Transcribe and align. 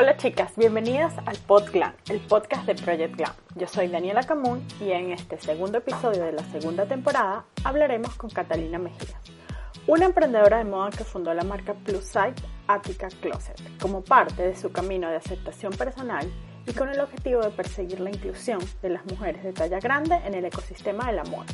Hola 0.00 0.16
chicas, 0.16 0.52
bienvenidas 0.54 1.12
al 1.26 1.36
Pod 1.38 1.72
Glam, 1.72 1.92
el 2.08 2.20
podcast 2.20 2.64
de 2.66 2.76
Project 2.76 3.16
Glam. 3.16 3.32
Yo 3.56 3.66
soy 3.66 3.88
Daniela 3.88 4.22
Camun 4.22 4.64
y 4.80 4.92
en 4.92 5.10
este 5.10 5.40
segundo 5.40 5.78
episodio 5.78 6.22
de 6.22 6.30
la 6.30 6.44
segunda 6.52 6.86
temporada 6.86 7.46
hablaremos 7.64 8.14
con 8.14 8.30
Catalina 8.30 8.78
Mejía, 8.78 9.18
una 9.88 10.04
emprendedora 10.04 10.58
de 10.58 10.70
moda 10.70 10.90
que 10.90 11.02
fundó 11.02 11.34
la 11.34 11.42
marca 11.42 11.74
Plus 11.74 12.04
Size 12.04 12.36
Attica 12.68 13.08
Closet 13.08 13.60
como 13.80 14.04
parte 14.04 14.44
de 14.44 14.54
su 14.54 14.70
camino 14.70 15.10
de 15.10 15.16
aceptación 15.16 15.72
personal 15.72 16.30
y 16.64 16.72
con 16.74 16.88
el 16.90 17.00
objetivo 17.00 17.40
de 17.40 17.50
perseguir 17.50 17.98
la 17.98 18.10
inclusión 18.10 18.60
de 18.80 18.90
las 18.90 19.04
mujeres 19.06 19.42
de 19.42 19.52
talla 19.52 19.80
grande 19.80 20.14
en 20.24 20.32
el 20.32 20.44
ecosistema 20.44 21.06
de 21.06 21.14
la 21.14 21.24
moda. 21.24 21.46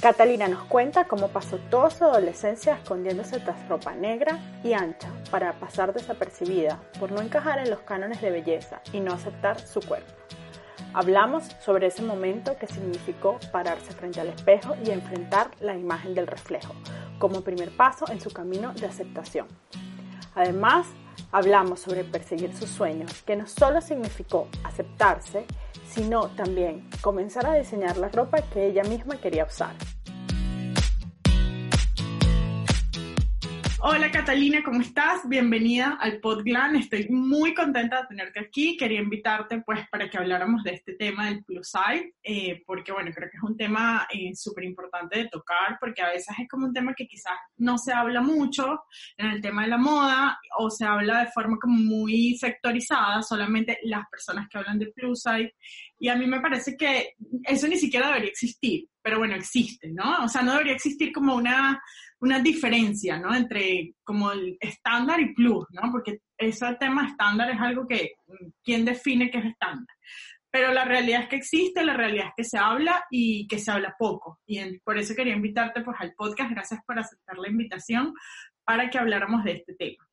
Catalina 0.00 0.48
nos 0.48 0.64
cuenta 0.64 1.04
cómo 1.04 1.28
pasó 1.28 1.58
toda 1.68 1.90
su 1.90 2.04
adolescencia 2.04 2.76
escondiéndose 2.76 3.38
tras 3.38 3.68
ropa 3.68 3.94
negra 3.94 4.38
y 4.64 4.72
ancha 4.72 5.10
para 5.30 5.52
pasar 5.60 5.92
desapercibida 5.92 6.80
por 6.98 7.12
no 7.12 7.20
encajar 7.20 7.58
en 7.58 7.68
los 7.68 7.80
cánones 7.80 8.22
de 8.22 8.30
belleza 8.30 8.80
y 8.94 9.00
no 9.00 9.12
aceptar 9.12 9.60
su 9.60 9.80
cuerpo. 9.80 10.10
Hablamos 10.94 11.44
sobre 11.60 11.88
ese 11.88 12.02
momento 12.02 12.56
que 12.56 12.66
significó 12.66 13.38
pararse 13.52 13.92
frente 13.92 14.22
al 14.22 14.28
espejo 14.28 14.74
y 14.82 14.90
enfrentar 14.90 15.50
la 15.60 15.76
imagen 15.76 16.14
del 16.14 16.26
reflejo 16.26 16.74
como 17.18 17.42
primer 17.42 17.70
paso 17.76 18.06
en 18.10 18.22
su 18.22 18.30
camino 18.30 18.72
de 18.72 18.86
aceptación. 18.86 19.48
Además, 20.34 20.86
hablamos 21.32 21.80
sobre 21.80 22.04
perseguir 22.04 22.54
sus 22.56 22.70
sueños, 22.70 23.22
que 23.22 23.36
no 23.36 23.46
solo 23.46 23.80
significó 23.80 24.48
aceptarse, 24.64 25.46
sino 25.86 26.28
también 26.30 26.88
comenzar 27.00 27.46
a 27.46 27.54
diseñar 27.54 27.96
la 27.96 28.08
ropa 28.08 28.42
que 28.42 28.66
ella 28.66 28.84
misma 28.84 29.16
quería 29.20 29.44
usar. 29.44 29.74
Hola 33.82 34.10
Catalina, 34.10 34.62
¿cómo 34.62 34.82
estás? 34.82 35.26
Bienvenida 35.26 35.96
al 35.98 36.20
Podglan. 36.20 36.76
Estoy 36.76 37.08
muy 37.08 37.54
contenta 37.54 38.02
de 38.02 38.08
tenerte 38.08 38.38
aquí. 38.38 38.76
Quería 38.76 39.00
invitarte 39.00 39.62
pues 39.62 39.88
para 39.88 40.10
que 40.10 40.18
habláramos 40.18 40.62
de 40.64 40.74
este 40.74 40.96
tema 40.96 41.30
del 41.30 41.42
plus 41.44 41.70
size, 41.70 42.12
eh, 42.22 42.62
porque 42.66 42.92
bueno, 42.92 43.10
creo 43.14 43.30
que 43.30 43.38
es 43.38 43.42
un 43.42 43.56
tema 43.56 44.06
eh, 44.12 44.32
súper 44.34 44.64
importante 44.64 45.20
de 45.20 45.28
tocar, 45.28 45.78
porque 45.80 46.02
a 46.02 46.10
veces 46.10 46.36
es 46.38 46.46
como 46.46 46.66
un 46.66 46.74
tema 46.74 46.92
que 46.94 47.06
quizás 47.06 47.32
no 47.56 47.78
se 47.78 47.94
habla 47.94 48.20
mucho 48.20 48.82
en 49.16 49.30
el 49.30 49.40
tema 49.40 49.62
de 49.62 49.68
la 49.68 49.78
moda 49.78 50.38
o 50.58 50.68
se 50.68 50.84
habla 50.84 51.20
de 51.20 51.30
forma 51.32 51.56
como 51.58 51.78
muy 51.78 52.36
sectorizada, 52.36 53.22
solamente 53.22 53.78
las 53.84 54.06
personas 54.10 54.46
que 54.50 54.58
hablan 54.58 54.78
de 54.78 54.92
plus 54.92 55.22
size. 55.22 55.54
Y 55.98 56.08
a 56.08 56.16
mí 56.16 56.26
me 56.26 56.40
parece 56.40 56.76
que 56.76 57.14
eso 57.44 57.66
ni 57.66 57.76
siquiera 57.76 58.08
debería 58.08 58.28
existir, 58.28 58.88
pero 59.00 59.18
bueno, 59.18 59.36
existe, 59.36 59.88
¿no? 59.88 60.24
O 60.24 60.28
sea, 60.28 60.42
no 60.42 60.52
debería 60.52 60.74
existir 60.74 61.12
como 61.12 61.34
una 61.34 61.80
una 62.20 62.38
diferencia, 62.38 63.18
¿no? 63.18 63.34
Entre 63.34 63.94
como 64.04 64.32
el 64.32 64.56
estándar 64.60 65.20
y 65.20 65.34
plus, 65.34 65.66
¿no? 65.70 65.90
Porque 65.90 66.20
ese 66.36 66.66
tema 66.78 67.08
estándar 67.08 67.50
es 67.50 67.60
algo 67.60 67.86
que, 67.86 68.12
¿quién 68.62 68.84
define 68.84 69.30
qué 69.30 69.38
es 69.38 69.46
estándar? 69.46 69.96
Pero 70.52 70.72
la 70.72 70.84
realidad 70.84 71.22
es 71.22 71.28
que 71.28 71.36
existe, 71.36 71.84
la 71.84 71.94
realidad 71.94 72.26
es 72.28 72.32
que 72.36 72.44
se 72.44 72.58
habla 72.58 73.04
y 73.10 73.46
que 73.46 73.58
se 73.58 73.70
habla 73.70 73.94
poco. 73.98 74.40
Y 74.46 74.78
por 74.80 74.98
eso 74.98 75.14
quería 75.14 75.34
invitarte 75.34 75.82
pues 75.82 75.96
al 76.00 76.12
podcast. 76.14 76.50
Gracias 76.50 76.80
por 76.84 76.98
aceptar 76.98 77.38
la 77.38 77.48
invitación 77.48 78.12
para 78.64 78.90
que 78.90 78.98
habláramos 78.98 79.44
de 79.44 79.52
este 79.52 79.74
tema. 79.74 80.04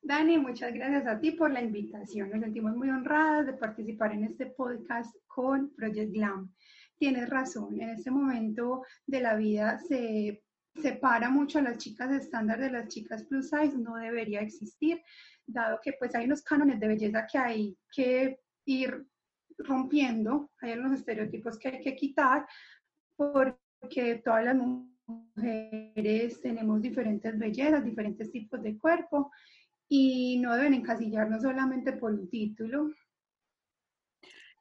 Dani, 0.00 0.38
muchas 0.38 0.72
gracias 0.74 1.06
a 1.06 1.18
ti 1.18 1.32
por 1.32 1.50
la 1.50 1.62
invitación. 1.62 2.30
Nos 2.30 2.40
sentimos 2.40 2.74
muy 2.76 2.90
honradas 2.90 3.46
de 3.46 3.54
participar 3.54 4.12
en 4.12 4.24
este 4.24 4.46
podcast 4.46 5.14
con 5.26 5.74
Project 5.74 6.12
Glam. 6.12 6.52
Tienes 6.96 7.28
razón, 7.28 7.80
en 7.80 7.90
este 7.90 8.10
momento 8.10 8.82
de 9.06 9.20
la 9.20 9.34
vida 9.36 9.78
se 9.78 10.43
separa 10.80 11.30
mucho 11.30 11.58
a 11.58 11.62
las 11.62 11.78
chicas 11.78 12.10
estándar 12.12 12.60
de 12.60 12.70
las 12.70 12.88
chicas 12.88 13.24
plus 13.24 13.50
size, 13.50 13.78
no 13.78 13.96
debería 13.96 14.40
existir, 14.40 15.02
dado 15.46 15.78
que 15.82 15.92
pues 15.94 16.14
hay 16.14 16.26
unos 16.26 16.42
cánones 16.42 16.80
de 16.80 16.88
belleza 16.88 17.26
que 17.30 17.38
hay 17.38 17.78
que 17.92 18.40
ir 18.66 19.06
rompiendo, 19.58 20.50
hay 20.60 20.72
unos 20.72 20.98
estereotipos 20.98 21.58
que 21.58 21.68
hay 21.68 21.80
que 21.80 21.94
quitar, 21.94 22.46
porque 23.16 24.22
todas 24.24 24.44
las 24.44 24.56
mujeres 24.56 26.40
tenemos 26.40 26.82
diferentes 26.82 27.38
bellezas, 27.38 27.84
diferentes 27.84 28.32
tipos 28.32 28.62
de 28.62 28.78
cuerpo 28.78 29.30
y 29.88 30.38
no 30.38 30.54
deben 30.56 30.74
encasillarnos 30.74 31.42
solamente 31.42 31.92
por 31.92 32.12
un 32.12 32.28
título. 32.28 32.90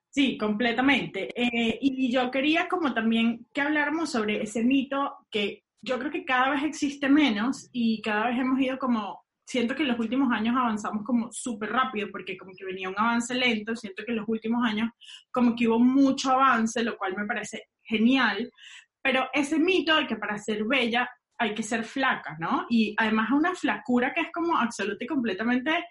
Sí, 0.10 0.38
completamente. 0.38 1.30
Eh, 1.36 1.80
y 1.82 2.12
yo 2.12 2.30
quería 2.30 2.68
como 2.70 2.94
también 2.94 3.48
que 3.52 3.62
habláramos 3.62 4.12
sobre 4.12 4.44
ese 4.44 4.64
mito 4.64 5.26
que 5.32 5.64
yo 5.84 6.00
creo 6.00 6.12
que 6.12 6.26
cada 6.26 6.52
vez 6.52 6.64
existe 6.64 7.10
menos 7.10 7.70
y 7.74 8.02
cada 8.02 8.28
vez 8.28 8.40
hemos 8.40 8.60
ido 8.60 8.80
como, 8.80 9.22
siento 9.46 9.76
que 9.76 9.84
en 9.84 9.90
los 9.90 10.00
últimos 10.00 10.32
años 10.32 10.56
avanzamos 10.56 11.04
como 11.04 11.32
súper 11.32 11.72
rápido 11.72 12.08
porque 12.10 12.38
como 12.38 12.54
que 12.58 12.66
venía 12.66 12.90
un 12.90 12.98
avance 12.98 13.36
lento, 13.36 13.76
siento 13.76 14.04
que 14.06 14.14
en 14.14 14.20
los 14.20 14.30
últimos 14.30 14.66
años 14.66 14.90
como 15.30 15.56
que 15.56 15.68
hubo 15.68 15.80
mucho 15.80 16.32
avance, 16.32 16.84
lo 16.84 16.98
cual 16.98 17.16
me 17.18 17.26
parece 17.26 17.64
genial, 17.84 18.50
pero 19.02 19.28
ese 19.34 19.60
mito 19.60 19.96
de 19.98 20.08
que 20.08 20.16
para 20.16 20.38
ser 20.38 20.64
bella 20.64 21.10
hay 21.38 21.54
que 21.54 21.64
ser 21.64 21.84
flaca, 21.84 22.38
¿no? 22.40 22.66
Y 22.70 22.96
además 22.98 23.32
una 23.32 23.54
flacura 23.54 24.14
que 24.14 24.22
es 24.22 24.32
como 24.32 24.58
absoluta 24.58 25.04
y 25.04 25.08
completamente 25.08 25.86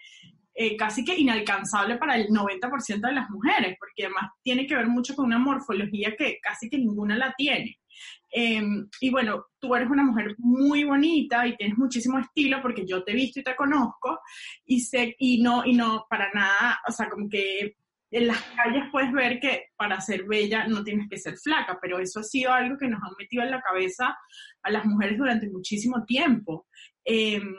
eh, 0.55 0.75
casi 0.75 1.05
que 1.05 1.15
inalcanzable 1.15 1.97
para 1.97 2.15
el 2.15 2.29
90% 2.29 2.99
de 2.99 3.13
las 3.13 3.29
mujeres, 3.29 3.75
porque 3.77 4.05
además 4.05 4.31
tiene 4.41 4.65
que 4.65 4.75
ver 4.75 4.87
mucho 4.87 5.15
con 5.15 5.25
una 5.25 5.37
morfología 5.37 6.15
que 6.15 6.39
casi 6.41 6.69
que 6.69 6.79
ninguna 6.79 7.15
la 7.15 7.33
tiene. 7.37 7.77
Em, 8.31 8.87
y 8.99 9.09
bueno, 9.11 9.45
tú 9.59 9.75
eres 9.75 9.89
una 9.89 10.03
mujer 10.03 10.35
muy 10.39 10.83
bonita 10.83 11.45
y 11.45 11.55
tienes 11.55 11.77
muchísimo 11.77 12.17
estilo 12.19 12.61
porque 12.61 12.85
yo 12.85 13.03
te 13.03 13.11
he 13.11 13.15
visto 13.15 13.39
y 13.39 13.43
te 13.43 13.55
conozco 13.55 14.19
y 14.65 14.79
sé, 14.81 15.15
y 15.19 15.41
no, 15.41 15.63
y 15.65 15.73
no, 15.73 16.07
para 16.09 16.31
nada, 16.33 16.79
o 16.87 16.91
sea, 16.91 17.09
como 17.09 17.29
que 17.29 17.75
en 18.13 18.27
las 18.27 18.41
calles 18.55 18.83
puedes 18.91 19.11
ver 19.11 19.39
que 19.39 19.69
para 19.75 19.99
ser 19.99 20.23
bella 20.25 20.67
no 20.67 20.83
tienes 20.83 21.09
que 21.09 21.17
ser 21.17 21.35
flaca, 21.37 21.79
pero 21.81 21.99
eso 21.99 22.19
ha 22.19 22.23
sido 22.23 22.51
algo 22.51 22.77
que 22.77 22.87
nos 22.87 23.01
han 23.01 23.13
metido 23.17 23.43
en 23.43 23.51
la 23.51 23.61
cabeza 23.61 24.15
a 24.61 24.71
las 24.71 24.85
mujeres 24.85 25.17
durante 25.17 25.49
muchísimo 25.49 26.03
tiempo. 26.05 26.67
Em, 27.03 27.55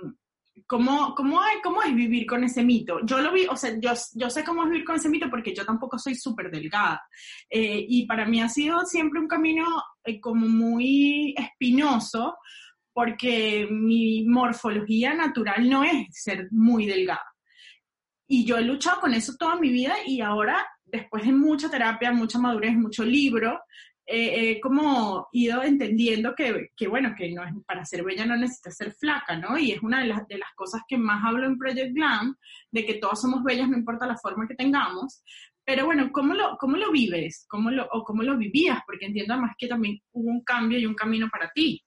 ¿Cómo, 0.66 1.14
cómo, 1.16 1.40
¿Cómo 1.64 1.82
es 1.82 1.94
vivir 1.94 2.26
con 2.26 2.44
ese 2.44 2.62
mito? 2.62 3.00
Yo 3.04 3.20
lo 3.20 3.32
vi, 3.32 3.44
o 3.46 3.56
sea, 3.56 3.76
yo, 3.80 3.92
yo 4.14 4.30
sé 4.30 4.44
cómo 4.44 4.62
es 4.62 4.70
vivir 4.70 4.84
con 4.84 4.94
ese 4.94 5.08
mito 5.08 5.28
porque 5.28 5.52
yo 5.52 5.64
tampoco 5.66 5.98
soy 5.98 6.14
súper 6.14 6.50
delgada. 6.50 7.02
Eh, 7.50 7.84
y 7.88 8.06
para 8.06 8.24
mí 8.24 8.40
ha 8.40 8.48
sido 8.48 8.80
siempre 8.86 9.20
un 9.20 9.26
camino 9.26 9.66
eh, 10.04 10.20
como 10.20 10.48
muy 10.48 11.34
espinoso 11.36 12.36
porque 12.92 13.66
mi 13.70 14.24
morfología 14.24 15.14
natural 15.14 15.68
no 15.68 15.82
es 15.82 16.06
ser 16.10 16.48
muy 16.52 16.86
delgada. 16.86 17.24
Y 18.28 18.44
yo 18.46 18.56
he 18.56 18.62
luchado 18.62 19.00
con 19.00 19.14
eso 19.14 19.34
toda 19.38 19.56
mi 19.56 19.70
vida 19.70 19.94
y 20.06 20.20
ahora, 20.20 20.64
después 20.84 21.24
de 21.24 21.32
mucha 21.32 21.68
terapia, 21.68 22.12
mucha 22.12 22.38
madurez, 22.38 22.74
mucho 22.74 23.04
libro, 23.04 23.60
he 24.06 24.60
como 24.60 25.28
ido 25.32 25.62
entendiendo 25.62 26.34
que, 26.34 26.68
que, 26.76 26.88
bueno, 26.88 27.14
que 27.16 27.32
no 27.32 27.42
es, 27.42 27.52
para 27.66 27.84
ser 27.84 28.04
bella 28.04 28.26
no 28.26 28.36
necesitas 28.36 28.76
ser 28.76 28.92
flaca, 28.92 29.36
¿no? 29.36 29.58
Y 29.58 29.72
es 29.72 29.82
una 29.82 30.00
de 30.00 30.08
las, 30.08 30.26
de 30.28 30.38
las 30.38 30.52
cosas 30.54 30.82
que 30.86 30.98
más 30.98 31.24
hablo 31.24 31.46
en 31.46 31.58
Project 31.58 31.94
Glam, 31.94 32.36
de 32.70 32.84
que 32.84 32.94
todos 32.94 33.20
somos 33.20 33.42
bellas, 33.42 33.68
no 33.68 33.78
importa 33.78 34.06
la 34.06 34.16
forma 34.16 34.46
que 34.46 34.54
tengamos. 34.54 35.22
Pero 35.64 35.86
bueno, 35.86 36.10
¿cómo 36.12 36.34
lo, 36.34 36.56
cómo 36.58 36.76
lo 36.76 36.92
vives? 36.92 37.46
¿Cómo 37.48 37.70
lo, 37.70 37.86
¿O 37.92 38.04
cómo 38.04 38.22
lo 38.22 38.36
vivías? 38.36 38.80
Porque 38.86 39.06
entiendo 39.06 39.34
además 39.34 39.54
que 39.58 39.66
también 39.66 39.98
hubo 40.12 40.30
un 40.30 40.42
cambio 40.42 40.78
y 40.78 40.86
un 40.86 40.94
camino 40.94 41.28
para 41.30 41.50
ti. 41.54 41.82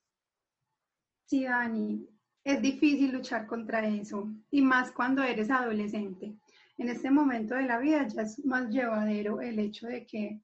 Sí, 1.26 1.44
Dani, 1.44 2.08
es 2.42 2.62
difícil 2.62 3.12
luchar 3.12 3.46
contra 3.46 3.86
eso, 3.86 4.32
y 4.50 4.62
más 4.62 4.90
cuando 4.92 5.22
eres 5.22 5.50
adolescente. 5.50 6.34
En 6.78 6.88
este 6.88 7.10
momento 7.10 7.54
de 7.54 7.64
la 7.64 7.78
vida 7.78 8.06
ya 8.08 8.22
es 8.22 8.44
más 8.44 8.70
llevadero 8.70 9.40
el 9.40 9.58
hecho 9.58 9.86
de 9.86 10.06
que 10.06 10.40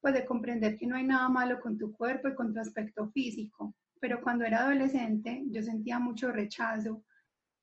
pues 0.00 0.14
de 0.14 0.24
comprender 0.24 0.78
que 0.78 0.86
no 0.86 0.96
hay 0.96 1.04
nada 1.04 1.28
malo 1.28 1.60
con 1.60 1.76
tu 1.76 1.92
cuerpo 1.92 2.28
y 2.28 2.34
con 2.34 2.54
tu 2.54 2.60
aspecto 2.60 3.10
físico. 3.10 3.74
Pero 4.00 4.20
cuando 4.22 4.44
era 4.44 4.60
adolescente 4.60 5.42
yo 5.48 5.62
sentía 5.62 5.98
mucho 5.98 6.32
rechazo 6.32 7.04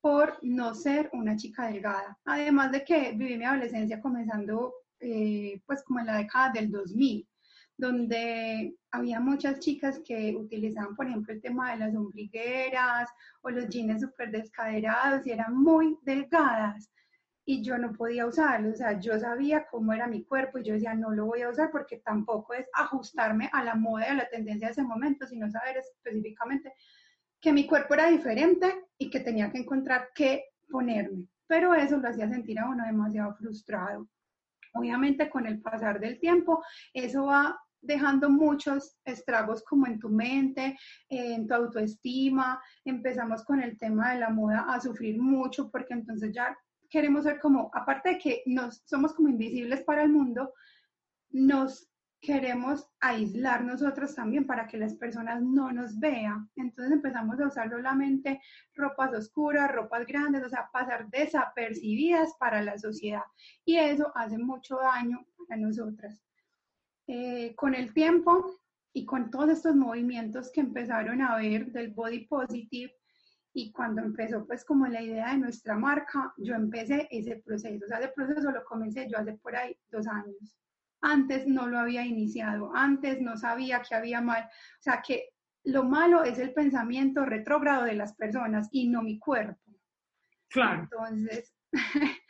por 0.00 0.38
no 0.42 0.74
ser 0.74 1.10
una 1.12 1.36
chica 1.36 1.66
delgada. 1.66 2.18
Además 2.24 2.70
de 2.72 2.84
que 2.84 3.12
viví 3.12 3.36
mi 3.36 3.44
adolescencia 3.44 4.00
comenzando 4.00 4.72
eh, 5.00 5.60
pues 5.66 5.82
como 5.84 6.00
en 6.00 6.06
la 6.06 6.18
década 6.18 6.52
del 6.52 6.70
2000, 6.70 7.28
donde 7.76 8.74
había 8.90 9.20
muchas 9.20 9.60
chicas 9.60 10.00
que 10.04 10.34
utilizaban, 10.36 10.96
por 10.96 11.06
ejemplo, 11.06 11.32
el 11.32 11.40
tema 11.40 11.70
de 11.70 11.78
las 11.78 11.94
ombligueras 11.94 13.08
o 13.42 13.50
los 13.50 13.68
jeans 13.68 14.02
súper 14.02 14.30
descaderados 14.30 15.26
y 15.26 15.30
eran 15.30 15.56
muy 15.56 15.96
delgadas 16.02 16.90
y 17.50 17.62
yo 17.62 17.78
no 17.78 17.94
podía 17.94 18.26
usarlo, 18.26 18.72
o 18.72 18.74
sea, 18.74 19.00
yo 19.00 19.18
sabía 19.18 19.66
cómo 19.70 19.94
era 19.94 20.06
mi 20.06 20.22
cuerpo 20.22 20.58
y 20.58 20.64
yo 20.64 20.74
decía, 20.74 20.92
no 20.92 21.12
lo 21.12 21.24
voy 21.24 21.40
a 21.40 21.48
usar 21.48 21.70
porque 21.70 21.96
tampoco 21.96 22.52
es 22.52 22.68
ajustarme 22.74 23.48
a 23.54 23.64
la 23.64 23.74
moda 23.74 24.06
y 24.06 24.10
a 24.10 24.14
la 24.16 24.28
tendencia 24.28 24.68
de 24.68 24.72
ese 24.72 24.82
momento, 24.82 25.26
sino 25.26 25.48
saber 25.50 25.78
específicamente 25.78 26.74
que 27.40 27.50
mi 27.54 27.66
cuerpo 27.66 27.94
era 27.94 28.10
diferente 28.10 28.84
y 28.98 29.08
que 29.08 29.20
tenía 29.20 29.50
que 29.50 29.60
encontrar 29.60 30.10
qué 30.14 30.44
ponerme. 30.68 31.26
Pero 31.46 31.74
eso 31.74 31.96
lo 31.96 32.08
hacía 32.10 32.28
sentir 32.28 32.58
a 32.58 32.68
uno 32.68 32.84
demasiado 32.84 33.34
frustrado. 33.36 34.06
Obviamente 34.78 35.28
con 35.28 35.46
el 35.46 35.60
pasar 35.60 36.00
del 36.00 36.18
tiempo, 36.18 36.62
eso 36.92 37.26
va 37.26 37.58
dejando 37.80 38.28
muchos 38.30 38.96
estragos 39.04 39.62
como 39.64 39.86
en 39.86 39.98
tu 39.98 40.08
mente, 40.08 40.78
en 41.08 41.46
tu 41.46 41.54
autoestima. 41.54 42.60
Empezamos 42.84 43.44
con 43.44 43.60
el 43.60 43.78
tema 43.78 44.12
de 44.12 44.20
la 44.20 44.30
moda 44.30 44.66
a 44.68 44.80
sufrir 44.80 45.20
mucho 45.20 45.70
porque 45.70 45.94
entonces 45.94 46.32
ya 46.32 46.56
queremos 46.90 47.24
ser 47.24 47.38
como, 47.38 47.70
aparte 47.74 48.10
de 48.10 48.18
que 48.18 48.42
nos 48.46 48.82
somos 48.84 49.14
como 49.14 49.28
invisibles 49.28 49.82
para 49.84 50.02
el 50.02 50.10
mundo, 50.10 50.54
nos 51.30 51.87
queremos 52.20 52.88
aislar 53.00 53.64
nosotros 53.64 54.14
también 54.14 54.46
para 54.46 54.66
que 54.66 54.76
las 54.76 54.94
personas 54.94 55.42
no 55.42 55.72
nos 55.72 55.98
vean. 55.98 56.50
Entonces 56.56 56.92
empezamos 56.92 57.40
a 57.40 57.46
usar 57.46 57.70
solamente 57.70 58.40
ropas 58.74 59.12
oscuras, 59.14 59.70
ropas 59.72 60.06
grandes, 60.06 60.44
o 60.44 60.48
sea, 60.48 60.68
pasar 60.72 61.08
desapercibidas 61.10 62.34
para 62.38 62.62
la 62.62 62.76
sociedad. 62.78 63.22
Y 63.64 63.76
eso 63.76 64.12
hace 64.14 64.38
mucho 64.38 64.76
daño 64.76 65.26
para 65.46 65.60
nosotras. 65.60 66.22
Eh, 67.06 67.54
con 67.54 67.74
el 67.74 67.94
tiempo 67.94 68.60
y 68.92 69.06
con 69.06 69.30
todos 69.30 69.50
estos 69.50 69.76
movimientos 69.76 70.50
que 70.52 70.60
empezaron 70.60 71.22
a 71.22 71.36
ver 71.36 71.72
del 71.72 71.90
body 71.92 72.26
positive, 72.26 72.92
y 73.54 73.72
cuando 73.72 74.02
empezó 74.02 74.46
pues 74.46 74.64
como 74.64 74.86
la 74.86 75.02
idea 75.02 75.32
de 75.32 75.38
nuestra 75.38 75.76
marca, 75.76 76.32
yo 76.36 76.54
empecé 76.54 77.08
ese 77.10 77.36
proceso. 77.36 77.84
O 77.84 77.88
sea, 77.88 77.98
ese 77.98 78.12
proceso 78.14 78.50
lo 78.52 78.64
comencé 78.64 79.08
yo 79.10 79.18
hace 79.18 79.32
por 79.32 79.56
ahí 79.56 79.76
dos 79.90 80.06
años. 80.06 80.56
Antes 81.00 81.46
no 81.46 81.66
lo 81.68 81.78
había 81.78 82.04
iniciado, 82.04 82.74
antes 82.74 83.20
no 83.20 83.36
sabía 83.36 83.82
que 83.82 83.94
había 83.94 84.20
mal. 84.20 84.44
O 84.44 84.82
sea, 84.82 85.02
que 85.06 85.30
lo 85.64 85.84
malo 85.84 86.24
es 86.24 86.38
el 86.38 86.52
pensamiento 86.52 87.24
retrógrado 87.24 87.84
de 87.84 87.94
las 87.94 88.14
personas 88.14 88.68
y 88.72 88.88
no 88.88 89.02
mi 89.02 89.18
cuerpo. 89.18 89.60
Claro. 90.48 90.82
Entonces, 90.82 91.54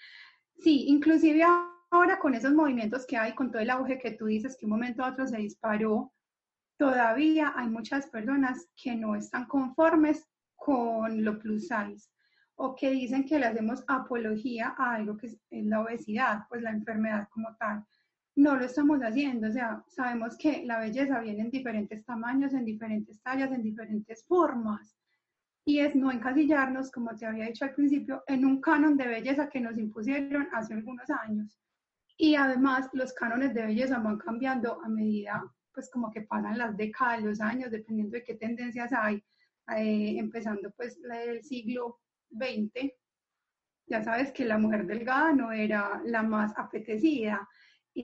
sí, 0.58 0.86
inclusive 0.88 1.44
ahora 1.90 2.18
con 2.18 2.34
esos 2.34 2.52
movimientos 2.52 3.06
que 3.06 3.16
hay, 3.16 3.34
con 3.34 3.50
todo 3.50 3.62
el 3.62 3.70
auge 3.70 3.98
que 3.98 4.12
tú 4.12 4.26
dices 4.26 4.56
que 4.58 4.66
un 4.66 4.72
momento 4.72 5.04
a 5.04 5.10
otro 5.10 5.26
se 5.26 5.38
disparó, 5.38 6.12
todavía 6.78 7.52
hay 7.56 7.68
muchas 7.68 8.08
personas 8.08 8.68
que 8.76 8.94
no 8.94 9.14
están 9.14 9.46
conformes 9.46 10.28
con 10.56 11.24
lo 11.24 11.38
plus 11.38 11.68
size 11.68 12.08
o 12.56 12.74
que 12.74 12.90
dicen 12.90 13.24
que 13.24 13.38
le 13.38 13.46
hacemos 13.46 13.84
apología 13.86 14.74
a 14.76 14.94
algo 14.94 15.16
que 15.16 15.28
es, 15.28 15.38
la 15.50 15.80
obesidad, 15.80 16.40
pues 16.48 16.62
la 16.62 16.70
enfermedad 16.70 17.28
como 17.30 17.54
tal. 17.56 17.84
No 18.38 18.54
lo 18.54 18.64
estamos 18.66 19.00
haciendo, 19.00 19.48
o 19.48 19.50
sea, 19.50 19.82
sabemos 19.88 20.38
que 20.38 20.64
la 20.64 20.78
belleza 20.78 21.18
viene 21.18 21.40
en 21.40 21.50
diferentes 21.50 22.04
tamaños, 22.04 22.54
en 22.54 22.64
diferentes 22.64 23.20
tallas, 23.20 23.50
en 23.50 23.64
diferentes 23.64 24.24
formas. 24.26 24.96
Y 25.64 25.80
es 25.80 25.96
no 25.96 26.12
encasillarnos, 26.12 26.92
como 26.92 27.16
te 27.16 27.26
había 27.26 27.46
dicho 27.46 27.64
al 27.64 27.74
principio, 27.74 28.22
en 28.28 28.44
un 28.44 28.60
canon 28.60 28.96
de 28.96 29.08
belleza 29.08 29.48
que 29.48 29.60
nos 29.60 29.76
impusieron 29.76 30.46
hace 30.52 30.74
algunos 30.74 31.10
años. 31.10 31.58
Y 32.16 32.36
además 32.36 32.88
los 32.92 33.12
cánones 33.12 33.54
de 33.54 33.66
belleza 33.66 33.98
van 33.98 34.18
cambiando 34.18 34.80
a 34.84 34.88
medida, 34.88 35.42
pues 35.74 35.90
como 35.90 36.08
que 36.12 36.22
pasan 36.22 36.58
las 36.58 36.76
décadas, 36.76 37.24
los 37.24 37.40
años, 37.40 37.72
dependiendo 37.72 38.18
de 38.18 38.22
qué 38.22 38.36
tendencias 38.36 38.92
hay 38.92 39.16
eh, 39.76 40.16
empezando 40.16 40.70
pues 40.76 41.02
del 41.02 41.42
siglo 41.42 41.98
XX, 42.30 42.92
ya 43.88 44.04
sabes 44.04 44.30
que 44.30 44.44
la 44.44 44.58
mujer 44.58 44.86
delgada 44.86 45.32
no 45.32 45.50
era 45.50 46.00
la 46.04 46.22
más 46.22 46.52
apetecida 46.56 47.48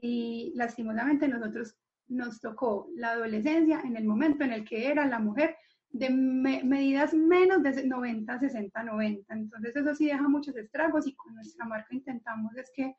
y 0.02 0.52
lastimosamente 0.54 1.28
nosotros 1.28 1.76
nos 2.08 2.40
tocó 2.40 2.88
la 2.96 3.12
adolescencia 3.12 3.80
en 3.84 3.96
el 3.96 4.04
momento 4.04 4.44
en 4.44 4.52
el 4.52 4.64
que 4.64 4.88
era 4.88 5.06
la 5.06 5.18
mujer 5.18 5.56
de 5.90 6.10
medidas 6.10 7.14
menos 7.14 7.62
de 7.62 7.86
90, 7.86 8.40
60, 8.40 8.82
90. 8.82 9.34
Entonces 9.34 9.76
eso 9.76 9.94
sí 9.94 10.06
deja 10.06 10.28
muchos 10.28 10.56
estragos 10.56 11.06
y 11.06 11.14
con 11.14 11.34
nuestra 11.34 11.64
marca 11.66 11.94
intentamos 11.94 12.56
es 12.56 12.70
que 12.74 12.96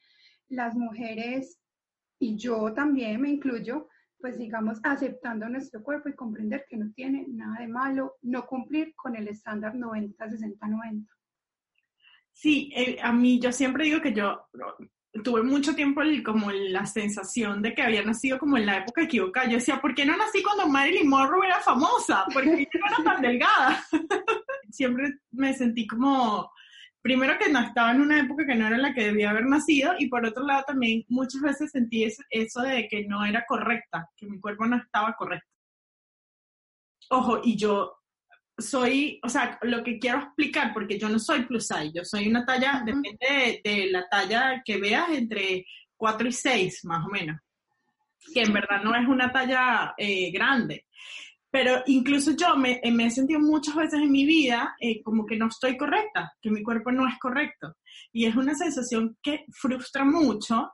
las 0.48 0.76
mujeres, 0.76 1.60
y 2.20 2.38
yo 2.38 2.74
también 2.74 3.20
me 3.20 3.30
incluyo, 3.30 3.90
pues 4.18 4.38
digamos, 4.38 4.80
aceptando 4.84 5.50
nuestro 5.50 5.84
cuerpo 5.84 6.08
y 6.08 6.14
comprender 6.14 6.66
que 6.70 6.78
no 6.78 6.92
tiene 6.94 7.26
nada 7.28 7.60
de 7.60 7.68
malo 7.68 8.16
no 8.22 8.46
cumplir 8.46 8.96
con 8.96 9.16
el 9.18 9.28
estándar 9.28 9.76
90, 9.76 10.30
60, 10.30 10.68
90. 10.68 11.12
Sí, 12.32 12.72
eh, 12.76 12.98
a 13.02 13.12
mí 13.12 13.40
yo 13.40 13.52
siempre 13.52 13.86
digo 13.86 14.02
que 14.02 14.14
yo 14.14 14.48
tuve 15.24 15.44
mucho 15.44 15.76
tiempo 15.76 16.02
como 16.24 16.52
la 16.52 16.86
sensación 16.86 17.62
de 17.62 17.74
que 17.74 17.82
había 17.82 18.04
nacido 18.04 18.38
como 18.38 18.58
en 18.58 18.66
la 18.66 18.78
época 18.78 19.04
equivocada. 19.04 19.48
Yo 19.48 19.58
decía, 19.58 19.80
¿por 19.80 19.96
qué 19.96 20.06
no 20.06 20.18
nací 20.18 20.44
cuando 20.44 20.68
Marilyn 20.68 21.08
Monroe 21.08 21.46
era 21.46 21.60
famosa? 21.62 22.26
Porque 22.34 22.68
yo 22.74 22.80
no 22.80 22.88
era 22.88 23.04
tan 23.04 23.22
delgada. 23.22 23.84
siempre 24.70 25.20
me 25.32 25.54
sentí 25.54 25.88
como 25.88 26.52
primero 27.02 27.38
que 27.40 27.50
no 27.50 27.60
estaba 27.60 27.92
en 27.92 28.02
una 28.02 28.20
época 28.20 28.46
que 28.46 28.56
no 28.56 28.68
era 28.68 28.78
la 28.78 28.94
que 28.94 29.06
debía 29.06 29.30
haber 29.30 29.46
nacido 29.46 29.94
y 30.00 30.08
por 30.08 30.26
otro 30.26 30.44
lado 30.44 30.64
también 30.68 31.06
muchas 31.08 31.42
veces 31.42 31.72
sentí 31.72 32.04
eso, 32.04 32.62
de 32.62 32.88
que 32.88 33.06
no 33.08 33.24
era 33.24 33.46
correcta, 33.48 34.10
que 34.18 34.26
mi 34.26 34.40
cuerpo 34.40 34.66
no 34.66 34.78
estaba 34.78 35.14
correcto. 35.14 35.48
Ojo, 37.10 37.42
y 37.44 37.56
yo 37.56 38.00
soy, 38.58 39.20
o 39.24 39.30
sea, 39.30 39.60
lo 39.64 39.84
que 39.84 40.00
quiero 40.00 40.20
explicar, 40.20 40.74
porque 40.74 40.98
yo 40.98 41.10
no 41.10 41.20
soy 41.20 41.44
plus 41.44 41.68
size, 41.68 41.92
yo 41.94 42.06
soy 42.06 42.28
una 42.28 42.46
talla, 42.46 42.84
depende 42.86 43.62
de, 43.64 43.88
la 43.92 44.08
talla 44.10 44.62
que 44.64 44.78
veas, 44.78 45.10
entre 45.10 45.66
4 45.98 46.28
y 46.28 46.32
6 46.32 46.86
más 46.86 47.06
o 47.06 47.10
menos, 47.10 47.40
que 48.34 48.42
en 48.42 48.54
verdad 48.54 48.82
no 48.84 48.96
es 48.96 49.08
una 49.08 49.32
talla 49.32 49.94
eh, 49.98 50.32
grande. 50.32 50.86
Pero 51.52 51.84
incluso 51.86 52.32
yo 52.36 52.58
me, 52.58 52.82
eh, 52.84 52.92
me, 52.92 53.06
he 53.06 53.12
sentido 53.12 53.40
muchas 53.40 53.76
veces 53.76 54.02
en 54.02 54.12
mi 54.12 54.26
vida 54.26 54.76
eh, 54.78 55.02
como 55.02 55.26
que 55.26 55.38
no 55.38 55.48
estoy 55.48 55.78
correcta, 55.78 56.34
que 56.42 56.52
mi 56.52 56.62
cuerpo 56.62 56.92
no 56.92 57.08
es 57.08 57.18
correcto. 57.18 57.78
Y 58.12 58.26
es 58.26 58.36
una 58.36 58.56
sensación 58.56 59.18
que 59.22 59.46
frustra 59.54 60.04
mucho. 60.04 60.70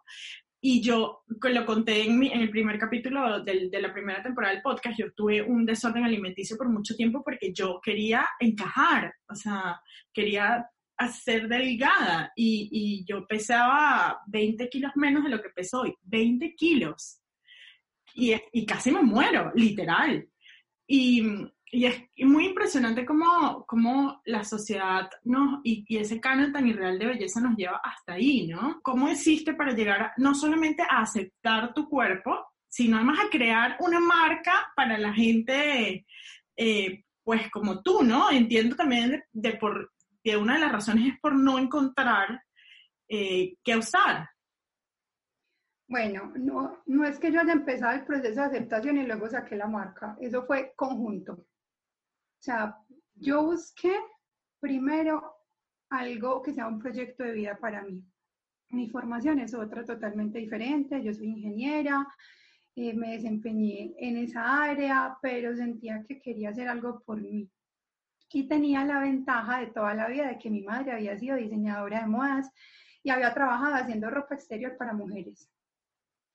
Y 0.64 0.82
yo 0.82 1.24
lo 1.28 1.66
conté 1.66 2.04
en, 2.04 2.20
mi, 2.20 2.32
en 2.32 2.42
el 2.42 2.52
primer 2.52 2.78
capítulo 2.78 3.44
de, 3.44 3.70
de 3.70 3.82
la 3.82 3.92
primera 3.92 4.22
temporada 4.22 4.54
del 4.54 4.62
podcast, 4.62 4.98
yo 4.98 5.12
tuve 5.14 5.42
un 5.42 5.66
desorden 5.66 6.04
alimenticio 6.04 6.56
por 6.56 6.70
mucho 6.70 6.96
tiempo 6.96 7.24
porque 7.24 7.52
yo 7.52 7.82
quería 7.84 8.28
encajar, 8.40 9.12
o 9.28 9.34
sea, 9.34 9.82
quería 10.14 10.70
ser 11.10 11.48
delgada 11.48 12.32
y, 12.36 12.70
y, 12.72 13.06
yo 13.06 13.26
pesaba 13.26 14.20
20 14.28 14.70
kilos 14.70 14.92
menos 14.96 15.24
de 15.24 15.30
lo 15.30 15.42
que 15.42 15.50
peso 15.50 15.82
hoy, 15.82 15.96
20 16.04 16.56
kilos. 16.56 17.20
Y, 18.14 18.34
y 18.52 18.66
casi 18.66 18.92
me 18.92 19.02
muero, 19.02 19.52
literal. 19.56 20.28
Y, 20.86 21.24
y 21.72 21.86
es 21.86 22.04
impresionante 22.46 23.06
cómo, 23.06 23.66
cómo 23.68 24.22
la 24.26 24.44
sociedad 24.44 25.10
¿no? 25.24 25.62
y, 25.64 25.86
y, 25.88 25.98
ese 25.98 26.20
canon 26.20 26.52
tan 26.52 26.68
irreal 26.68 27.00
de 27.00 27.06
belleza 27.06 27.42
nos 27.42 27.56
lleva 27.56 27.82
hasta 27.84 28.14
ahí, 28.14 28.48
¿no? 28.48 28.80
¿Cómo 28.82 29.08
existe 29.08 29.54
para 29.54 29.74
llegar 29.74 30.12
no 30.18 30.34
solamente 30.36 30.84
a 30.84 31.02
aceptar 31.02 31.74
tu 31.74 31.88
cuerpo, 31.90 32.48
sino 32.68 32.98
además 32.98 33.20
a 33.20 33.30
crear 33.30 33.78
una 33.80 34.00
marca 34.00 34.72
para 34.76 34.98
la 34.98 35.14
gente, 35.14 36.06
eh, 36.56 37.04
pues 37.24 37.50
como 37.52 37.82
tú, 37.82 38.04
¿no? 38.04 38.32
Entiendo 38.32 38.76
también 38.76 39.24
de, 39.32 39.54
por, 39.54 39.92
que 40.24 40.38
una 40.38 40.56
de 40.56 40.62
las 40.62 40.72
razones 40.72 41.14
es 41.14 41.20
por 41.20 41.36
no 41.36 41.60
encontrar 41.60 42.42
eh, 43.08 43.56
qué 43.64 43.76
usar, 43.76 44.30
bueno, 45.92 46.32
no, 46.38 46.82
no 46.86 47.04
es 47.06 47.20
que 47.20 47.34
yo 47.34 47.42
haya 47.42 47.52
empezado 47.52 47.92
el 47.94 48.06
proceso 48.06 48.40
de 48.40 48.48
aceptación 48.48 48.98
y 48.98 49.06
luego 49.06 49.28
saqué 49.28 49.58
la 49.58 49.68
marca, 49.68 50.16
eso 50.22 50.46
fue 50.46 50.72
conjunto. 50.74 51.46
O 52.42 52.44
sea, 52.44 52.76
yo 53.14 53.46
busqué 53.46 53.96
primero 54.60 55.36
algo 55.92 56.42
que 56.42 56.52
sea 56.52 56.68
un 56.68 56.80
proyecto 56.80 57.24
de 57.24 57.34
vida 57.34 57.56
para 57.56 57.84
mí. 57.84 58.04
Mi 58.72 58.90
formación 58.90 59.38
es 59.38 59.54
otra 59.54 59.86
totalmente 59.86 60.40
diferente, 60.40 61.04
yo 61.04 61.14
soy 61.14 61.28
ingeniera, 61.28 62.08
eh, 62.76 62.96
me 62.96 63.12
desempeñé 63.12 63.94
en 64.00 64.18
esa 64.18 64.64
área, 64.64 65.20
pero 65.22 65.56
sentía 65.56 66.04
que 66.08 66.20
quería 66.20 66.50
hacer 66.50 66.68
algo 66.68 67.04
por 67.06 67.22
mí. 67.22 67.48
Y 68.34 68.48
tenía 68.48 68.86
la 68.86 69.02
ventaja 69.02 69.60
de 69.60 69.68
toda 69.68 69.94
la 69.94 70.08
vida 70.08 70.30
de 70.30 70.40
que 70.40 70.50
mi 70.50 70.64
madre 70.64 70.94
había 70.94 71.20
sido 71.20 71.36
diseñadora 71.36 72.02
de 72.02 72.08
modas 72.08 72.50
y 73.04 73.12
había 73.12 73.36
trabajado 73.36 73.76
haciendo 73.76 74.10
ropa 74.10 74.34
exterior 74.34 74.78
para 74.78 74.94
mujeres. 74.94 75.48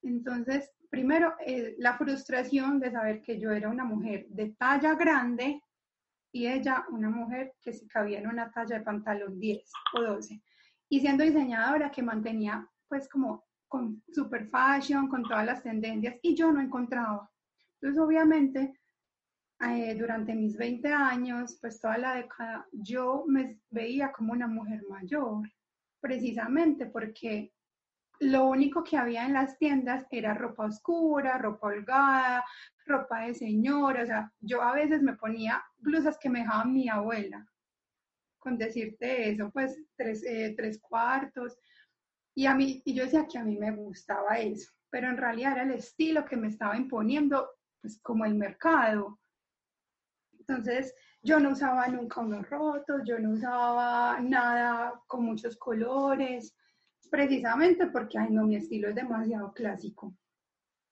Entonces, 0.03 0.71
primero, 0.89 1.35
eh, 1.45 1.75
la 1.79 1.99
frustración 1.99 2.79
de 2.79 2.93
saber 2.93 3.23
que 3.23 3.41
yo 3.41 3.51
era 3.51 3.69
una 3.69 3.85
mujer 3.85 4.29
de 4.29 4.51
talla 4.51 4.95
grande 4.95 5.63
y 6.33 6.47
ella 6.47 6.85
una 6.91 7.11
mujer 7.11 7.55
que 7.61 7.73
se 7.73 7.87
cabía 7.87 8.19
en 8.19 8.29
una 8.29 8.51
talla 8.51 8.79
de 8.79 8.85
pantalón 8.85 9.39
10 9.39 9.73
o 9.95 10.03
12. 10.03 10.43
Y 10.89 11.01
siendo 11.01 11.25
diseñadora 11.25 11.91
que 11.91 12.03
mantenía 12.03 12.69
pues 12.89 13.09
como 13.09 13.45
con 13.69 14.03
super 14.13 14.49
fashion, 14.49 15.09
con 15.09 15.23
todas 15.23 15.45
las 15.45 15.63
tendencias, 15.63 16.17
y 16.23 16.35
yo 16.35 16.53
no 16.53 16.61
encontraba. 16.61 17.29
Entonces, 17.81 18.01
obviamente, 18.01 18.75
eh, 19.61 19.95
durante 19.99 20.35
mis 20.35 20.57
20 20.57 20.93
años, 20.93 21.59
pues 21.61 21.81
toda 21.81 21.99
la 21.99 22.15
década, 22.15 22.67
yo 22.73 23.25
me 23.27 23.59
veía 23.71 24.13
como 24.13 24.33
una 24.33 24.47
mujer 24.47 24.83
mayor, 24.89 25.51
precisamente 26.01 26.87
porque 26.87 27.53
lo 28.21 28.47
único 28.47 28.83
que 28.83 28.97
había 28.97 29.27
en 29.27 29.35
las 29.35 29.59
tiendas 29.59 30.07
era 30.11 30.35
ropa 30.35 30.67
oscura, 30.67 31.39
ropa 31.39 31.69
holgada, 31.69 32.45
ropa 32.87 33.27
de 33.27 33.35
señora, 33.35 34.03
o 34.03 34.07
sea, 34.07 34.33
yo 34.41 34.63
a 34.63 34.73
veces 34.73 35.03
me 35.03 35.15
ponía 35.15 35.63
blusas 35.79 36.19
que 36.19 36.31
me 36.31 36.41
dejaba 36.41 36.65
mi 36.65 36.89
abuela, 36.89 37.47
con 38.39 38.57
decirte 38.57 39.31
eso, 39.31 39.51
pues 39.51 39.79
tres, 39.97 40.25
eh, 40.25 40.55
tres 40.57 40.81
cuartos, 40.81 41.59
y 42.35 42.47
a 42.47 42.55
mí, 42.55 42.83
y 42.85 42.95
yo 42.95 43.05
decía 43.05 43.27
que 43.27 43.39
a 43.39 43.45
mí 43.45 43.57
me 43.57 43.73
gustaba 43.73 44.39
eso, 44.39 44.71
pero 44.91 45.09
en 45.09 45.17
realidad 45.17 45.53
era 45.53 45.63
el 45.63 45.73
estilo 45.73 46.25
que 46.25 46.37
me 46.37 46.49
estaba 46.49 46.77
imponiendo, 46.77 47.51
pues 47.81 47.99
como 48.03 48.25
el 48.25 48.35
mercado. 48.35 49.19
Entonces, 50.39 50.95
yo 51.23 51.41
no 51.41 51.51
usaba 51.51 51.89
nunca 51.89 52.21
unos 52.21 52.49
rotos, 52.51 53.03
yo 53.05 53.19
no 53.19 53.31
usaba 53.31 54.21
nada 54.21 55.03
con 55.07 55.25
muchos 55.25 55.57
colores, 55.57 56.55
precisamente 57.11 57.87
porque, 57.87 58.19
ay, 58.19 58.31
no, 58.31 58.45
mi 58.45 58.57
estilo 58.57 58.91
es 58.91 58.95
demasiado 58.95 59.53
clásico. 59.53 60.15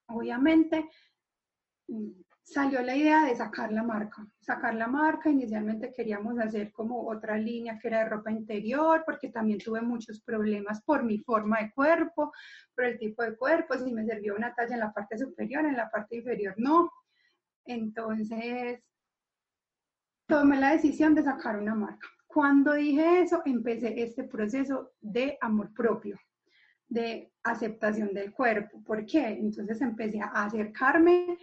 Obviamente, 0.08 0.88
salió 2.42 2.82
la 2.82 2.94
idea 2.94 3.24
de 3.24 3.34
sacar 3.34 3.72
la 3.72 3.82
marca. 3.82 4.26
Sacar 4.40 4.74
la 4.74 4.86
marca, 4.86 5.30
inicialmente 5.30 5.92
queríamos 5.92 6.38
hacer 6.38 6.70
como 6.72 7.08
otra 7.08 7.36
línea 7.38 7.78
que 7.78 7.88
era 7.88 8.00
de 8.00 8.10
ropa 8.10 8.30
interior, 8.30 9.02
porque 9.06 9.30
también 9.30 9.58
tuve 9.58 9.80
muchos 9.80 10.20
problemas 10.20 10.82
por 10.82 11.02
mi 11.02 11.18
forma 11.18 11.60
de 11.60 11.72
cuerpo, 11.72 12.32
por 12.74 12.84
el 12.84 12.98
tipo 12.98 13.22
de 13.22 13.36
cuerpo, 13.36 13.74
si 13.78 13.92
me 13.92 14.04
servía 14.04 14.34
una 14.34 14.54
talla 14.54 14.74
en 14.74 14.80
la 14.80 14.92
parte 14.92 15.16
superior, 15.16 15.64
en 15.64 15.76
la 15.76 15.90
parte 15.90 16.16
inferior 16.16 16.54
no. 16.58 16.90
Entonces, 17.64 18.80
tomé 20.26 20.60
la 20.60 20.72
decisión 20.72 21.14
de 21.14 21.22
sacar 21.22 21.58
una 21.58 21.74
marca. 21.74 22.08
Cuando 22.26 22.72
dije 22.72 23.22
eso, 23.22 23.42
empecé 23.44 24.02
este 24.02 24.24
proceso 24.24 24.92
de 25.00 25.38
amor 25.40 25.72
propio, 25.72 26.18
de 26.88 27.32
aceptación 27.42 28.12
del 28.12 28.32
cuerpo. 28.32 28.82
¿Por 28.82 29.06
qué? 29.06 29.28
Entonces 29.28 29.80
empecé 29.80 30.20
a 30.20 30.44
acercarme 30.44 31.38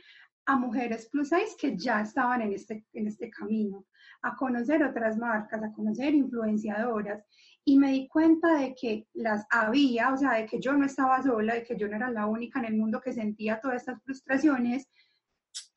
a 0.45 0.55
mujeres 0.55 1.07
plus 1.11 1.29
size 1.29 1.55
que 1.57 1.77
ya 1.77 2.01
estaban 2.01 2.41
en 2.41 2.53
este, 2.53 2.85
en 2.93 3.07
este 3.07 3.29
camino, 3.29 3.85
a 4.23 4.35
conocer 4.35 4.83
otras 4.83 5.17
marcas, 5.17 5.63
a 5.63 5.71
conocer 5.71 6.13
influenciadoras. 6.13 7.23
Y 7.63 7.77
me 7.77 7.91
di 7.91 8.07
cuenta 8.07 8.55
de 8.55 8.73
que 8.73 9.07
las 9.13 9.45
había, 9.51 10.11
o 10.13 10.17
sea, 10.17 10.33
de 10.33 10.47
que 10.47 10.59
yo 10.59 10.73
no 10.73 10.85
estaba 10.85 11.21
sola, 11.21 11.55
de 11.55 11.63
que 11.63 11.77
yo 11.77 11.87
no 11.87 11.95
era 11.95 12.09
la 12.09 12.25
única 12.25 12.59
en 12.59 12.65
el 12.65 12.75
mundo 12.75 13.01
que 13.01 13.13
sentía 13.13 13.59
todas 13.59 13.77
estas 13.77 14.01
frustraciones. 14.03 14.89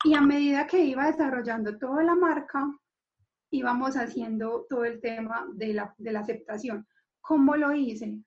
Y 0.03 0.15
a 0.15 0.21
medida 0.21 0.65
que 0.65 0.83
iba 0.83 1.05
desarrollando 1.05 1.77
toda 1.77 2.03
la 2.03 2.15
marca, 2.15 2.67
íbamos 3.51 3.95
haciendo 3.97 4.65
todo 4.67 4.85
el 4.85 4.99
tema 4.99 5.47
de 5.53 5.73
la, 5.73 5.93
de 5.97 6.11
la 6.11 6.21
aceptación. 6.21 6.87
¿Cómo 7.21 7.55
lo 7.55 7.71
hice? 7.73 8.17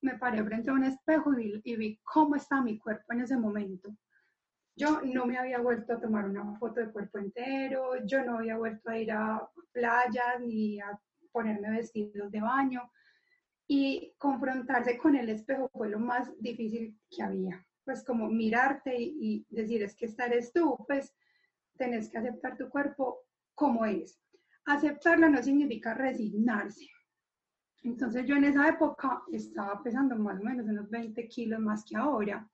Me 0.00 0.16
paré 0.16 0.44
frente 0.44 0.70
a 0.70 0.74
un 0.74 0.84
espejo 0.84 1.36
y, 1.38 1.60
y 1.64 1.76
vi 1.76 2.00
cómo 2.04 2.36
está 2.36 2.62
mi 2.62 2.78
cuerpo 2.78 3.12
en 3.12 3.22
ese 3.22 3.36
momento 3.36 3.96
yo 4.78 5.00
no 5.02 5.26
me 5.26 5.36
había 5.36 5.58
vuelto 5.58 5.92
a 5.92 6.00
tomar 6.00 6.24
una 6.24 6.56
foto 6.56 6.80
de 6.80 6.92
cuerpo 6.92 7.18
entero, 7.18 8.06
yo 8.06 8.24
no 8.24 8.38
había 8.38 8.56
vuelto 8.56 8.90
a 8.90 8.98
ir 8.98 9.10
a 9.10 9.48
playas 9.72 10.40
ni 10.40 10.80
a 10.80 10.98
ponerme 11.32 11.70
vestidos 11.70 12.30
de 12.30 12.40
baño. 12.40 12.90
Y 13.66 14.14
confrontarse 14.16 14.96
con 14.96 15.16
el 15.16 15.28
espejo 15.28 15.68
fue 15.72 15.90
lo 15.90 15.98
más 15.98 16.30
difícil 16.40 16.96
que 17.10 17.22
había. 17.22 17.66
Pues 17.84 18.04
como 18.04 18.28
mirarte 18.28 18.94
y, 18.96 19.44
decir, 19.50 19.82
es 19.82 19.96
que 19.96 20.06
esta 20.06 20.26
eres 20.26 20.52
tú, 20.52 20.76
pues 20.86 21.12
tenés 21.76 22.08
que 22.08 22.18
aceptar 22.18 22.56
tu 22.56 22.68
cuerpo 22.68 23.26
como 23.54 23.84
es. 23.84 24.20
Aceptarlo 24.64 25.28
no 25.28 25.42
significa 25.42 25.92
resignarse. 25.92 26.86
Entonces 27.82 28.26
yo 28.26 28.36
en 28.36 28.44
esa 28.44 28.68
época 28.68 29.22
estaba 29.32 29.82
pesando 29.82 30.16
más 30.16 30.40
o 30.40 30.44
menos 30.44 30.66
unos 30.66 30.88
20 30.88 31.26
kilos 31.28 31.60
más 31.60 31.84
que 31.84 31.96
ahora. 31.96 32.48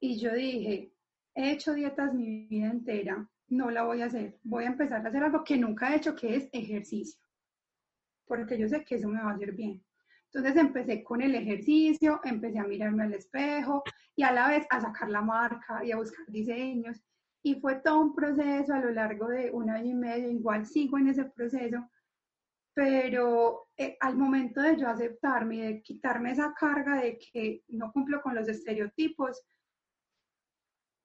Y 0.00 0.18
yo 0.18 0.34
dije, 0.34 0.93
he 1.34 1.50
hecho 1.52 1.74
dietas 1.74 2.14
mi 2.14 2.46
vida 2.46 2.66
entera, 2.66 3.28
no 3.48 3.70
la 3.70 3.82
voy 3.82 4.02
a 4.02 4.06
hacer. 4.06 4.38
Voy 4.42 4.64
a 4.64 4.68
empezar 4.68 5.04
a 5.04 5.08
hacer 5.08 5.22
algo 5.22 5.44
que 5.44 5.56
nunca 5.56 5.92
he 5.92 5.96
hecho, 5.96 6.14
que 6.14 6.36
es 6.36 6.48
ejercicio, 6.52 7.20
porque 8.26 8.58
yo 8.58 8.68
sé 8.68 8.84
que 8.84 8.96
eso 8.96 9.08
me 9.08 9.22
va 9.22 9.30
a 9.30 9.34
hacer 9.34 9.52
bien. 9.52 9.84
Entonces 10.32 10.60
empecé 10.60 11.04
con 11.04 11.22
el 11.22 11.34
ejercicio, 11.34 12.20
empecé 12.24 12.58
a 12.58 12.64
mirarme 12.64 13.04
al 13.04 13.14
espejo 13.14 13.84
y 14.16 14.24
a 14.24 14.32
la 14.32 14.48
vez 14.48 14.66
a 14.70 14.80
sacar 14.80 15.08
la 15.08 15.22
marca 15.22 15.84
y 15.84 15.92
a 15.92 15.96
buscar 15.96 16.26
diseños. 16.26 17.00
Y 17.42 17.60
fue 17.60 17.76
todo 17.76 18.00
un 18.00 18.14
proceso 18.14 18.74
a 18.74 18.80
lo 18.80 18.90
largo 18.90 19.28
de 19.28 19.50
un 19.52 19.70
año 19.70 19.90
y 19.90 19.94
medio, 19.94 20.30
igual 20.30 20.66
sigo 20.66 20.98
en 20.98 21.08
ese 21.08 21.26
proceso, 21.26 21.88
pero 22.74 23.68
eh, 23.76 23.96
al 24.00 24.16
momento 24.16 24.60
de 24.60 24.76
yo 24.76 24.88
aceptarme 24.88 25.56
y 25.56 25.60
de 25.60 25.82
quitarme 25.82 26.32
esa 26.32 26.52
carga 26.54 27.00
de 27.00 27.18
que 27.18 27.62
no 27.68 27.92
cumplo 27.92 28.20
con 28.20 28.34
los 28.34 28.48
estereotipos, 28.48 29.40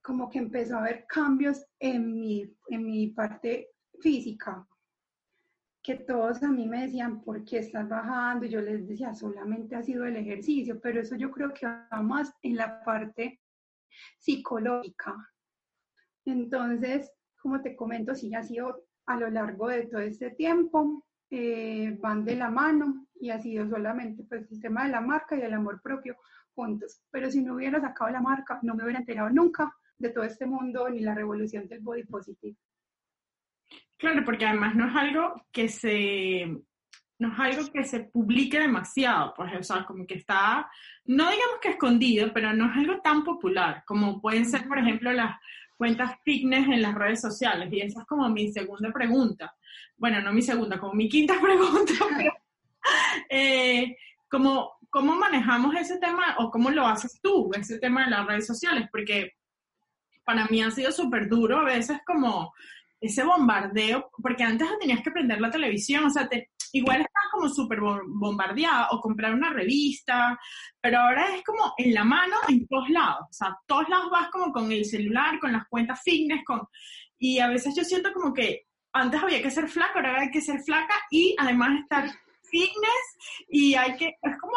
como 0.01 0.29
que 0.29 0.39
empezó 0.39 0.75
a 0.75 0.79
haber 0.79 1.06
cambios 1.08 1.65
en 1.79 2.20
mi, 2.20 2.56
en 2.68 2.86
mi 2.86 3.08
parte 3.08 3.72
física, 4.00 4.65
que 5.82 5.96
todos 5.96 6.44
a 6.44 6.50
mí 6.50 6.68
me 6.68 6.84
decían, 6.84 7.22
¿por 7.22 7.44
qué 7.46 7.60
estás 7.60 7.88
bajando? 7.88 8.46
Y 8.46 8.50
yo 8.50 8.62
les 8.62 8.88
decía, 8.88 9.13
solamente 9.13 9.75
ha 9.75 9.84
sido 9.84 10.06
el 10.06 10.18
ejercicio, 10.18 10.79
pero 10.79 11.01
eso 11.01 11.15
yo 11.15 11.32
creo 11.32 11.53
que 11.53 11.65
va 11.65 12.01
más 12.01 12.34
en 12.41 12.58
la 12.58 12.84
parte 12.84 13.39
psicológica. 14.20 15.15
Entonces, 16.25 17.12
como 17.41 17.62
te 17.62 17.75
comento, 17.75 18.13
sí 18.13 18.34
ha 18.36 18.44
sido 18.44 18.84
a 19.06 19.15
lo 19.15 19.29
largo 19.29 19.70
de 19.70 19.88
todo 19.88 20.01
este 20.01 20.32
tiempo, 20.32 21.06
eh, 21.32 21.98
van 22.00 22.25
de 22.25 22.36
la 22.36 22.50
mano 22.50 23.08
y 23.20 23.29
ha 23.29 23.39
sido 23.39 23.68
solamente 23.70 24.24
pues, 24.24 24.51
el 24.51 24.62
tema 24.62 24.84
de 24.84 24.91
la 24.91 25.01
marca 25.01 25.36
y 25.36 25.41
el 25.41 25.53
amor 25.53 25.82
propio 25.82 26.18
juntos. 26.53 27.01
Pero 27.10 27.32
si 27.32 27.41
no 27.41 27.56
hubiera 27.56 27.79
sacado 27.79 28.12
la 28.12 28.22
marca, 28.22 28.60
no 28.62 28.75
me 28.75 28.84
hubiera 28.84 29.00
enterado 29.00 29.29
nunca 29.29 29.74
de 30.00 30.10
todo 30.10 30.24
este 30.24 30.46
mundo 30.46 30.89
ni 30.89 31.01
la 31.01 31.13
revolución 31.13 31.68
del 31.68 31.82
body 31.82 32.03
positive. 32.03 32.56
Claro, 33.98 34.24
porque 34.24 34.46
además 34.46 34.75
no 34.75 34.88
es 34.88 34.96
algo 34.96 35.46
que 35.51 35.68
se, 35.68 36.48
no 37.20 37.34
es 37.34 37.39
algo 37.39 37.72
que 37.72 37.84
se 37.84 38.00
publique 38.00 38.60
demasiado, 38.60 39.34
pues, 39.36 39.51
o 39.60 39.63
sea, 39.63 39.86
como 39.86 40.08
que 40.08 40.15
está, 40.15 40.70
no 41.06 41.29
digamos 41.29 41.60
que 41.62 41.70
escondido, 41.70 42.32
pero 42.34 42.53
no 42.53 42.72
es 42.72 42.77
algo 42.77 43.01
tan 43.01 43.25
popular 43.25 43.84
como 43.86 44.22
pueden 44.22 44.46
ser, 44.46 44.68
por 44.68 44.79
ejemplo, 44.79 45.12
las 45.12 45.38
cuentas 45.75 46.15
fitness 46.24 46.68
en 46.68 46.82
las 46.82 46.96
redes 46.96 47.22
sociales. 47.22 47.70
Y 47.72 47.82
esa 47.82 48.01
es 48.01 48.08
como 48.08 48.29
mi 48.29 48.51
segunda 48.51 48.91
pregunta. 48.91 49.53
Bueno, 49.98 50.22
no 50.22 50.32
mi 50.32 50.41
segunda, 50.41 50.79
como 50.79 50.94
mi 50.94 51.10
quinta 51.10 51.36
pregunta, 51.41 51.94
pero, 52.15 52.34
eh, 53.29 53.98
como, 54.29 54.77
¿cómo 54.89 55.15
manejamos 55.15 55.75
ese 55.75 55.98
tema 55.98 56.36
o 56.38 56.50
cómo 56.50 56.70
lo 56.70 56.88
haces 56.88 57.20
tú, 57.22 57.51
ese 57.53 57.79
tema 57.79 58.06
de 58.06 58.12
las 58.12 58.25
redes 58.25 58.48
sociales? 58.48 58.88
Porque 58.89 59.38
para 60.29 60.45
mí 60.45 60.62
ha 60.62 60.69
sido 60.69 60.91
súper 60.91 61.27
duro 61.27 61.57
a 61.57 61.63
veces 61.63 62.01
como 62.05 62.53
ese 63.01 63.24
bombardeo, 63.24 64.12
porque 64.21 64.43
antes 64.43 64.67
tenías 64.79 65.01
que 65.01 65.09
prender 65.09 65.41
la 65.41 65.50
televisión, 65.50 66.05
o 66.05 66.09
sea, 66.12 66.29
te, 66.29 66.51
igual 66.71 66.98
estás 66.98 67.24
como 67.31 67.50
súper 67.50 67.79
bombardeada 67.79 68.89
o 68.91 69.01
comprar 69.01 69.33
una 69.33 69.50
revista, 69.50 70.39
pero 70.79 71.00
ahora 71.00 71.33
es 71.36 71.43
como 71.43 71.74
en 71.79 71.95
la 71.95 72.03
mano 72.03 72.36
en 72.48 72.67
todos 72.67 72.91
lados, 72.91 73.25
o 73.27 73.33
sea, 73.33 73.57
todos 73.65 73.89
lados 73.89 74.12
vas 74.12 74.29
como 74.29 74.53
con 74.53 74.71
el 74.71 74.86
celular, 74.86 75.39
con 75.39 75.51
las 75.51 75.67
cuentas 75.67 76.00
fitness, 76.03 76.45
con, 76.45 76.62
y 77.17 77.39
a 77.39 77.48
veces 77.48 77.75
yo 77.75 77.83
siento 77.83 78.13
como 78.13 78.31
que 78.31 78.67
antes 78.93 79.24
había 79.24 79.41
que 79.41 79.50
ser 79.50 79.67
flaca, 79.67 79.93
ahora 79.95 80.21
hay 80.21 80.29
que 80.29 80.41
ser 80.41 80.62
flaca 80.62 80.93
y 81.09 81.36
además 81.39 81.79
estar 81.81 82.07
fitness 82.50 83.46
y 83.48 83.75
hay 83.75 83.96
que, 83.98 84.15
es 84.22 84.38
como, 84.39 84.53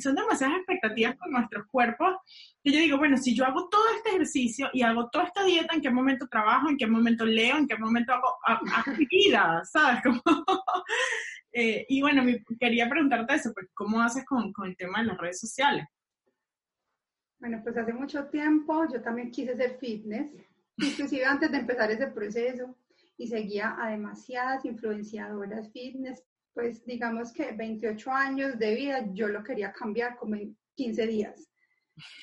son 0.00 0.14
demasiadas 0.14 0.56
expectativas 0.58 1.16
con 1.16 1.30
nuestros 1.32 1.66
cuerpos. 1.68 2.16
Y 2.62 2.72
yo 2.72 2.78
digo, 2.80 2.98
bueno, 2.98 3.16
si 3.16 3.34
yo 3.34 3.44
hago 3.44 3.68
todo 3.68 3.82
este 3.96 4.10
ejercicio 4.10 4.68
y 4.72 4.82
hago 4.82 5.08
toda 5.10 5.24
esta 5.24 5.44
dieta, 5.44 5.74
¿en 5.74 5.82
qué 5.82 5.90
momento 5.90 6.26
trabajo? 6.28 6.68
¿En 6.68 6.76
qué 6.76 6.86
momento 6.86 7.24
leo? 7.24 7.56
¿En 7.56 7.66
qué 7.66 7.76
momento 7.76 8.12
hago 8.12 8.28
actividad? 8.76 9.62
¿Sabes? 9.64 10.00
eh, 11.52 11.86
y 11.88 12.00
bueno, 12.00 12.22
quería 12.58 12.88
preguntarte 12.88 13.34
eso, 13.34 13.52
pues, 13.54 13.68
¿cómo 13.74 14.00
haces 14.02 14.24
con, 14.24 14.52
con 14.52 14.68
el 14.68 14.76
tema 14.76 15.00
de 15.00 15.06
las 15.06 15.18
redes 15.18 15.40
sociales? 15.40 15.86
Bueno, 17.38 17.60
pues 17.62 17.76
hace 17.76 17.92
mucho 17.92 18.26
tiempo 18.26 18.84
yo 18.92 19.00
también 19.00 19.30
quise 19.30 19.56
ser 19.56 19.78
fitness, 19.78 20.32
inclusive 20.76 21.24
antes 21.24 21.50
de 21.52 21.58
empezar 21.58 21.90
ese 21.90 22.08
proceso, 22.08 22.76
y 23.16 23.26
seguía 23.26 23.76
a 23.80 23.90
demasiadas 23.90 24.64
influenciadoras 24.64 25.70
fitness, 25.72 26.24
pues 26.58 26.84
digamos 26.84 27.32
que 27.32 27.52
28 27.52 28.10
años 28.10 28.58
de 28.58 28.74
vida 28.74 29.06
yo 29.12 29.28
lo 29.28 29.44
quería 29.44 29.72
cambiar 29.72 30.16
como 30.16 30.34
en 30.34 30.58
15 30.74 31.06
días. 31.06 31.48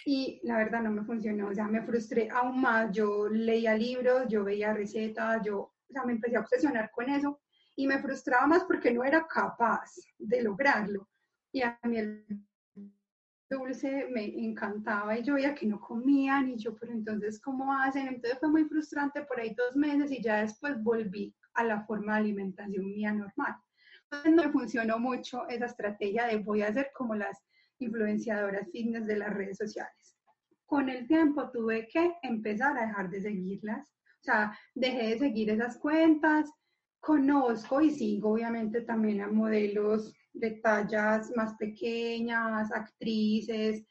Y 0.05 0.41
la 0.43 0.57
verdad 0.57 0.81
no 0.81 0.91
me 0.91 1.05
funcionó, 1.05 1.47
o 1.47 1.53
sea, 1.53 1.69
me 1.69 1.81
frustré 1.83 2.27
aún 2.29 2.59
más. 2.59 2.91
Yo 2.91 3.29
leía 3.29 3.73
libros, 3.75 4.25
yo 4.27 4.43
veía 4.43 4.73
recetas, 4.73 5.41
yo, 5.45 5.59
o 5.59 5.73
sea, 5.87 6.03
me 6.03 6.11
empecé 6.11 6.35
a 6.35 6.41
obsesionar 6.41 6.91
con 6.91 7.09
eso 7.09 7.39
y 7.77 7.87
me 7.87 7.99
frustraba 7.99 8.45
más 8.45 8.65
porque 8.65 8.91
no 8.91 9.05
era 9.05 9.25
capaz 9.25 9.91
de 10.17 10.41
lograrlo. 10.41 11.07
Y 11.53 11.61
a 11.61 11.79
mí 11.83 11.97
el 11.97 12.25
dulce 13.49 14.09
me 14.11 14.25
encantaba 14.25 15.17
y 15.17 15.23
yo 15.23 15.35
veía 15.35 15.55
que 15.55 15.65
no 15.65 15.79
comían 15.79 16.49
y 16.49 16.57
yo, 16.57 16.75
pero 16.75 16.91
entonces, 16.91 17.39
¿cómo 17.39 17.71
hacen? 17.71 18.09
Entonces 18.09 18.37
fue 18.37 18.49
muy 18.49 18.65
frustrante 18.65 19.21
por 19.21 19.39
ahí 19.39 19.55
dos 19.55 19.77
meses 19.77 20.11
y 20.11 20.21
ya 20.21 20.41
después 20.41 20.83
volví 20.83 21.33
a 21.53 21.63
la 21.63 21.85
forma 21.85 22.15
de 22.15 22.19
alimentación 22.19 22.85
mía 22.87 23.13
normal 23.13 23.55
no 24.23 24.43
me 24.43 24.51
funcionó 24.51 24.99
mucho 24.99 25.47
esa 25.47 25.65
estrategia 25.65 26.27
de 26.27 26.37
voy 26.37 26.61
a 26.61 26.69
hacer 26.69 26.91
como 26.93 27.15
las 27.15 27.43
influenciadoras 27.79 28.69
fitness 28.71 29.05
de 29.07 29.17
las 29.17 29.33
redes 29.33 29.57
sociales. 29.57 30.15
Con 30.65 30.89
el 30.89 31.07
tiempo 31.07 31.49
tuve 31.51 31.87
que 31.87 32.15
empezar 32.23 32.77
a 32.77 32.87
dejar 32.87 33.09
de 33.09 33.21
seguirlas, 33.21 33.87
o 33.87 34.23
sea, 34.23 34.57
dejé 34.73 35.09
de 35.09 35.19
seguir 35.19 35.49
esas 35.51 35.77
cuentas, 35.77 36.49
conozco 36.99 37.81
y 37.81 37.91
sigo 37.91 38.31
obviamente 38.31 38.81
también 38.81 39.21
a 39.21 39.27
modelos 39.27 40.11
de 40.33 40.51
tallas 40.51 41.31
más 41.35 41.53
pequeñas, 41.55 42.71
actrices, 42.71 43.85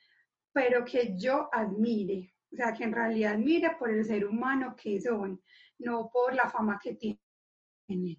pero 0.53 0.85
que 0.85 1.15
yo 1.17 1.49
admire, 1.53 2.35
o 2.53 2.57
sea, 2.57 2.73
que 2.73 2.85
en 2.85 2.93
realidad 2.93 3.35
admire 3.35 3.77
por 3.79 3.91
el 3.91 4.05
ser 4.05 4.27
humano 4.27 4.75
que 4.77 5.01
son, 5.01 5.41
no 5.79 6.11
por 6.13 6.35
la 6.35 6.51
fama 6.51 6.81
que 6.83 6.95
tienen. 7.89 8.19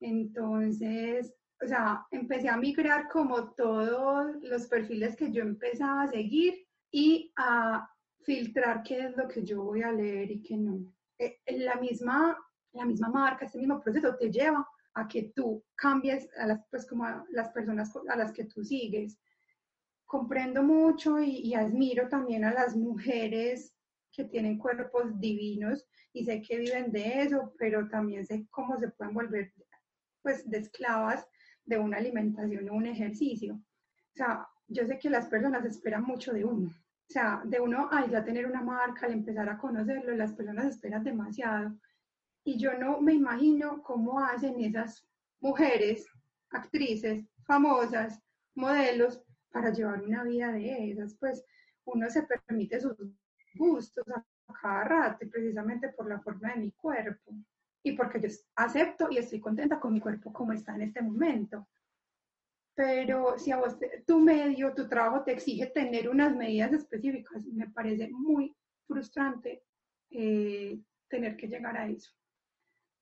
Entonces, 0.00 1.32
o 1.64 1.68
sea, 1.68 2.06
empecé 2.10 2.48
a 2.48 2.56
migrar 2.56 3.08
como 3.08 3.54
todos 3.54 4.36
los 4.42 4.66
perfiles 4.66 5.16
que 5.16 5.32
yo 5.32 5.42
empezaba 5.42 6.02
a 6.02 6.08
seguir 6.08 6.66
y 6.90 7.32
a 7.36 7.88
filtrar 8.22 8.82
qué 8.82 9.06
es 9.06 9.16
lo 9.16 9.26
que 9.26 9.42
yo 9.42 9.62
voy 9.62 9.82
a 9.82 9.92
leer 9.92 10.30
y 10.30 10.42
qué 10.42 10.56
no. 10.56 10.84
Eh, 11.18 11.38
la, 11.58 11.76
misma, 11.76 12.38
la 12.72 12.84
misma 12.84 13.08
marca, 13.08 13.46
este 13.46 13.58
mismo 13.58 13.80
proceso 13.80 14.14
te 14.16 14.30
lleva 14.30 14.66
a 14.94 15.08
que 15.08 15.32
tú 15.34 15.64
cambies 15.74 16.28
a 16.36 16.46
las, 16.46 16.60
pues, 16.70 16.86
como 16.86 17.04
a 17.04 17.24
las 17.30 17.48
personas 17.50 17.92
a 18.08 18.16
las 18.16 18.32
que 18.32 18.44
tú 18.44 18.62
sigues. 18.62 19.18
Comprendo 20.04 20.62
mucho 20.62 21.18
y, 21.18 21.38
y 21.38 21.54
admiro 21.54 22.08
también 22.08 22.44
a 22.44 22.52
las 22.52 22.76
mujeres 22.76 23.74
que 24.12 24.24
tienen 24.24 24.58
cuerpos 24.58 25.18
divinos 25.18 25.86
y 26.12 26.24
sé 26.24 26.42
que 26.42 26.58
viven 26.58 26.92
de 26.92 27.22
eso, 27.22 27.52
pero 27.58 27.88
también 27.88 28.24
sé 28.24 28.46
cómo 28.50 28.76
se 28.76 28.88
pueden 28.88 29.14
volver 29.14 29.52
pues 30.22 30.48
de 30.48 30.58
esclavas 30.58 31.26
de 31.64 31.78
una 31.78 31.96
alimentación 31.96 32.68
o 32.68 32.74
un 32.74 32.86
ejercicio. 32.86 33.54
O 33.54 34.16
sea, 34.16 34.46
yo 34.68 34.86
sé 34.86 34.98
que 34.98 35.10
las 35.10 35.26
personas 35.26 35.64
esperan 35.64 36.04
mucho 36.04 36.32
de 36.32 36.44
uno. 36.44 36.68
O 36.68 37.12
sea, 37.12 37.42
de 37.44 37.60
uno 37.60 37.88
al 37.90 38.10
ya 38.10 38.24
tener 38.24 38.46
una 38.46 38.62
marca, 38.62 39.06
al 39.06 39.12
empezar 39.12 39.48
a 39.48 39.58
conocerlo, 39.58 40.14
las 40.14 40.32
personas 40.32 40.66
esperan 40.66 41.04
demasiado. 41.04 41.76
Y 42.44 42.58
yo 42.58 42.78
no 42.78 43.00
me 43.00 43.14
imagino 43.14 43.82
cómo 43.82 44.20
hacen 44.20 44.60
esas 44.60 45.06
mujeres, 45.40 46.06
actrices, 46.50 47.24
famosas, 47.46 48.20
modelos, 48.54 49.22
para 49.50 49.70
llevar 49.70 50.02
una 50.02 50.24
vida 50.24 50.52
de 50.52 50.90
esas. 50.90 51.14
Pues 51.18 51.44
uno 51.84 52.08
se 52.10 52.22
permite 52.22 52.80
sus 52.80 52.96
gustos 53.54 54.04
a 54.08 54.24
cada 54.60 54.84
rato, 54.84 55.26
precisamente 55.30 55.90
por 55.90 56.08
la 56.08 56.20
forma 56.20 56.52
de 56.52 56.60
mi 56.60 56.72
cuerpo 56.72 57.34
y 57.84 57.92
porque 57.92 58.20
yo 58.20 58.28
acepto 58.56 59.08
y 59.10 59.18
estoy 59.18 59.40
contenta 59.40 59.78
con 59.78 59.92
mi 59.92 60.00
cuerpo 60.00 60.32
como 60.32 60.52
está 60.52 60.74
en 60.74 60.82
este 60.82 61.02
momento. 61.02 61.68
Pero 62.74 63.38
si 63.38 63.52
a 63.52 63.58
vos, 63.58 63.76
tu 64.06 64.18
medio, 64.18 64.74
tu 64.74 64.88
trabajo 64.88 65.22
te 65.22 65.32
exige 65.32 65.66
tener 65.66 66.08
unas 66.08 66.34
medidas 66.34 66.72
específicas, 66.72 67.44
me 67.44 67.68
parece 67.68 68.08
muy 68.10 68.56
frustrante 68.86 69.62
eh, 70.10 70.80
tener 71.08 71.36
que 71.36 71.46
llegar 71.46 71.76
a 71.76 71.86
eso. 71.86 72.10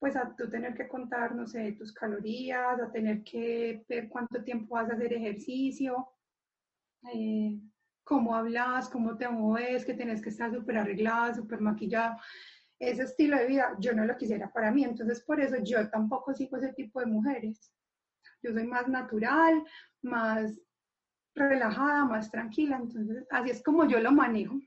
Pues 0.00 0.16
a 0.16 0.34
tú 0.36 0.50
tener 0.50 0.74
que 0.74 0.88
contar, 0.88 1.34
no 1.34 1.46
sé, 1.46 1.72
tus 1.72 1.92
calorías, 1.92 2.80
a 2.80 2.90
tener 2.90 3.22
que 3.22 3.84
ver 3.88 4.08
cuánto 4.08 4.42
tiempo 4.42 4.74
vas 4.74 4.90
a 4.90 4.94
hacer 4.94 5.12
ejercicio, 5.12 6.08
eh, 7.14 7.56
cómo 8.02 8.34
hablas, 8.34 8.88
cómo 8.88 9.16
te 9.16 9.28
mueves, 9.28 9.84
que 9.84 9.94
tienes 9.94 10.20
que 10.20 10.30
estar 10.30 10.52
súper 10.52 10.78
arreglada, 10.78 11.34
súper 11.34 11.60
maquillada. 11.60 12.20
Ese 12.82 13.04
estilo 13.04 13.36
de 13.36 13.46
vida 13.46 13.76
yo 13.78 13.92
no 13.92 14.04
lo 14.04 14.16
quisiera 14.16 14.52
para 14.52 14.72
mí, 14.72 14.82
entonces 14.82 15.20
por 15.20 15.40
eso 15.40 15.54
yo 15.62 15.88
tampoco 15.88 16.34
sigo 16.34 16.56
ese 16.56 16.72
tipo 16.72 16.98
de 16.98 17.06
mujeres. 17.06 17.72
Yo 18.42 18.52
soy 18.52 18.66
más 18.66 18.88
natural, 18.88 19.62
más 20.02 20.60
relajada, 21.32 22.04
más 22.06 22.28
tranquila, 22.28 22.78
entonces 22.82 23.24
así 23.30 23.50
es 23.50 23.62
como 23.62 23.86
yo 23.86 24.00
lo 24.00 24.10
manejo. 24.10 24.58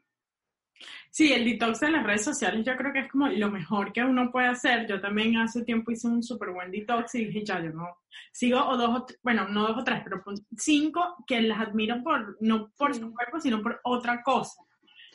Sí, 1.11 1.33
el 1.33 1.43
detox 1.43 1.81
de 1.81 1.91
las 1.91 2.05
redes 2.05 2.23
sociales 2.23 2.65
yo 2.65 2.77
creo 2.77 2.93
que 2.93 2.99
es 2.99 3.11
como 3.11 3.27
lo 3.27 3.51
mejor 3.51 3.91
que 3.91 4.03
uno 4.03 4.31
puede 4.31 4.47
hacer. 4.47 4.87
Yo 4.87 5.01
también 5.01 5.35
hace 5.35 5.65
tiempo 5.65 5.91
hice 5.91 6.07
un 6.07 6.23
súper 6.23 6.51
buen 6.51 6.71
detox 6.71 7.15
y 7.15 7.25
dije, 7.25 7.43
ya, 7.43 7.61
yo 7.61 7.71
no, 7.71 7.97
sigo 8.31 8.65
o 8.65 8.77
dos, 8.77 8.89
o 9.01 9.07
bueno, 9.23 9.47
no 9.49 9.67
dos 9.67 9.79
o 9.79 9.83
tres, 9.83 10.01
pero 10.05 10.23
cinco 10.57 11.17
que 11.27 11.41
las 11.41 11.59
admiro 11.59 12.01
por, 12.01 12.37
no 12.39 12.71
por 12.77 12.95
su 12.95 13.13
cuerpo, 13.13 13.41
sino 13.41 13.61
por 13.61 13.81
otra 13.83 14.23
cosa. 14.23 14.61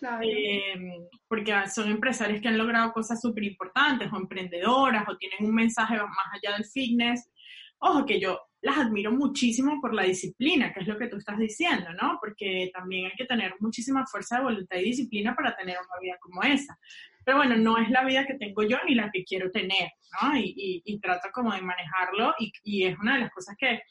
Claro. 0.00 0.22
Eh, 0.24 1.06
porque 1.28 1.54
son 1.72 1.90
empresarios 1.90 2.40
que 2.40 2.48
han 2.48 2.56
logrado 2.56 2.90
cosas 2.92 3.20
súper 3.20 3.44
importantes 3.44 4.10
o 4.10 4.16
emprendedoras 4.16 5.06
o 5.06 5.16
tienen 5.18 5.44
un 5.44 5.54
mensaje 5.54 5.96
más 5.96 6.26
allá 6.32 6.56
del 6.56 6.64
fitness. 6.64 7.30
Ojo, 7.78 8.06
que 8.06 8.18
yo 8.18 8.40
las 8.62 8.78
admiro 8.78 9.12
muchísimo 9.12 9.78
por 9.80 9.94
la 9.94 10.04
disciplina, 10.04 10.72
que 10.72 10.80
es 10.80 10.86
lo 10.86 10.98
que 10.98 11.08
tú 11.08 11.16
estás 11.16 11.38
diciendo, 11.38 11.92
¿no? 12.00 12.18
Porque 12.20 12.70
también 12.72 13.06
hay 13.06 13.16
que 13.16 13.26
tener 13.26 13.54
muchísima 13.60 14.06
fuerza 14.06 14.38
de 14.38 14.44
voluntad 14.44 14.78
y 14.78 14.84
disciplina 14.84 15.34
para 15.34 15.54
tener 15.54 15.76
una 15.76 16.00
vida 16.00 16.16
como 16.20 16.42
esa. 16.42 16.78
Pero 17.24 17.36
bueno, 17.36 17.56
no 17.56 17.78
es 17.78 17.90
la 17.90 18.04
vida 18.04 18.26
que 18.26 18.34
tengo 18.34 18.62
yo 18.62 18.78
ni 18.86 18.94
la 18.94 19.10
que 19.12 19.24
quiero 19.24 19.50
tener, 19.50 19.90
¿no? 20.20 20.36
Y, 20.36 20.82
y, 20.84 20.98
trato 21.00 21.28
como 21.32 21.52
de 21.52 21.60
manejarlo 21.60 22.34
y, 22.38 22.52
y, 22.64 22.84
es 22.84 22.98
una 22.98 23.14
de 23.14 23.20
las 23.20 23.30
cosas 23.30 23.54
que 23.58 23.82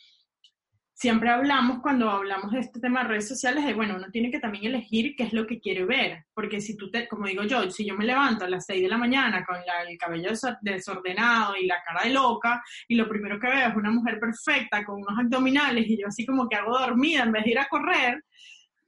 siempre 0.99 1.29
hablamos 1.29 1.79
cuando 1.81 2.09
hablamos 2.09 2.51
de 2.51 2.59
este 2.59 2.81
tema 2.81 3.03
de 3.03 3.07
redes 3.07 3.29
sociales 3.29 3.65
de, 3.65 3.73
bueno, 3.73 3.95
uno 3.95 4.07
tiene 4.11 4.29
que 4.29 4.39
también 4.41 4.65
elegir 4.65 5.15
qué 5.15 5.23
es 5.23 5.31
lo 5.31 5.47
que 5.47 5.61
quiere 5.61 5.85
ver, 5.85 6.25
porque 6.33 6.59
si 6.59 6.75
tú 6.75 6.91
te, 6.91 7.07
como 7.07 7.25
digo 7.25 7.43
yo, 7.43 7.71
si 7.71 7.85
yo 7.85 7.95
me 7.95 8.03
levanto 8.05 8.43
a 8.43 8.49
las 8.49 8.65
6 8.65 8.81
de 8.81 8.89
la 8.89 8.97
mañana 8.97 9.45
con 9.45 9.55
el 9.55 9.97
cabello 9.97 10.31
desordenado 10.61 11.55
y 11.55 11.67
la 11.67 11.81
cara 11.83 12.03
de 12.03 12.09
loca, 12.09 12.61
y 12.89 12.95
lo 12.95 13.07
primero 13.07 13.39
que 13.39 13.47
veo 13.47 13.69
es 13.69 13.75
una 13.77 13.91
mujer 13.91 14.19
perfecta 14.19 14.83
con 14.83 15.01
unos 15.01 15.17
abdominales 15.17 15.87
y 15.87 16.01
yo 16.01 16.07
así 16.07 16.25
como 16.25 16.49
que 16.49 16.57
hago 16.57 16.77
dormida 16.77 17.23
en 17.23 17.31
vez 17.31 17.45
de 17.45 17.51
ir 17.51 17.59
a 17.59 17.69
correr, 17.69 18.21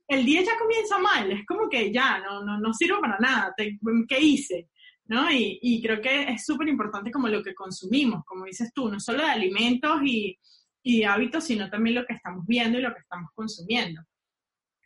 el 0.10 0.26
día 0.26 0.42
ya 0.42 0.60
comienza 0.60 1.00
mal, 1.00 1.32
es 1.32 1.46
como 1.46 1.70
que 1.70 1.94
ya, 1.94 2.20
no, 2.20 2.44
no, 2.44 2.60
no 2.60 2.74
sirvo 2.74 3.00
para 3.00 3.18
nada, 3.20 3.54
¿qué 3.56 4.20
hice? 4.20 4.68
¿No? 5.06 5.32
Y, 5.32 5.60
y 5.62 5.82
creo 5.82 6.02
que 6.02 6.24
es 6.24 6.46
súper 6.46 6.68
importante 6.68 7.10
como 7.10 7.30
lo 7.30 7.42
que 7.42 7.56
consumimos, 7.56 8.26
como 8.26 8.44
dices 8.44 8.74
tú, 8.74 8.90
no 8.90 9.00
solo 9.00 9.24
de 9.24 9.32
alimentos 9.32 10.02
y 10.04 10.38
y 10.84 11.04
hábitos, 11.04 11.46
sino 11.46 11.70
también 11.70 11.96
lo 11.96 12.06
que 12.06 12.14
estamos 12.14 12.46
viendo 12.46 12.80
y 12.80 12.82
lo 12.82 12.94
que 12.94 13.02
estamos 13.02 13.30
consumiendo. 13.34 14.02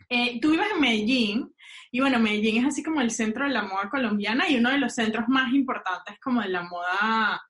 Eh, 0.09 0.39
tú 0.39 0.51
vives 0.51 0.67
en 0.73 0.81
Medellín 0.81 1.55
y 1.91 1.99
bueno, 1.99 2.19
Medellín 2.19 2.57
es 2.57 2.67
así 2.67 2.83
como 2.83 3.01
el 3.01 3.09
centro 3.09 3.45
de 3.45 3.51
la 3.51 3.63
moda 3.63 3.89
colombiana 3.89 4.47
y 4.47 4.57
uno 4.57 4.69
de 4.69 4.77
los 4.77 4.93
centros 4.93 5.27
más 5.27 5.51
importantes 5.53 6.19
como 6.19 6.41
de 6.41 6.49
la 6.49 6.61
moda 6.63 7.41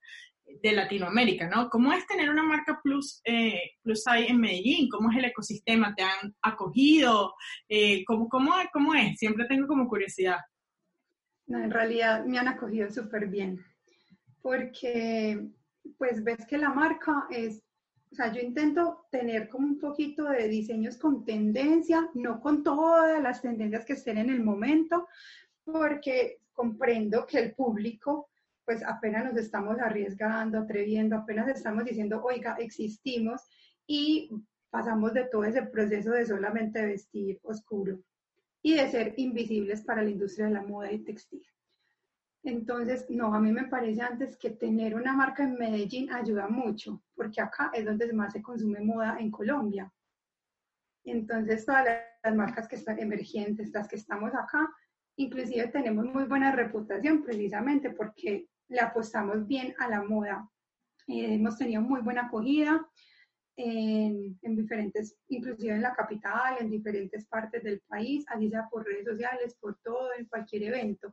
de 0.62 0.72
Latinoamérica, 0.72 1.48
¿no? 1.48 1.68
¿Cómo 1.68 1.92
es 1.92 2.06
tener 2.06 2.30
una 2.30 2.42
marca 2.42 2.80
plus, 2.82 3.20
eh, 3.24 3.72
plus 3.82 4.02
size 4.02 4.30
en 4.30 4.40
Medellín? 4.40 4.88
¿Cómo 4.88 5.10
es 5.10 5.18
el 5.18 5.26
ecosistema? 5.26 5.94
¿Te 5.94 6.02
han 6.02 6.34
acogido? 6.42 7.34
Eh, 7.68 8.04
¿cómo, 8.04 8.28
cómo, 8.28 8.52
cómo 8.72 8.94
es? 8.94 9.18
Siempre 9.18 9.46
tengo 9.46 9.66
como 9.66 9.88
curiosidad. 9.88 10.38
No, 11.46 11.62
en 11.62 11.70
realidad 11.70 12.24
me 12.24 12.38
han 12.38 12.48
acogido 12.48 12.90
súper 12.90 13.28
bien, 13.28 13.64
porque 14.42 15.46
pues 15.98 16.24
ves 16.24 16.44
que 16.46 16.58
la 16.58 16.70
marca 16.70 17.26
es 17.30 17.62
o 18.16 18.18
sea, 18.18 18.32
yo 18.32 18.40
intento 18.40 19.04
tener 19.10 19.46
como 19.50 19.66
un 19.66 19.78
poquito 19.78 20.24
de 20.24 20.48
diseños 20.48 20.96
con 20.96 21.22
tendencia, 21.26 22.08
no 22.14 22.40
con 22.40 22.62
todas 22.62 23.22
las 23.22 23.42
tendencias 23.42 23.84
que 23.84 23.92
estén 23.92 24.16
en 24.16 24.30
el 24.30 24.42
momento, 24.42 25.06
porque 25.62 26.38
comprendo 26.54 27.26
que 27.26 27.38
el 27.40 27.54
público, 27.54 28.30
pues 28.64 28.82
apenas 28.82 29.26
nos 29.26 29.36
estamos 29.36 29.78
arriesgando, 29.78 30.60
atreviendo, 30.60 31.14
apenas 31.14 31.48
estamos 31.48 31.84
diciendo, 31.84 32.22
oiga, 32.24 32.56
existimos 32.58 33.42
y 33.86 34.30
pasamos 34.70 35.12
de 35.12 35.24
todo 35.24 35.44
ese 35.44 35.64
proceso 35.64 36.12
de 36.12 36.24
solamente 36.24 36.86
vestir 36.86 37.38
oscuro 37.42 38.00
y 38.62 38.76
de 38.76 38.90
ser 38.90 39.12
invisibles 39.18 39.82
para 39.82 40.00
la 40.02 40.08
industria 40.08 40.46
de 40.46 40.54
la 40.54 40.62
moda 40.62 40.90
y 40.90 41.00
textil. 41.00 41.46
Entonces, 42.46 43.10
no, 43.10 43.34
a 43.34 43.40
mí 43.40 43.50
me 43.50 43.64
parece 43.64 44.02
antes 44.02 44.36
que 44.36 44.50
tener 44.50 44.94
una 44.94 45.12
marca 45.12 45.42
en 45.42 45.58
Medellín 45.58 46.12
ayuda 46.12 46.46
mucho, 46.46 47.02
porque 47.16 47.40
acá 47.40 47.72
es 47.74 47.84
donde 47.84 48.12
más 48.12 48.32
se 48.32 48.40
consume 48.40 48.78
moda 48.78 49.16
en 49.18 49.32
Colombia. 49.32 49.92
Entonces, 51.02 51.66
todas 51.66 51.84
las 52.22 52.36
marcas 52.36 52.68
que 52.68 52.76
están 52.76 53.00
emergentes, 53.00 53.72
las 53.72 53.88
que 53.88 53.96
estamos 53.96 54.32
acá, 54.32 54.72
inclusive 55.16 55.66
tenemos 55.68 56.04
muy 56.04 56.22
buena 56.22 56.52
reputación 56.52 57.24
precisamente 57.24 57.90
porque 57.90 58.46
le 58.68 58.80
apostamos 58.80 59.44
bien 59.48 59.74
a 59.80 59.88
la 59.88 60.04
moda. 60.04 60.48
Eh, 61.08 61.34
hemos 61.34 61.58
tenido 61.58 61.82
muy 61.82 62.00
buena 62.00 62.26
acogida 62.26 62.86
en, 63.56 64.38
en, 64.40 64.54
diferentes, 64.54 65.16
inclusive 65.26 65.74
en 65.74 65.82
la 65.82 65.94
capital, 65.94 66.58
en 66.60 66.70
diferentes 66.70 67.26
partes 67.26 67.64
del 67.64 67.80
país, 67.88 68.24
así 68.28 68.48
sea 68.48 68.68
por 68.70 68.86
redes 68.86 69.04
sociales, 69.04 69.56
por 69.60 69.76
todo, 69.82 70.10
en 70.16 70.26
cualquier 70.26 70.62
evento 70.62 71.12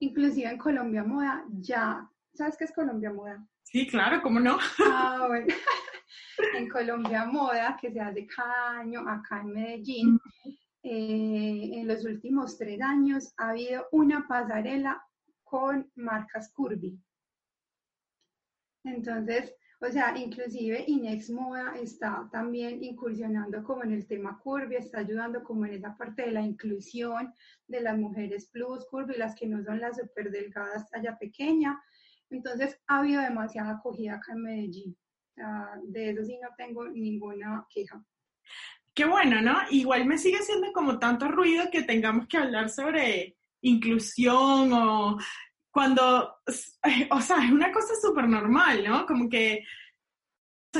inclusive 0.00 0.50
en 0.50 0.58
Colombia 0.58 1.04
Moda, 1.04 1.44
ya, 1.50 2.08
¿sabes 2.34 2.56
qué 2.56 2.64
es 2.64 2.72
Colombia 2.72 3.12
Moda? 3.12 3.46
Sí, 3.62 3.86
claro, 3.86 4.20
¿cómo 4.22 4.40
no? 4.40 4.58
Ah, 4.84 5.26
bueno. 5.28 5.46
en 6.56 6.68
Colombia 6.68 7.24
Moda, 7.26 7.78
que 7.80 7.92
se 7.92 8.00
hace 8.00 8.26
cada 8.26 8.80
año 8.80 9.08
acá 9.08 9.40
en 9.40 9.52
Medellín, 9.52 10.20
eh, 10.82 11.70
en 11.74 11.86
los 11.86 12.04
últimos 12.04 12.56
tres 12.56 12.80
años 12.80 13.32
ha 13.36 13.50
habido 13.50 13.86
una 13.92 14.26
pasarela 14.26 15.02
con 15.44 15.90
marcas 15.96 16.52
Curvy. 16.52 16.98
Entonces, 18.84 19.54
o 19.82 19.90
sea, 19.90 20.16
inclusive 20.16 20.84
Inex 20.86 21.30
Moda 21.30 21.74
está 21.80 22.28
también 22.30 22.84
incursionando 22.84 23.64
como 23.64 23.82
en 23.82 23.92
el 23.92 24.06
tema 24.06 24.38
curvy, 24.38 24.76
está 24.76 24.98
ayudando 24.98 25.42
como 25.42 25.64
en 25.64 25.72
esa 25.72 25.96
parte 25.96 26.22
de 26.22 26.32
la 26.32 26.42
inclusión 26.42 27.32
de 27.66 27.80
las 27.80 27.96
mujeres 27.96 28.50
plus 28.52 28.84
curvy, 28.90 29.16
las 29.16 29.34
que 29.34 29.46
no 29.46 29.64
son 29.64 29.80
las 29.80 29.96
super 29.96 30.30
delgadas, 30.30 30.90
talla 30.90 31.16
pequeña. 31.18 31.80
Entonces, 32.28 32.78
ha 32.88 32.98
habido 32.98 33.22
demasiada 33.22 33.72
acogida 33.72 34.16
acá 34.16 34.32
en 34.32 34.42
Medellín. 34.42 34.96
de 35.84 36.10
eso 36.10 36.24
sí 36.24 36.38
no 36.42 36.50
tengo 36.58 36.86
ninguna 36.88 37.66
queja. 37.70 38.04
Qué 38.92 39.06
bueno, 39.06 39.40
¿no? 39.40 39.56
Igual 39.70 40.04
me 40.04 40.18
sigue 40.18 40.42
siendo 40.42 40.72
como 40.72 40.98
tanto 40.98 41.28
ruido 41.28 41.70
que 41.70 41.84
tengamos 41.84 42.26
que 42.26 42.36
hablar 42.36 42.68
sobre 42.68 43.36
inclusión 43.62 44.72
o 44.74 45.18
cuando, 45.70 46.36
o 47.10 47.20
sea, 47.20 47.44
es 47.44 47.52
una 47.52 47.72
cosa 47.72 47.94
súper 48.00 48.28
normal, 48.28 48.84
¿no? 48.84 49.06
Como 49.06 49.28
que 49.28 49.64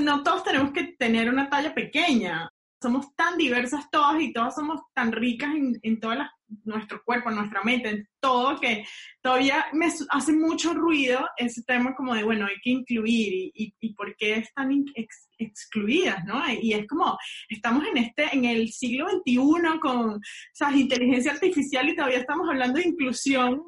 no 0.01 0.23
todos 0.23 0.45
tenemos 0.45 0.73
que 0.73 0.95
tener 0.99 1.29
una 1.29 1.49
talla 1.49 1.75
pequeña. 1.75 2.49
Somos 2.83 3.15
tan 3.15 3.37
diversas 3.37 3.91
todas 3.91 4.21
y 4.23 4.33
todas 4.33 4.55
somos 4.55 4.81
tan 4.95 5.13
ricas 5.13 5.55
en, 5.55 5.79
en 5.83 5.99
las 6.03 6.31
nuestro 6.65 7.03
cuerpo, 7.05 7.31
nuestra 7.31 7.63
mente, 7.63 8.09
todo 8.21 8.59
que 8.59 8.85
todavía 9.23 9.67
me 9.73 9.87
hace 10.11 10.33
mucho 10.33 10.75
ruido 10.75 11.27
ese 11.37 11.63
tema 11.63 11.95
como 11.95 12.15
de, 12.15 12.25
bueno, 12.25 12.47
hay 12.47 12.57
que 12.63 12.71
incluir 12.71 13.53
y, 13.55 13.75
y, 13.79 13.95
por 13.95 14.15
qué 14.17 14.39
están 14.39 14.85
excluidas, 15.39 16.25
¿no? 16.25 16.43
Y 16.61 16.73
es 16.73 16.87
como, 16.87 17.17
estamos 17.49 17.85
en 17.87 17.99
este, 17.99 18.35
en 18.35 18.45
el 18.45 18.69
siglo 18.71 19.09
XXI 19.09 19.79
con, 19.81 20.15
o 20.15 20.21
sea, 20.53 20.73
inteligencia 20.73 21.33
artificial 21.33 21.89
y 21.89 21.97
todavía 21.97 22.19
estamos 22.19 22.49
hablando 22.49 22.81
de 22.81 22.89
inclusión 22.89 23.63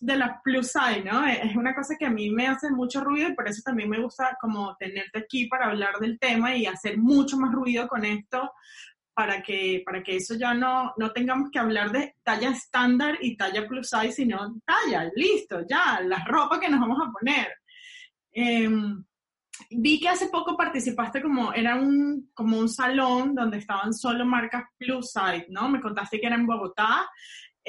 de 0.00 0.16
la 0.16 0.40
plus 0.42 0.68
size, 0.68 1.02
¿no? 1.04 1.26
Es 1.26 1.56
una 1.56 1.74
cosa 1.74 1.96
que 1.98 2.06
a 2.06 2.10
mí 2.10 2.30
me 2.30 2.46
hace 2.46 2.70
mucho 2.70 3.02
ruido 3.02 3.28
y 3.28 3.34
por 3.34 3.48
eso 3.48 3.62
también 3.64 3.88
me 3.88 4.00
gusta 4.00 4.36
como 4.40 4.76
tenerte 4.76 5.20
aquí 5.20 5.46
para 5.46 5.66
hablar 5.66 5.98
del 5.98 6.18
tema 6.18 6.54
y 6.54 6.66
hacer 6.66 6.98
mucho 6.98 7.36
más 7.36 7.52
ruido 7.52 7.88
con 7.88 8.04
esto, 8.04 8.52
para 9.14 9.42
que, 9.42 9.82
para 9.84 10.02
que 10.02 10.16
eso 10.16 10.36
ya 10.36 10.54
no, 10.54 10.92
no 10.96 11.10
tengamos 11.10 11.50
que 11.50 11.58
hablar 11.58 11.90
de 11.90 12.14
talla 12.22 12.50
estándar 12.50 13.18
y 13.20 13.36
talla 13.36 13.66
plus 13.66 13.90
size, 13.90 14.12
sino 14.12 14.60
talla, 14.64 15.10
listo, 15.16 15.64
ya, 15.68 16.00
la 16.00 16.24
ropa 16.24 16.60
que 16.60 16.68
nos 16.68 16.78
vamos 16.78 16.98
a 17.04 17.10
poner. 17.10 17.48
Em, 18.30 19.04
vi 19.70 19.98
que 19.98 20.08
hace 20.08 20.28
poco 20.28 20.56
participaste 20.56 21.20
como, 21.20 21.52
era 21.52 21.74
un, 21.74 22.30
como 22.32 22.58
un 22.58 22.68
salón 22.68 23.34
donde 23.34 23.58
estaban 23.58 23.92
solo 23.92 24.24
marcas 24.24 24.64
plus 24.78 25.10
size, 25.10 25.46
¿no? 25.48 25.68
Me 25.68 25.80
contaste 25.80 26.20
que 26.20 26.26
era 26.26 26.36
en 26.36 26.46
Bogotá. 26.46 27.08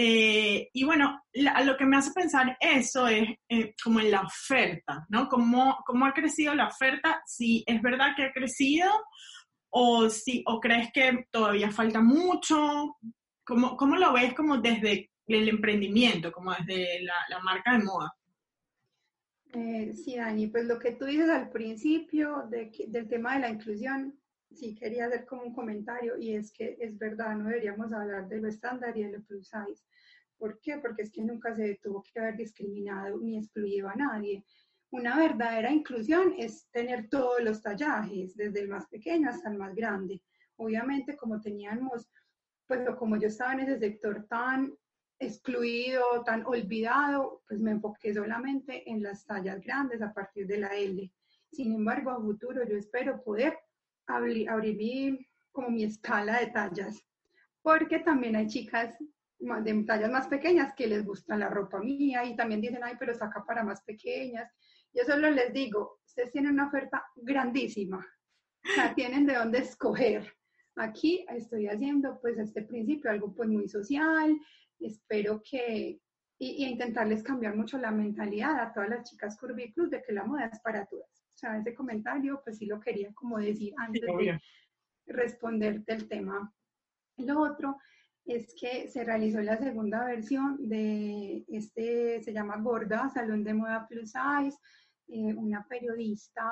Eh, 0.01 0.69
y 0.71 0.85
bueno, 0.85 1.21
lo 1.33 1.75
que 1.75 1.85
me 1.85 1.97
hace 1.97 2.13
pensar 2.13 2.55
eso 2.61 3.05
es 3.09 3.27
eh, 3.49 3.75
como 3.83 3.99
en 3.99 4.11
la 4.11 4.21
oferta, 4.21 5.05
¿no? 5.09 5.27
¿Cómo, 5.27 5.77
¿Cómo 5.85 6.05
ha 6.05 6.13
crecido 6.13 6.55
la 6.55 6.67
oferta? 6.67 7.21
Si 7.25 7.65
es 7.67 7.81
verdad 7.81 8.15
que 8.15 8.23
ha 8.23 8.31
crecido 8.31 8.89
o, 9.69 10.09
si, 10.09 10.41
o 10.47 10.61
crees 10.61 10.89
que 10.93 11.25
todavía 11.29 11.69
falta 11.69 11.99
mucho? 11.99 12.95
¿Cómo, 13.43 13.75
cómo 13.75 13.97
lo 13.97 14.13
ves 14.13 14.33
como 14.35 14.59
desde 14.59 15.11
el 15.27 15.49
emprendimiento, 15.49 16.31
como 16.31 16.53
desde 16.53 17.01
la, 17.01 17.39
marca 17.43 17.73
de 17.73 17.83
moda? 17.83 18.13
Eh, 19.51 19.93
sí, 19.93 20.15
Dani, 20.15 20.47
pues 20.47 20.63
lo 20.63 20.79
que 20.79 20.93
tú 20.93 21.03
dices 21.07 21.29
al 21.29 21.49
principio 21.49 22.43
de 22.49 22.71
del 22.87 23.09
tema 23.09 23.33
de 23.33 23.41
la 23.41 23.49
inclusión, 23.49 24.17
sí 24.51 24.75
quería 24.75 25.05
hacer 25.05 25.25
como 25.25 25.43
un 25.43 25.53
comentario 25.53 26.17
y 26.17 26.35
es 26.35 26.51
que 26.51 26.77
es 26.79 26.97
verdad, 26.97 27.35
no 27.35 27.49
deberíamos 27.49 27.91
hablar 27.93 28.27
de 28.27 28.41
lo 28.41 28.47
estándar 28.47 28.97
y 28.97 29.03
de 29.03 29.17
lo 29.17 29.23
plus 29.23 29.47
size. 29.47 29.83
¿Por 30.37 30.59
qué? 30.59 30.77
Porque 30.77 31.03
es 31.03 31.11
que 31.11 31.21
nunca 31.21 31.53
se 31.53 31.79
tuvo 31.83 32.01
que 32.01 32.19
haber 32.19 32.37
discriminado 32.37 33.17
ni 33.19 33.37
excluido 33.37 33.89
a 33.89 33.95
nadie. 33.95 34.43
Una 34.91 35.17
verdadera 35.17 35.71
inclusión 35.71 36.33
es 36.37 36.67
tener 36.71 37.09
todos 37.09 37.41
los 37.41 37.61
tallajes, 37.61 38.35
desde 38.35 38.61
el 38.61 38.69
más 38.69 38.87
pequeño 38.87 39.29
hasta 39.29 39.49
el 39.49 39.57
más 39.57 39.75
grande. 39.75 40.23
Obviamente, 40.55 41.15
como 41.15 41.39
teníamos, 41.39 42.09
pues 42.65 42.81
como 42.97 43.17
yo 43.17 43.27
estaba 43.27 43.53
en 43.53 43.59
ese 43.61 43.79
sector 43.79 44.25
tan 44.27 44.73
excluido, 45.19 46.23
tan 46.25 46.45
olvidado, 46.45 47.43
pues 47.47 47.59
me 47.59 47.71
enfoqué 47.71 48.13
solamente 48.13 48.89
en 48.89 49.03
las 49.03 49.25
tallas 49.25 49.61
grandes 49.61 50.01
a 50.01 50.13
partir 50.13 50.47
de 50.47 50.57
la 50.57 50.69
L. 50.69 51.11
Sin 51.51 51.73
embargo, 51.73 52.11
a 52.11 52.21
futuro 52.21 52.65
yo 52.67 52.77
espero 52.77 53.21
poder 53.21 53.57
abrir, 54.09 54.49
abrir 54.49 55.27
como 55.51 55.69
mi 55.69 55.83
escala 55.83 56.39
de 56.39 56.47
tallas, 56.47 57.03
porque 57.61 57.99
también 57.99 58.35
hay 58.35 58.47
chicas 58.47 58.97
de 59.39 59.83
tallas 59.83 60.11
más 60.11 60.27
pequeñas 60.27 60.73
que 60.75 60.87
les 60.87 61.05
gusta 61.05 61.37
la 61.37 61.49
ropa 61.49 61.79
mía 61.79 62.25
y 62.25 62.35
también 62.35 62.61
dicen, 62.61 62.83
ay, 62.83 62.95
pero 62.99 63.13
saca 63.13 63.45
para 63.45 63.63
más 63.63 63.81
pequeñas. 63.83 64.51
Yo 64.93 65.03
solo 65.05 65.29
les 65.29 65.53
digo, 65.53 65.99
ustedes 66.05 66.31
tienen 66.31 66.53
una 66.53 66.67
oferta 66.67 67.05
grandísima, 67.15 68.05
tienen 68.95 69.25
de 69.25 69.35
dónde 69.35 69.59
escoger. 69.59 70.33
Aquí 70.75 71.25
estoy 71.29 71.67
haciendo 71.67 72.19
pues 72.21 72.37
este 72.37 72.63
principio 72.63 73.11
algo 73.11 73.33
pues 73.33 73.49
muy 73.49 73.67
social, 73.67 74.37
espero 74.79 75.41
que, 75.43 75.99
y, 76.37 76.65
intentarles 76.65 77.23
cambiar 77.23 77.55
mucho 77.55 77.77
la 77.77 77.91
mentalidad 77.91 78.59
a 78.59 78.73
todas 78.73 78.89
las 78.89 79.09
chicas 79.09 79.37
curvículos 79.37 79.89
de 79.89 80.01
que 80.01 80.13
la 80.13 80.25
moda 80.25 80.45
es 80.45 80.59
para 80.61 80.85
todas. 80.85 81.18
Sea, 81.39 81.57
ese 81.57 81.73
comentario 81.73 82.41
pues 82.43 82.57
sí 82.57 82.65
lo 82.65 82.79
quería 82.81 83.13
como 83.13 83.37
decir 83.37 83.73
antes 83.77 84.01
de 84.01 84.41
responderte 85.07 85.93
el 85.93 86.07
tema. 86.09 86.53
Lo 87.17 87.41
otro 87.41 87.77
es 88.25 88.53
que 88.59 88.89
se 88.89 89.03
realizó 89.05 89.41
la 89.41 89.57
segunda 89.57 90.03
versión 90.05 90.57
de 90.67 91.45
este, 91.47 92.21
se 92.21 92.33
llama 92.33 92.57
Gorda, 92.57 93.09
Salón 93.09 93.43
de 93.43 93.53
Moda 93.53 93.87
Plus 93.87 94.11
Size, 94.11 94.57
eh, 95.07 95.33
una 95.33 95.65
periodista 95.67 96.43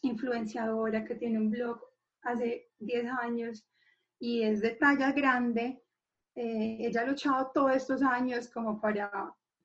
influenciadora 0.00 1.04
que 1.04 1.14
tiene 1.14 1.38
un 1.38 1.50
blog 1.50 1.80
hace 2.22 2.70
10 2.78 3.06
años 3.20 3.68
y 4.18 4.42
es 4.42 4.62
de 4.62 4.70
talla 4.70 5.12
grande. 5.12 5.82
Eh, 6.34 6.78
ella 6.80 7.02
ha 7.02 7.06
luchado 7.06 7.50
todos 7.52 7.76
estos 7.76 8.02
años 8.02 8.48
como 8.48 8.80
para, 8.80 9.10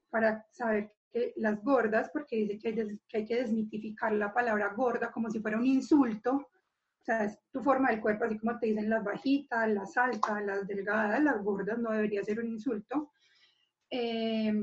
para 0.10 0.46
saber 0.52 0.97
que 1.18 1.34
las 1.38 1.64
gordas, 1.64 2.10
porque 2.12 2.38
dice 2.38 2.60
que 2.60 2.68
hay, 2.70 3.00
que 3.08 3.18
hay 3.18 3.26
que 3.26 3.36
desmitificar 3.36 4.12
la 4.14 4.34
palabra 4.34 4.74
gorda 4.76 5.12
como 5.12 5.30
si 5.30 5.40
fuera 5.40 5.58
un 5.58 5.66
insulto, 5.66 6.36
o 6.36 7.04
sea, 7.04 7.24
es 7.24 7.40
tu 7.52 7.62
forma 7.62 7.90
del 7.90 8.02
cuerpo, 8.02 8.26
así 8.26 8.38
como 8.38 8.60
te 8.60 8.68
dicen 8.68 8.90
las 8.90 9.04
bajitas, 9.04 9.70
las 9.70 9.96
altas, 9.98 10.44
las 10.44 10.68
delgadas, 10.68 11.24
las 11.24 11.42
gordas, 11.44 11.80
no 11.80 11.92
debería 11.92 12.24
ser 12.24 12.40
un 12.40 12.48
insulto. 12.48 13.12
Eh, 13.90 14.54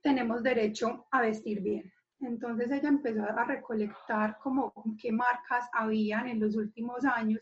tenemos 0.00 0.42
derecho 0.42 1.06
a 1.10 1.22
vestir 1.22 1.60
bien. 1.60 1.92
Entonces 2.20 2.70
ella 2.70 2.88
empezó 2.88 3.24
a 3.24 3.44
recolectar 3.44 4.38
como 4.38 4.72
qué 5.00 5.12
marcas 5.12 5.68
habían 5.72 6.28
en 6.28 6.40
los 6.40 6.56
últimos 6.56 7.04
años, 7.04 7.40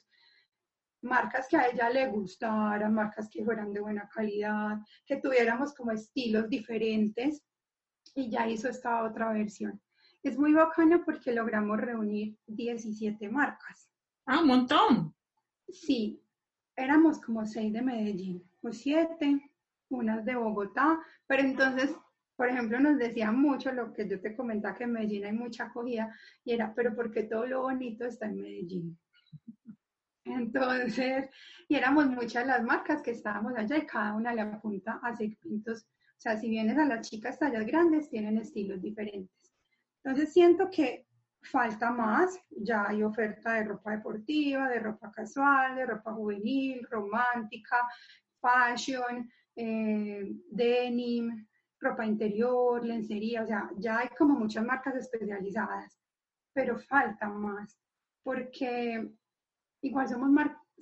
marcas 1.02 1.46
que 1.48 1.56
a 1.56 1.68
ella 1.68 1.90
le 1.90 2.08
gustaran, 2.08 2.94
marcas 2.94 3.28
que 3.28 3.44
fueran 3.44 3.72
de 3.72 3.80
buena 3.80 4.08
calidad, 4.08 4.78
que 5.06 5.18
tuviéramos 5.18 5.74
como 5.74 5.92
estilos 5.92 6.48
diferentes 6.48 7.44
y 8.14 8.30
ya 8.30 8.48
hizo 8.48 8.68
esta 8.68 9.04
otra 9.04 9.32
versión. 9.32 9.80
Es 10.22 10.38
muy 10.38 10.52
bacano 10.52 11.04
porque 11.04 11.32
logramos 11.32 11.78
reunir 11.78 12.36
17 12.46 13.28
marcas. 13.28 13.90
Ah, 14.26 14.40
un 14.40 14.46
montón. 14.46 15.14
Sí, 15.68 16.22
éramos 16.76 17.20
como 17.20 17.44
seis 17.46 17.72
de 17.72 17.82
Medellín, 17.82 18.42
o 18.62 18.72
siete, 18.72 19.50
unas 19.88 20.24
de 20.24 20.34
Bogotá, 20.34 20.98
pero 21.26 21.42
entonces 21.42 21.94
por 22.36 22.48
ejemplo, 22.48 22.80
nos 22.80 22.98
decía 22.98 23.30
mucho 23.30 23.72
lo 23.72 23.92
que 23.92 24.08
yo 24.08 24.20
te 24.20 24.34
comentaba 24.34 24.74
que 24.74 24.84
en 24.84 24.92
Medellín 24.92 25.24
hay 25.24 25.32
mucha 25.32 25.64
acogida 25.64 26.12
y 26.44 26.52
era, 26.52 26.74
pero 26.74 26.94
porque 26.94 27.24
todo 27.24 27.46
lo 27.46 27.62
bonito 27.62 28.04
está 28.04 28.26
en 28.26 28.40
Medellín. 28.40 28.98
Entonces, 30.24 31.28
y 31.68 31.76
éramos 31.76 32.06
muchas 32.06 32.46
las 32.46 32.62
marcas 32.64 33.02
que 33.02 33.12
estábamos 33.12 33.54
allá 33.56 33.76
y 33.76 33.86
cada 33.86 34.14
una 34.14 34.34
le 34.34 34.40
apunta 34.40 34.98
a 35.02 35.14
segmentos. 35.14 35.86
O 36.16 36.20
sea, 36.20 36.36
si 36.38 36.48
vienes 36.48 36.78
a 36.78 36.86
las 36.86 37.08
chicas 37.08 37.38
tallas 37.38 37.66
grandes, 37.66 38.08
tienen 38.08 38.38
estilos 38.38 38.80
diferentes. 38.80 39.52
Entonces, 40.02 40.32
siento 40.32 40.70
que 40.70 41.06
falta 41.42 41.90
más. 41.90 42.38
Ya 42.50 42.88
hay 42.88 43.02
oferta 43.02 43.54
de 43.54 43.64
ropa 43.64 43.92
deportiva, 43.92 44.68
de 44.68 44.80
ropa 44.80 45.12
casual, 45.12 45.76
de 45.76 45.86
ropa 45.86 46.12
juvenil, 46.12 46.86
romántica, 46.90 47.86
fashion, 48.40 49.30
eh, 49.56 50.32
denim, 50.50 51.46
ropa 51.80 52.04
interior, 52.04 52.84
lencería, 52.84 53.42
o 53.42 53.46
sea, 53.46 53.70
ya 53.76 53.98
hay 53.98 54.08
como 54.18 54.38
muchas 54.38 54.64
marcas 54.64 54.96
especializadas, 54.96 55.96
pero 56.52 56.78
falta 56.78 57.28
más, 57.28 57.78
porque 58.22 59.10
igual 59.82 60.08
somos, 60.08 60.30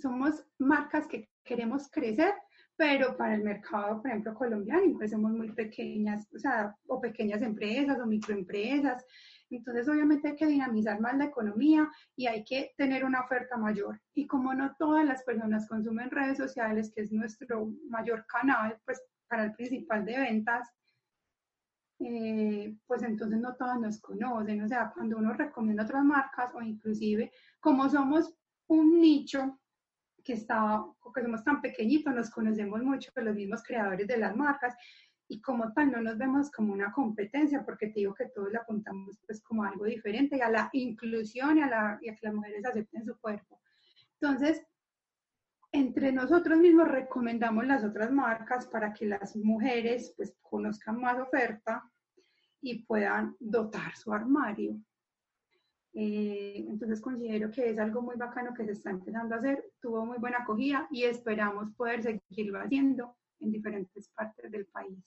somos 0.01 0.47
marcas 0.59 1.07
que 1.07 1.29
queremos 1.45 1.91
crecer, 1.91 2.35
pero 2.77 3.17
para 3.17 3.35
el 3.35 3.43
mercado, 3.43 4.01
por 4.01 4.11
ejemplo, 4.11 4.35
colombiano, 4.35 4.85
igual 4.85 5.09
somos 5.09 5.33
muy 5.33 5.53
pequeñas, 5.53 6.27
o 6.35 6.39
sea, 6.39 6.75
o 6.87 7.01
pequeñas 7.01 7.43
empresas 7.43 7.99
o 8.01 8.07
microempresas. 8.07 9.05
Entonces, 9.51 9.89
obviamente 9.89 10.29
hay 10.29 10.37
que 10.37 10.47
dinamizar 10.47 10.99
más 11.01 11.17
la 11.17 11.27
economía 11.27 11.91
y 12.17 12.27
hay 12.27 12.45
que 12.45 12.73
tener 12.77 13.05
una 13.05 13.21
oferta 13.21 13.57
mayor. 13.57 14.01
Y 14.15 14.27
como 14.27 14.55
no 14.55 14.75
todas 14.79 15.05
las 15.05 15.23
personas 15.25 15.69
consumen 15.69 16.11
redes 16.11 16.39
sociales, 16.39 16.91
que 16.95 17.03
es 17.03 17.13
nuestro 17.13 17.73
mayor 17.89 18.25
canal, 18.27 18.79
pues 18.85 19.03
para 19.29 19.45
el 19.45 19.53
principal 19.53 20.05
de 20.05 20.19
ventas, 20.19 20.69
eh, 22.01 22.77
pues 22.87 23.03
entonces 23.03 23.39
no 23.39 23.55
todas 23.55 23.79
nos 23.79 24.01
conocen. 24.01 24.63
O 24.63 24.69
sea, 24.69 24.91
cuando 24.95 25.19
uno 25.19 25.35
recomienda 25.35 25.85
otras 25.85 26.05
marcas 26.05 26.53
o 26.55 26.63
inclusive 26.63 27.33
como 27.61 27.89
somos 27.89 28.35
un 28.67 29.01
nicho 29.01 29.61
que 30.23 30.35
está, 30.35 30.85
que 31.15 31.23
somos 31.23 31.45
tan 31.45 31.61
pequeñitos, 31.61 32.15
nos 32.15 32.31
conocemos 32.31 32.83
mucho 32.83 33.11
los 33.17 33.35
mismos 33.35 33.63
creadores 33.63 34.07
de 34.07 34.17
las 34.17 34.37
marcas 34.37 34.75
y 35.29 35.41
como 35.41 35.73
tal 35.73 35.91
no 35.91 36.03
nos 36.03 36.19
vemos 36.19 36.51
como 36.51 36.73
una 36.73 36.93
competencia 36.93 37.65
porque 37.65 37.89
te 37.89 38.01
digo 38.01 38.15
que 38.15 38.27
todos 38.27 38.53
le 38.53 38.59
apuntamos 38.59 39.19
pues 39.27 39.43
como 39.43 39.65
algo 39.65 39.85
diferente 39.85 40.37
y 40.37 40.41
a 40.41 40.51
la 40.51 40.69
inclusión 40.73 41.59
y 41.59 41.63
a, 41.63 41.69
la, 41.69 41.99
y 42.03 42.09
a 42.11 42.15
que 42.15 42.27
las 42.27 42.35
mujeres 42.35 42.65
acepten 42.65 43.05
su 43.05 43.19
cuerpo. 43.19 43.61
Entonces, 44.21 44.63
entre 45.73 46.13
nosotros 46.13 46.59
mismos 46.59 46.89
recomendamos 46.89 47.67
las 47.67 47.83
otras 47.83 48.11
marcas 48.13 48.67
para 48.67 48.93
que 48.93 49.07
las 49.07 49.35
mujeres 49.37 50.13
pues 50.17 50.37
conozcan 50.43 51.01
más 51.01 51.19
oferta 51.19 51.91
y 52.61 52.85
puedan 52.85 53.35
dotar 53.41 53.97
su 53.97 54.13
armario. 54.13 54.79
Eh, 55.95 56.65
entonces 56.69 57.01
considero 57.01 57.51
que 57.51 57.71
es 57.71 57.79
algo 57.79 58.01
muy 58.01 58.17
bacano 58.17 58.55
que 58.55 58.65
se 58.65 58.73
está 58.73 58.91
empezando 58.91 59.35
a 59.35 59.39
hacer, 59.39 59.63
tuvo 59.81 60.07
muy 60.07 60.19
buena 60.19 60.39
acogida 60.39 60.89
y 60.91 61.05
esperamos 61.05 61.75
poder 61.75 62.03
seguirlo 62.03 62.61
haciendo 62.61 63.17
en 63.41 63.53
diferentes 63.53 64.09
partes 64.09 64.51
del 64.51 64.67
país. 64.67 64.99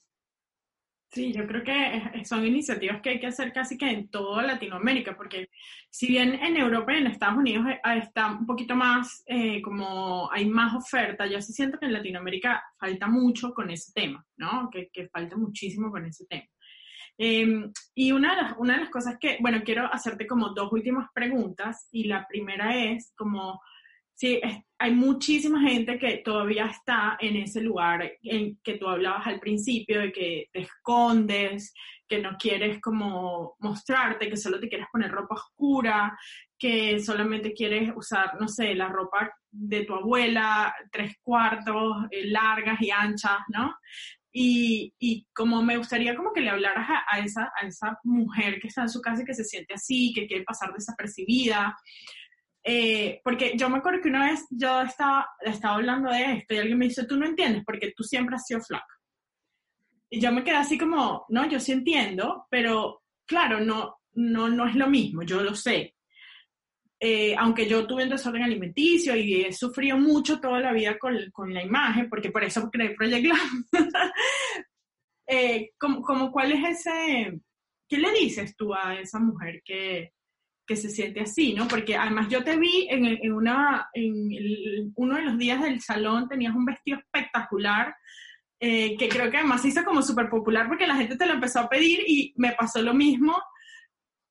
Sí, 1.10 1.32
yo 1.32 1.46
creo 1.46 1.62
que 1.64 2.24
son 2.24 2.44
iniciativas 2.44 3.00
que 3.00 3.10
hay 3.10 3.20
que 3.20 3.28
hacer 3.28 3.52
casi 3.52 3.78
que 3.78 3.88
en 3.88 4.08
toda 4.08 4.42
Latinoamérica, 4.42 5.16
porque 5.16 5.48
si 5.88 6.08
bien 6.08 6.34
en 6.34 6.56
Europa 6.56 6.92
y 6.92 6.98
en 6.98 7.06
Estados 7.06 7.38
Unidos 7.38 7.66
eh, 7.68 7.78
está 7.98 8.32
un 8.32 8.44
poquito 8.44 8.74
más, 8.74 9.22
eh, 9.26 9.62
como 9.62 10.30
hay 10.30 10.46
más 10.46 10.74
oferta, 10.74 11.26
yo 11.26 11.40
sí 11.40 11.52
siento 11.52 11.78
que 11.78 11.86
en 11.86 11.94
Latinoamérica 11.94 12.62
falta 12.78 13.06
mucho 13.06 13.54
con 13.54 13.70
ese 13.70 13.92
tema, 13.92 14.24
¿no? 14.36 14.68
Que, 14.70 14.90
que 14.92 15.08
falta 15.08 15.36
muchísimo 15.36 15.90
con 15.90 16.04
ese 16.04 16.26
tema. 16.26 16.44
Em, 17.18 17.72
y 17.94 18.12
una 18.12 18.36
de, 18.36 18.42
las, 18.42 18.54
una 18.58 18.74
de 18.74 18.80
las 18.80 18.90
cosas 18.90 19.16
que, 19.18 19.38
bueno, 19.40 19.62
quiero 19.64 19.92
hacerte 19.92 20.26
como 20.26 20.50
dos 20.50 20.72
últimas 20.72 21.08
preguntas, 21.14 21.88
y 21.92 22.04
la 22.04 22.26
primera 22.28 22.76
es 22.76 23.12
como 23.16 23.60
Sí, 24.16 24.40
hay 24.78 24.94
muchísima 24.94 25.60
gente 25.60 25.98
que 25.98 26.22
todavía 26.24 26.64
está 26.64 27.18
en 27.20 27.36
ese 27.36 27.60
lugar 27.60 28.12
en 28.22 28.58
que 28.64 28.78
tú 28.78 28.88
hablabas 28.88 29.26
al 29.26 29.40
principio, 29.40 30.00
de 30.00 30.10
que 30.10 30.48
te 30.50 30.60
escondes, 30.60 31.74
que 32.08 32.18
no 32.22 32.38
quieres 32.38 32.80
como 32.80 33.56
mostrarte, 33.58 34.30
que 34.30 34.38
solo 34.38 34.58
te 34.58 34.70
quieres 34.70 34.86
poner 34.90 35.10
ropa 35.10 35.34
oscura, 35.34 36.18
que 36.58 36.98
solamente 36.98 37.52
quieres 37.52 37.92
usar, 37.94 38.40
no 38.40 38.48
sé, 38.48 38.74
la 38.74 38.88
ropa 38.88 39.30
de 39.50 39.84
tu 39.84 39.92
abuela, 39.92 40.74
tres 40.90 41.16
cuartos, 41.22 42.06
eh, 42.10 42.24
largas 42.24 42.80
y 42.80 42.90
anchas, 42.90 43.40
¿no? 43.48 43.76
Y, 44.38 44.92
y, 44.98 45.26
como 45.32 45.62
me 45.62 45.78
gustaría 45.78 46.14
como 46.14 46.34
que 46.34 46.42
le 46.42 46.50
hablaras 46.50 46.86
a, 46.90 47.04
a, 47.10 47.20
esa, 47.20 47.50
a 47.58 47.66
esa 47.66 47.98
mujer 48.04 48.60
que 48.60 48.68
está 48.68 48.82
en 48.82 48.90
su 48.90 49.00
casa 49.00 49.22
y 49.22 49.24
que 49.24 49.32
se 49.32 49.44
siente 49.44 49.72
así, 49.72 50.12
que 50.14 50.26
quiere 50.26 50.44
pasar 50.44 50.74
desapercibida, 50.74 51.74
eh, 52.68 53.20
porque 53.22 53.54
yo 53.56 53.70
me 53.70 53.78
acuerdo 53.78 54.02
que 54.02 54.08
una 54.08 54.28
vez 54.28 54.44
yo 54.50 54.82
estaba, 54.82 55.26
estaba 55.40 55.76
hablando 55.76 56.10
de 56.10 56.34
esto 56.34 56.52
y 56.52 56.58
alguien 56.58 56.76
me 56.76 56.86
dice, 56.86 57.06
tú 57.06 57.16
no 57.16 57.24
entiendes 57.24 57.62
porque 57.64 57.94
tú 57.96 58.02
siempre 58.02 58.34
has 58.34 58.44
sido 58.44 58.60
flaca. 58.60 58.84
Y 60.10 60.20
yo 60.20 60.32
me 60.32 60.44
quedé 60.44 60.56
así 60.56 60.76
como, 60.76 61.24
no, 61.28 61.48
yo 61.48 61.58
sí 61.58 61.72
entiendo, 61.72 62.46
pero 62.50 63.04
claro, 63.24 63.60
no, 63.60 63.96
no, 64.14 64.48
no 64.48 64.66
es 64.66 64.74
lo 64.74 64.88
mismo, 64.88 65.22
yo 65.22 65.42
lo 65.42 65.54
sé. 65.54 65.95
Eh, 66.98 67.34
aunque 67.36 67.68
yo 67.68 67.86
tuve 67.86 68.04
un 68.04 68.10
desorden 68.10 68.42
alimenticio 68.42 69.14
y 69.14 69.42
he 69.42 69.52
sufrido 69.52 69.98
mucho 69.98 70.40
toda 70.40 70.60
la 70.60 70.72
vida 70.72 70.98
con, 70.98 71.30
con 71.30 71.52
la 71.52 71.62
imagen, 71.62 72.08
porque 72.08 72.30
por 72.30 72.42
eso 72.42 72.70
creé 72.70 72.94
Project 72.94 73.24
Glam. 73.24 73.66
eh, 75.26 75.70
como, 75.78 76.02
como, 76.02 76.32
¿Cuál 76.32 76.52
es 76.52 76.80
ese, 76.80 77.38
qué 77.88 77.98
le 77.98 78.12
dices 78.12 78.56
tú 78.56 78.74
a 78.74 78.98
esa 78.98 79.18
mujer 79.18 79.62
que, 79.64 80.12
que 80.66 80.76
se 80.76 80.88
siente 80.88 81.20
así, 81.20 81.52
¿no? 81.52 81.68
Porque 81.68 81.96
además 81.96 82.28
yo 82.28 82.42
te 82.42 82.56
vi 82.56 82.88
en, 82.90 83.04
en 83.06 83.32
una, 83.32 83.88
en 83.92 84.92
uno 84.96 85.16
de 85.16 85.22
los 85.22 85.38
días 85.38 85.62
del 85.62 85.80
salón, 85.80 86.28
tenías 86.28 86.54
un 86.54 86.64
vestido 86.64 86.98
espectacular, 86.98 87.94
eh, 88.58 88.96
que 88.96 89.08
creo 89.08 89.30
que 89.30 89.36
además 89.36 89.64
hizo 89.66 89.84
como 89.84 90.00
súper 90.00 90.30
popular 90.30 90.66
porque 90.66 90.86
la 90.86 90.96
gente 90.96 91.16
te 91.16 91.26
lo 91.26 91.34
empezó 91.34 91.60
a 91.60 91.68
pedir 91.68 92.00
y 92.06 92.32
me 92.36 92.52
pasó 92.52 92.80
lo 92.80 92.94
mismo, 92.94 93.36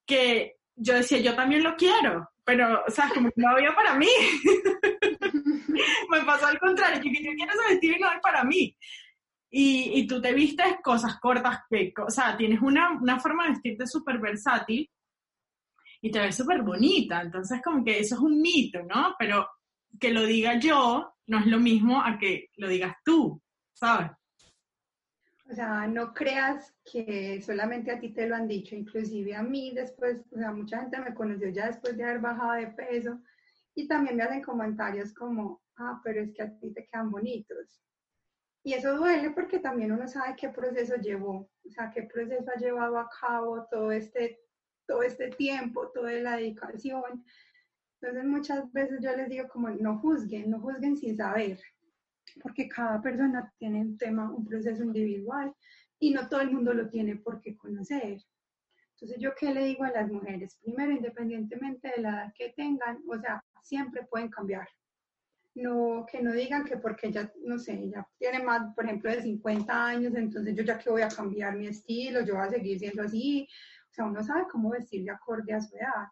que 0.06 0.56
yo 0.76 0.96
decía, 0.96 1.20
yo 1.20 1.36
también 1.36 1.64
lo 1.64 1.76
quiero, 1.76 2.28
pero, 2.46 2.84
o 2.88 2.92
sea, 2.92 3.10
como 3.10 3.30
que 3.30 3.42
no 3.42 3.50
había 3.50 3.76
para 3.76 3.96
mí. 3.96 4.08
me 6.10 6.22
pasó 6.26 6.46
al 6.46 6.60
contrario, 6.60 7.02
que 7.02 7.12
yo 7.12 7.32
quiero 7.36 7.52
ese 7.52 7.74
vestido 7.74 7.96
y 7.96 8.00
no 8.00 8.12
es 8.12 8.20
para 8.22 8.44
mí. 8.44 8.78
Y, 9.50 10.00
y, 10.00 10.08
tú 10.08 10.22
te 10.22 10.34
vistes 10.34 10.76
cosas 10.84 11.20
cortas, 11.20 11.60
que, 11.70 11.94
o 12.06 12.10
sea, 12.10 12.38
tienes 12.38 12.62
una, 12.62 12.92
una 12.92 13.20
forma 13.20 13.46
de 13.46 13.52
vestirte 13.52 13.88
súper 13.88 14.20
versátil 14.20 14.90
y 16.02 16.12
te 16.12 16.20
ves 16.20 16.36
súper 16.36 16.62
bonita. 16.62 17.22
Entonces, 17.22 17.62
como 17.64 17.84
que 17.84 18.00
eso 18.00 18.16
es 18.16 18.22
un 18.22 18.42
mito, 18.42 18.84
¿no? 18.84 19.16
Pero 19.18 19.48
que 20.00 20.12
lo 20.12 20.26
diga 20.26 20.60
yo 20.60 21.14
no 21.28 21.40
es 21.40 21.48
lo 21.48 21.60
mismo 21.60 22.02
a 22.02 22.20
que 22.20 22.50
lo 22.58 22.68
digas 22.68 22.96
tú, 23.04 23.42
¿sabes? 23.74 24.12
O 25.48 25.54
sea, 25.54 25.88
no 25.88 26.14
creas 26.14 26.74
que 26.84 27.42
solamente 27.42 27.92
a 27.92 28.00
ti 28.00 28.10
te 28.14 28.28
lo 28.28 28.36
han 28.36 28.48
dicho, 28.48 28.76
inclusive 28.76 29.36
a 29.36 29.44
mí 29.44 29.72
después, 29.76 30.26
o 30.32 30.38
sea, 30.38 30.52
mucha 30.52 30.82
gente 30.82 31.00
me 31.00 31.14
conoció 31.14 31.50
ya 31.50 31.68
después 31.68 31.96
de 31.96 32.04
haber 32.04 32.20
bajado 32.20 32.54
de 32.54 32.68
peso 32.68 33.22
y 33.76 33.88
también 33.88 34.16
me 34.16 34.24
hacen 34.24 34.42
comentarios 34.42 35.14
como, 35.14 35.62
ah, 35.78 36.02
pero 36.04 36.22
es 36.22 36.34
que 36.34 36.42
a 36.42 36.60
ti 36.60 36.74
te 36.74 36.88
quedan 36.88 37.12
bonitos. 37.12 37.80
Y 38.64 38.74
eso 38.74 38.98
duele 38.98 39.30
porque 39.32 39.60
también 39.60 39.92
uno 39.92 40.08
sabe 40.08 40.36
qué 40.36 40.50
proceso 40.50 40.96
llevó, 40.96 41.52
o 41.64 41.70
sea, 41.70 41.92
qué 41.92 42.04
proceso 42.04 42.50
ha 42.50 42.60
llevado 42.60 42.98
a 42.98 43.08
cabo 43.22 43.68
todo 43.70 43.92
este 43.92 44.40
todo 44.88 45.02
este 45.04 45.30
tiempo, 45.30 45.92
toda 45.92 46.12
la 46.14 46.38
dedicación. 46.38 47.26
Entonces 48.02 48.26
muchas 48.26 48.72
veces 48.72 49.00
yo 49.02 49.16
les 49.16 49.30
digo 49.30 49.48
como 49.48 49.70
no 49.70 50.00
juzguen, 50.00 50.50
no 50.50 50.60
juzguen 50.60 50.98
sin 50.98 51.18
saber, 51.18 51.60
porque 52.42 52.68
cada 52.68 53.02
persona 53.02 53.52
tiene 53.58 53.82
un 53.82 53.98
tema, 53.98 54.32
un 54.32 54.46
proceso 54.46 54.84
individual 54.84 55.54
y 56.00 56.12
no 56.12 56.28
todo 56.28 56.42
el 56.42 56.52
mundo 56.52 56.74
lo 56.74 56.90
tiene 56.90 57.16
por 57.16 57.42
qué 57.42 57.56
conocer. 57.56 58.22
Entonces 58.94 59.20
yo 59.20 59.34
qué 59.36 59.54
le 59.54 59.66
digo 59.66 59.84
a 59.84 59.92
las 59.92 60.10
mujeres, 60.10 60.58
primero 60.62 60.92
independientemente 60.92 61.92
de 61.96 62.02
la 62.02 62.10
edad 62.10 62.34
que 62.38 62.54
tengan, 62.56 63.02
o 63.08 63.20
sea, 63.20 63.44
siempre 63.62 64.06
pueden 64.10 64.30
cambiar. 64.30 64.68
No, 65.54 66.06
que 66.10 66.22
no 66.22 66.34
digan 66.34 66.66
que 66.66 66.78
porque 66.78 67.12
ya, 67.12 67.32
no 67.44 67.58
sé, 67.58 67.90
ya 67.90 68.06
tiene 68.18 68.44
más, 68.44 68.74
por 68.76 68.86
ejemplo, 68.86 69.10
de 69.10 69.22
50 69.22 69.88
años, 69.88 70.14
entonces 70.16 70.54
yo 70.54 70.64
ya 70.64 70.78
que 70.78 70.90
voy 70.90 71.02
a 71.02 71.08
cambiar 71.08 71.56
mi 71.56 71.68
estilo, 71.68 72.22
yo 72.22 72.36
voy 72.36 72.48
a 72.48 72.50
seguir 72.50 72.78
siendo 72.78 73.04
así, 73.04 73.48
o 73.90 73.94
sea, 73.94 74.06
uno 74.06 74.22
sabe 74.22 74.48
cómo 74.52 74.70
vestir 74.70 75.06
de 75.06 75.12
acorde 75.12 75.54
a 75.54 75.62
su 75.62 75.76
edad. 75.78 76.08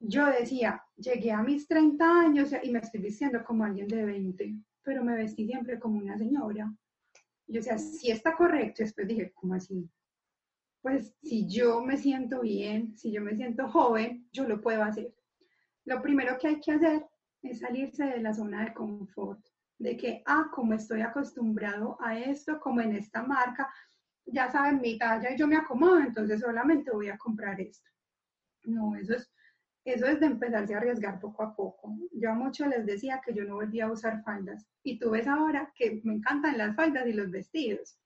Yo 0.00 0.26
decía, 0.26 0.82
llegué 0.96 1.32
a 1.32 1.42
mis 1.42 1.68
30 1.68 2.20
años 2.20 2.50
y 2.62 2.70
me 2.70 2.78
estoy 2.78 3.00
vistiendo 3.00 3.44
como 3.44 3.64
alguien 3.64 3.88
de 3.88 4.04
20, 4.04 4.54
pero 4.84 5.02
me 5.02 5.16
vestí 5.16 5.46
siempre 5.46 5.78
como 5.78 5.98
una 5.98 6.16
señora. 6.16 6.72
Yo 7.46 7.60
decía, 7.60 7.78
si 7.78 8.10
está 8.10 8.36
correcto, 8.36 8.82
y 8.82 8.84
después 8.84 9.08
dije, 9.08 9.32
¿cómo 9.34 9.54
así? 9.54 9.88
Pues 10.82 11.14
si 11.22 11.48
yo 11.48 11.82
me 11.82 11.96
siento 11.96 12.42
bien, 12.42 12.96
si 12.96 13.10
yo 13.10 13.22
me 13.22 13.34
siento 13.34 13.68
joven, 13.68 14.28
yo 14.32 14.46
lo 14.46 14.60
puedo 14.60 14.82
hacer. 14.82 15.14
Lo 15.84 16.00
primero 16.02 16.38
que 16.38 16.48
hay 16.48 16.60
que 16.60 16.72
hacer 16.72 17.06
es 17.42 17.60
salirse 17.60 18.04
de 18.04 18.20
la 18.20 18.34
zona 18.34 18.64
de 18.64 18.74
confort, 18.74 19.44
de 19.78 19.96
que, 19.96 20.22
ah, 20.26 20.50
como 20.52 20.74
estoy 20.74 21.00
acostumbrado 21.00 21.96
a 22.00 22.18
esto, 22.18 22.60
como 22.60 22.80
en 22.80 22.94
esta 22.96 23.22
marca, 23.22 23.72
ya 24.26 24.50
saben 24.50 24.80
mi 24.80 24.98
talla 24.98 25.30
y 25.30 25.38
yo 25.38 25.46
me 25.46 25.56
acomodo, 25.56 25.98
entonces 25.98 26.40
solamente 26.40 26.90
voy 26.90 27.08
a 27.08 27.18
comprar 27.18 27.60
esto. 27.60 27.90
No, 28.64 28.96
eso 28.96 29.14
es, 29.14 29.30
eso 29.84 30.06
es 30.06 30.18
de 30.18 30.26
empezarse 30.26 30.74
a 30.74 30.78
arriesgar 30.78 31.20
poco 31.20 31.42
a 31.42 31.54
poco. 31.54 31.94
Yo 32.12 32.30
a 32.30 32.34
muchos 32.34 32.68
les 32.68 32.86
decía 32.86 33.20
que 33.24 33.34
yo 33.34 33.44
no 33.44 33.56
volvía 33.56 33.84
a 33.84 33.92
usar 33.92 34.22
faldas 34.22 34.66
y 34.82 34.98
tú 34.98 35.10
ves 35.10 35.26
ahora 35.26 35.72
que 35.74 36.00
me 36.04 36.14
encantan 36.14 36.56
las 36.56 36.74
faldas 36.74 37.06
y 37.06 37.12
los 37.12 37.30
vestidos. 37.30 37.98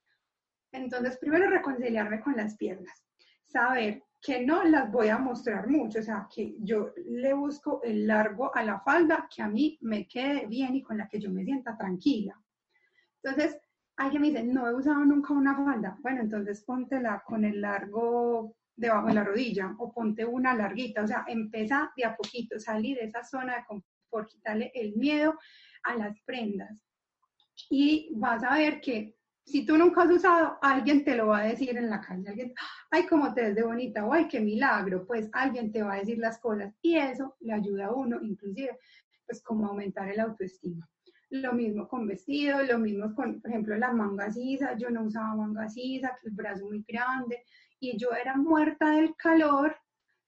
Entonces, 0.73 1.19
primero 1.19 1.49
reconciliarme 1.49 2.21
con 2.21 2.37
las 2.37 2.57
piernas, 2.57 3.05
saber 3.45 4.03
que 4.21 4.45
no 4.45 4.65
las 4.65 4.91
voy 4.91 5.09
a 5.09 5.19
mostrar 5.19 5.69
mucho, 5.69 6.01
o 6.01 6.03
sea, 6.03 6.29
que 6.35 6.57
yo 6.59 6.93
le 7.07 7.33
busco 7.33 7.81
el 7.85 8.07
largo 8.07 8.55
a 8.55 8.65
la 8.65 8.81
falda 8.81 9.29
que 9.35 9.43
a 9.43 9.49
mí 9.49 9.79
me 9.81 10.07
quede 10.09 10.47
bien 10.47 10.75
y 10.75 10.83
con 10.83 10.99
la 10.99 11.09
que 11.09 11.21
yo 11.21 11.31
me 11.31 11.45
sienta 11.45 11.77
tranquila. 11.77 12.37
Entonces, 13.23 13.59
alguien 13.97 14.23
me 14.23 14.29
dice, 14.29 14.43
no 14.43 14.69
he 14.69 14.75
usado 14.75 15.05
nunca 15.05 15.33
una 15.33 15.57
falda. 15.57 15.97
Bueno, 16.03 16.23
entonces 16.23 16.65
póntela 16.65 17.23
con 17.25 17.45
el 17.45 17.61
largo 17.61 18.57
debajo 18.79 19.09
de 19.09 19.15
la 19.15 19.25
rodilla 19.25 19.75
o 19.79 19.93
ponte 19.93 20.25
una 20.25 20.55
larguita. 20.55 21.03
O 21.03 21.07
sea, 21.07 21.25
empieza 21.27 21.93
de 21.97 22.05
a 22.05 22.17
poquito, 22.17 22.59
salir 22.59 22.97
de 22.97 23.05
esa 23.05 23.25
zona 23.25 23.57
de 23.57 23.65
confort, 23.67 24.31
quitarle 24.31 24.71
el 24.75 24.95
miedo 24.97 25.39
a 25.83 25.97
las 25.97 26.19
prendas. 26.23 26.83
Y 27.69 28.11
vas 28.15 28.43
a 28.45 28.57
ver 28.57 28.81
que 28.81 29.17
si 29.45 29.65
tú 29.65 29.77
nunca 29.77 30.03
has 30.03 30.11
usado, 30.11 30.59
alguien 30.63 31.05
te 31.05 31.17
lo 31.17 31.29
va 31.29 31.39
a 31.39 31.47
decir 31.47 31.77
en 31.77 31.91
la 31.91 32.01
calle. 32.01 32.29
Alguien, 32.29 32.55
ay, 32.91 33.07
cómo 33.07 33.33
te 33.35 33.43
ves 33.43 33.55
de 33.57 33.63
bonita, 33.63 34.05
o 34.05 34.13
ay, 34.13 34.29
qué 34.29 34.41
milagro. 34.41 35.07
Pues 35.07 35.29
alguien 35.33 35.73
te 35.73 35.83
va 35.83 35.95
a 35.95 35.99
decir 35.99 36.19
las 36.19 36.39
cosas. 36.39 36.75
Y 36.83 36.97
eso 36.97 37.35
le 37.41 37.55
ayuda 37.55 37.87
a 37.87 37.93
uno, 37.93 38.19
inclusive, 38.23 38.79
pues 39.27 39.43
como 39.43 39.67
aumentar 39.67 40.09
el 40.09 40.21
autoestima. 40.21 40.89
Lo 41.31 41.53
mismo 41.53 41.89
con 41.89 42.07
vestidos, 42.07 42.69
lo 42.69 42.79
mismo 42.79 43.15
con, 43.15 43.41
por 43.41 43.51
ejemplo, 43.51 43.77
la 43.77 43.93
manga 43.93 44.31
sisa. 44.31 44.77
Yo 44.77 44.91
no 44.91 45.03
usaba 45.03 45.35
manga 45.35 45.69
sisa, 45.69 46.17
que 46.21 46.29
el 46.29 46.35
brazo 46.35 46.67
muy 46.67 46.85
grande. 46.87 47.43
Y 47.81 47.97
yo 47.97 48.13
era 48.13 48.37
muerta 48.37 48.91
del 48.91 49.15
calor 49.17 49.77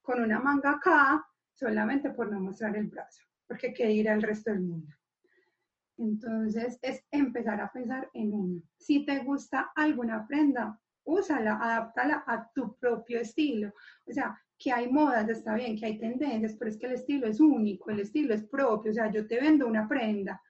con 0.01 0.23
una 0.23 0.41
manga 0.41 0.73
acá, 0.73 1.27
solamente 1.55 2.11
por 2.11 2.31
no 2.31 2.41
mostrar 2.41 2.77
el 2.77 2.87
brazo, 2.87 3.23
porque 3.47 3.73
quería 3.73 4.01
ir 4.03 4.09
al 4.11 4.23
resto 4.23 4.51
del 4.51 4.61
mundo. 4.61 4.95
Entonces, 5.99 6.79
es 6.81 7.05
empezar 7.11 7.61
a 7.61 7.71
pensar 7.71 8.09
en 8.15 8.33
uno. 8.33 8.63
Si 8.79 9.05
te 9.05 9.19
gusta 9.19 9.71
alguna 9.75 10.27
prenda, 10.27 10.81
úsala, 11.05 11.57
adáptala 11.57 12.25
a 12.27 12.51
tu 12.55 12.75
propio 12.77 13.21
estilo. 13.21 13.75
O 14.07 14.13
sea, 14.13 14.41
que 14.59 14.73
hay 14.73 14.91
modas, 14.91 15.29
está 15.29 15.55
bien, 15.55 15.77
que 15.77 15.87
hay 15.87 15.99
tendencias, 15.99 16.55
pero 16.55 16.71
es 16.71 16.79
que 16.79 16.87
el 16.87 16.93
estilo 16.93 17.27
es 17.27 17.41
único, 17.41 17.91
el 17.91 18.01
estilo 18.01 18.35
es 18.35 18.45
propio. 18.45 18.91
O 18.91 18.95
sea, 18.95 19.11
yo 19.11 19.27
te 19.27 19.41
vendo 19.41 19.67
una 19.67 19.89
prenda 19.89 20.41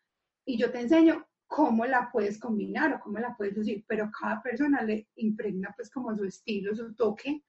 y 0.44 0.56
yo 0.56 0.70
te 0.70 0.80
enseño 0.80 1.26
cómo 1.50 1.84
la 1.84 2.08
puedes 2.12 2.38
combinar 2.38 2.94
o 2.94 3.00
cómo 3.00 3.18
la 3.18 3.36
puedes 3.36 3.58
usar, 3.58 3.74
pero 3.88 4.08
cada 4.18 4.40
persona 4.40 4.82
le 4.82 5.08
impregna 5.16 5.72
pues 5.74 5.90
como 5.90 6.16
su 6.16 6.24
estilo, 6.24 6.76
su 6.76 6.94
toque. 6.94 7.42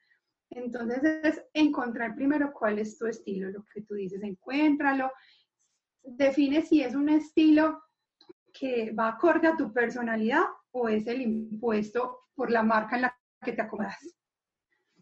Entonces 0.49 1.03
es 1.23 1.43
encontrar 1.53 2.15
primero 2.15 2.51
cuál 2.51 2.79
es 2.79 2.97
tu 2.97 3.05
estilo, 3.05 3.51
lo 3.51 3.63
que 3.71 3.83
tú 3.83 3.93
dices, 3.93 4.23
encuéntralo, 4.23 5.11
define 6.03 6.63
si 6.63 6.81
es 6.81 6.95
un 6.95 7.09
estilo 7.09 7.83
que 8.51 8.91
va 8.91 9.09
acorde 9.09 9.47
a 9.47 9.55
tu 9.55 9.71
personalidad 9.71 10.45
o 10.71 10.89
es 10.89 11.05
el 11.05 11.21
impuesto 11.21 12.21
por 12.33 12.49
la 12.49 12.63
marca 12.63 12.95
en 12.95 13.03
la 13.03 13.15
que 13.45 13.53
te 13.53 13.61
acomodas 13.61 14.15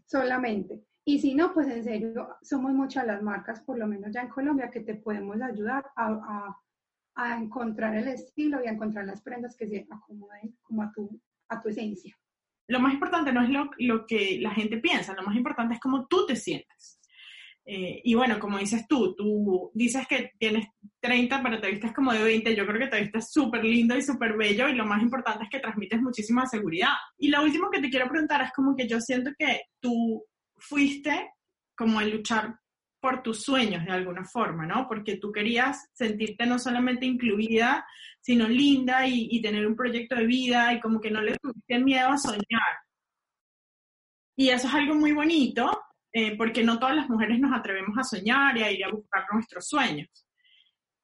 solamente. 0.06 0.84
Y 1.06 1.20
si 1.20 1.36
no, 1.36 1.54
pues 1.54 1.68
en 1.70 1.86
serio, 1.86 2.36
somos 2.42 2.74
muchas 2.74 3.08
las 3.08 3.24
marcas, 3.24 3.62
por 3.62 3.78
lo 3.78 3.88
menos 3.88 4.12
ya 4.12 4.24
en 4.24 4.30
Colombia, 4.30 4.70
que 4.70 4.82
te 4.82 4.96
podemos 4.96 5.42
ayudar 5.42 5.86
a, 5.96 6.08
a, 6.08 6.62
encontrar 7.38 7.96
el 7.96 8.08
estilo 8.08 8.64
y 8.64 8.68
a 8.68 8.72
encontrar 8.72 9.06
las 9.06 9.22
prendas 9.22 9.56
que 9.56 9.68
se 9.68 9.88
acomoden 9.90 10.58
como 10.62 10.84
a 10.84 10.92
tu, 10.92 11.22
a 11.50 11.62
tu 11.62 11.70
esencia. 11.70 12.18
Lo 12.68 12.80
más 12.80 12.94
importante 12.94 13.34
no 13.34 13.42
es 13.42 13.50
lo, 13.50 13.70
lo 13.80 14.06
que 14.06 14.40
la 14.40 14.52
gente 14.52 14.78
piensa, 14.78 15.16
lo 15.16 15.24
más 15.24 15.36
importante 15.36 15.74
es 15.74 15.80
cómo 15.80 16.08
tú 16.08 16.26
te 16.26 16.36
sientes. 16.36 17.00
Eh, 17.72 18.02
y 18.04 18.16
bueno, 18.16 18.40
como 18.40 18.58
dices 18.58 18.88
tú, 18.88 19.14
tú 19.16 19.70
dices 19.76 20.08
que 20.08 20.32
tienes 20.40 20.68
30, 21.02 21.44
pero 21.44 21.62
te 21.62 21.70
vistes 21.70 21.94
como 21.94 22.12
de 22.12 22.24
20. 22.24 22.56
Yo 22.56 22.66
creo 22.66 22.80
que 22.80 22.88
te 22.88 23.00
vistes 23.00 23.32
súper 23.32 23.64
lindo 23.64 23.96
y 23.96 24.02
súper 24.02 24.36
bello 24.36 24.68
y 24.68 24.74
lo 24.74 24.86
más 24.86 25.04
importante 25.04 25.44
es 25.44 25.50
que 25.52 25.60
transmites 25.60 26.02
muchísima 26.02 26.48
seguridad. 26.48 26.94
Y 27.20 27.28
lo 27.28 27.44
último 27.44 27.70
que 27.70 27.80
te 27.80 27.92
quiero 27.92 28.10
preguntar 28.10 28.42
es 28.42 28.52
como 28.54 28.76
que 28.76 28.88
yo 28.88 29.00
siento 29.00 29.30
que 29.38 29.62
tú 29.80 30.26
fuiste 30.58 31.32
como 31.76 32.00
a 32.00 32.06
luchar 32.06 32.56
por 33.00 33.24
tus 33.24 33.44
sueños 33.44 33.86
de 33.86 33.92
alguna 33.92 34.24
forma, 34.26 34.66
¿no? 34.66 34.88
Porque 34.88 35.18
tú 35.18 35.32
querías 35.32 35.90
sentirte 35.94 36.46
no 36.46 36.60
solamente 36.60 37.06
incluida, 37.06 37.86
sino 38.20 38.48
linda 38.48 39.08
y, 39.08 39.42
tener 39.42 39.66
un 39.66 39.76
proyecto 39.76 40.16
de 40.16 40.26
vida 40.26 40.74
y 40.74 40.80
como 40.80 41.00
que 41.00 41.12
no 41.12 41.22
le 41.22 41.38
tuviste 41.38 41.80
miedo 41.80 42.10
a 42.10 42.18
soñar. 42.18 42.78
Y 44.36 44.50
eso 44.50 44.68
es 44.68 44.74
algo 44.74 44.96
muy 44.96 45.12
bonito 45.12 45.70
eh, 46.14 46.36
porque 46.38 46.64
no 46.64 46.80
todas 46.80 46.96
las 46.96 47.10
mujeres 47.10 47.40
nos 47.40 47.58
atrevemos 47.58 47.98
a 47.98 48.04
soñar 48.04 48.58
y 48.58 48.64
a 48.64 48.72
ir 48.72 48.86
a 48.86 48.92
buscar 48.92 49.26
nuestros 49.32 49.68
sueños. 49.68 50.10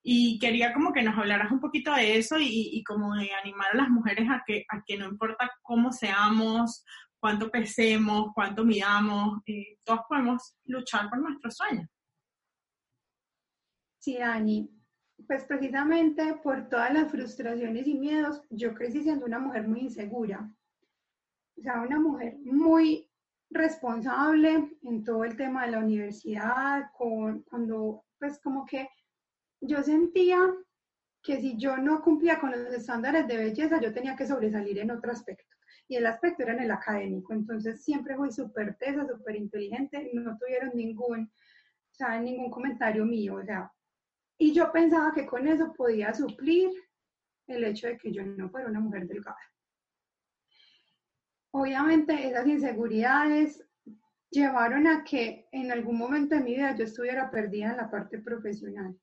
Y 0.03 0.38
quería 0.38 0.73
como 0.73 0.93
que 0.93 1.01
nos 1.01 1.17
hablaras 1.17 1.51
un 1.51 1.60
poquito 1.60 1.93
de 1.93 2.17
eso 2.17 2.38
y, 2.39 2.84
como 2.84 3.15
de 3.15 3.34
animar 3.34 3.67
a 3.73 3.77
las 3.77 3.89
mujeres 3.89 4.29
a 4.29 4.43
que, 4.45 4.63
a 4.69 4.84
que 4.86 4.97
no 4.97 5.08
importa 5.08 5.49
cómo 5.63 5.91
seamos, 5.91 6.84
cuánto 7.25 7.49
pesemos, 7.49 8.31
cuánto 8.35 8.63
midamos, 8.63 9.41
eh, 9.47 9.79
todos 9.83 10.01
podemos 10.07 10.55
luchar 10.65 11.09
por 11.09 11.17
nuestros 11.17 11.55
sueños. 11.55 11.89
Sí, 13.97 14.19
Dani. 14.19 14.69
Pues 15.25 15.43
precisamente 15.45 16.35
por 16.43 16.69
todas 16.69 16.93
las 16.93 17.09
frustraciones 17.09 17.88
y 17.88 17.95
miedos, 17.95 18.43
yo 18.51 18.75
crecí 18.75 19.01
siendo 19.01 19.25
una 19.25 19.39
mujer 19.39 19.67
muy 19.67 19.79
insegura. 19.79 20.53
O 21.57 21.61
sea, 21.63 21.81
una 21.81 21.99
mujer 21.99 22.38
muy 22.43 23.09
responsable 23.49 24.77
en 24.83 25.03
todo 25.03 25.23
el 25.23 25.35
tema 25.35 25.65
de 25.65 25.71
la 25.71 25.79
universidad, 25.79 26.91
cuando 26.93 28.05
pues 28.19 28.39
como 28.39 28.67
que 28.67 28.88
yo 29.61 29.81
sentía 29.81 30.38
que 31.23 31.41
si 31.41 31.57
yo 31.57 31.75
no 31.77 32.03
cumplía 32.03 32.39
con 32.39 32.51
los 32.51 32.71
estándares 32.71 33.27
de 33.27 33.38
belleza, 33.38 33.81
yo 33.81 33.91
tenía 33.91 34.15
que 34.15 34.27
sobresalir 34.27 34.77
en 34.77 34.91
otro 34.91 35.11
aspecto. 35.11 35.54
Y 35.87 35.95
el 35.97 36.05
aspecto 36.07 36.43
era 36.43 36.53
en 36.53 36.61
el 36.61 36.71
académico. 36.71 37.33
Entonces 37.33 37.83
siempre 37.83 38.15
fui 38.15 38.31
súper 38.31 38.75
tesa, 38.77 39.07
súper 39.07 39.35
inteligente, 39.35 40.09
no 40.13 40.37
tuvieron 40.37 40.71
ningún, 40.73 41.25
o 41.25 41.93
sea, 41.93 42.19
ningún 42.19 42.49
comentario 42.49 43.05
mío. 43.05 43.35
O 43.35 43.43
sea, 43.43 43.71
y 44.37 44.53
yo 44.53 44.71
pensaba 44.71 45.13
que 45.13 45.25
con 45.25 45.47
eso 45.47 45.73
podía 45.73 46.13
suplir 46.13 46.71
el 47.47 47.63
hecho 47.63 47.87
de 47.87 47.97
que 47.97 48.11
yo 48.11 48.25
no 48.25 48.49
fuera 48.49 48.67
una 48.67 48.79
mujer 48.79 49.07
delgada. 49.07 49.37
Obviamente 51.51 52.27
esas 52.27 52.45
inseguridades 52.47 53.65
llevaron 54.29 54.87
a 54.87 55.03
que 55.03 55.47
en 55.51 55.71
algún 55.71 55.97
momento 55.97 56.35
de 56.35 56.41
mi 56.41 56.55
vida 56.55 56.75
yo 56.75 56.83
estuviera 56.83 57.31
perdida 57.31 57.71
en 57.71 57.77
la 57.77 57.89
parte 57.89 58.19
profesional. 58.19 58.99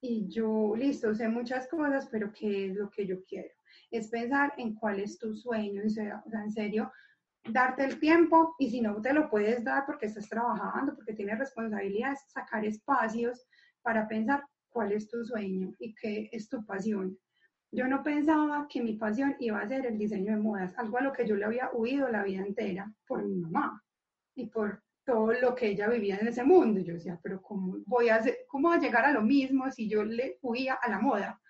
Y 0.00 0.28
yo, 0.28 0.74
listo, 0.76 1.14
sé 1.14 1.28
muchas 1.28 1.66
cosas, 1.68 2.08
pero 2.10 2.32
¿qué 2.32 2.66
es 2.66 2.76
lo 2.76 2.88
que 2.90 3.06
yo 3.06 3.22
quiero? 3.24 3.50
Es 3.90 4.08
pensar 4.08 4.52
en 4.56 4.74
cuál 4.74 5.00
es 5.00 5.18
tu 5.18 5.34
sueño, 5.34 5.82
o 5.84 5.88
sea, 5.88 6.22
en 6.32 6.52
serio, 6.52 6.92
darte 7.50 7.84
el 7.84 7.98
tiempo 7.98 8.54
y 8.58 8.70
si 8.70 8.80
no 8.80 9.00
te 9.00 9.12
lo 9.12 9.28
puedes 9.28 9.64
dar 9.64 9.84
porque 9.86 10.06
estás 10.06 10.28
trabajando, 10.28 10.94
porque 10.94 11.14
tienes 11.14 11.38
responsabilidades, 11.38 12.20
sacar 12.28 12.64
espacios 12.64 13.46
para 13.82 14.06
pensar 14.06 14.44
cuál 14.68 14.92
es 14.92 15.08
tu 15.08 15.24
sueño 15.24 15.74
y 15.78 15.94
qué 15.94 16.28
es 16.32 16.48
tu 16.48 16.64
pasión. 16.64 17.18
Yo 17.70 17.86
no 17.86 18.02
pensaba 18.02 18.66
que 18.68 18.82
mi 18.82 18.94
pasión 18.94 19.36
iba 19.40 19.60
a 19.60 19.68
ser 19.68 19.84
el 19.84 19.98
diseño 19.98 20.32
de 20.32 20.40
modas, 20.40 20.76
algo 20.78 20.98
a 20.98 21.02
lo 21.02 21.12
que 21.12 21.26
yo 21.26 21.36
le 21.36 21.44
había 21.44 21.70
huido 21.72 22.08
la 22.08 22.22
vida 22.22 22.44
entera 22.46 22.92
por 23.06 23.24
mi 23.24 23.36
mamá 23.36 23.82
y 24.34 24.46
por 24.46 24.82
todo 25.08 25.32
lo 25.32 25.54
que 25.54 25.68
ella 25.68 25.88
vivía 25.88 26.18
en 26.18 26.28
ese 26.28 26.44
mundo. 26.44 26.80
Yo 26.80 26.92
decía, 26.92 27.18
pero 27.22 27.40
¿cómo 27.40 27.78
voy 27.86 28.10
a, 28.10 28.16
hacer, 28.16 28.40
cómo 28.46 28.70
a 28.70 28.78
llegar 28.78 29.06
a 29.06 29.12
lo 29.12 29.22
mismo 29.22 29.70
si 29.70 29.88
yo 29.88 30.04
le 30.04 30.38
huía 30.42 30.74
a 30.74 30.90
la 30.90 31.00
moda? 31.00 31.40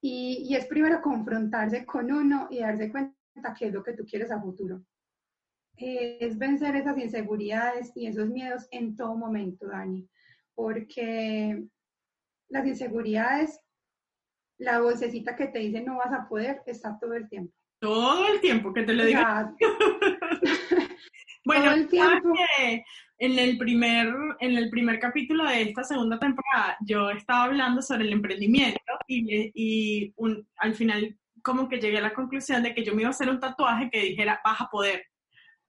Y, 0.00 0.46
y 0.48 0.56
es 0.56 0.64
primero 0.64 1.02
confrontarse 1.02 1.84
con 1.84 2.10
uno 2.10 2.48
y 2.50 2.60
darse 2.60 2.90
cuenta 2.90 3.14
qué 3.58 3.66
es 3.66 3.74
lo 3.74 3.82
que 3.82 3.92
tú 3.92 4.06
quieres 4.06 4.30
a 4.30 4.40
futuro. 4.40 4.82
es 5.76 6.38
vencer 6.38 6.74
esas 6.74 6.96
inseguridades 6.96 7.92
y 7.94 8.06
esos 8.06 8.30
miedos 8.30 8.66
en 8.70 8.96
todo 8.96 9.14
momento, 9.14 9.66
Dani, 9.66 10.08
porque 10.54 11.68
las 12.48 12.66
inseguridades 12.66 13.60
la 14.56 14.80
vocecita 14.80 15.36
que 15.36 15.48
te 15.48 15.58
dice 15.58 15.82
no 15.82 15.98
vas 15.98 16.12
a 16.12 16.26
poder 16.26 16.62
está 16.66 16.98
todo 16.98 17.12
el 17.12 17.28
tiempo. 17.28 17.52
Todo 17.78 18.26
el 18.32 18.40
tiempo, 18.40 18.72
que 18.72 18.82
te 18.84 18.94
lo 18.94 19.04
diga. 19.04 19.54
Bueno, 21.48 21.72
el 21.72 21.88
tiempo. 21.88 22.34
en 23.18 23.38
el, 23.38 23.58
primer, 23.58 24.14
en 24.38 24.56
el 24.56 24.70
primer 24.70 25.00
capítulo 25.00 25.44
de 25.44 25.62
esta 25.62 25.82
segunda 25.82 26.18
temporada 26.18 26.76
yo 26.80 27.10
estaba 27.10 27.44
hablando 27.44 27.82
sobre 27.82 28.04
el 28.04 28.12
emprendimiento 28.12 28.80
y, 29.06 29.50
y 29.54 30.14
al 30.58 30.74
final 30.74 31.16
como 31.42 31.68
que 31.68 31.80
llegué 31.80 31.98
a 31.98 32.02
la 32.02 32.14
conclusión 32.14 32.62
de 32.62 32.74
que 32.74 32.84
yo 32.84 32.94
me 32.94 33.02
iba 33.02 33.08
a 33.08 33.12
hacer 33.12 33.28
un 33.28 33.40
tatuaje 33.40 33.88
que 33.90 34.02
dijera 34.02 34.40
vas 34.44 34.60
a 34.60 34.68
poder. 34.68 35.06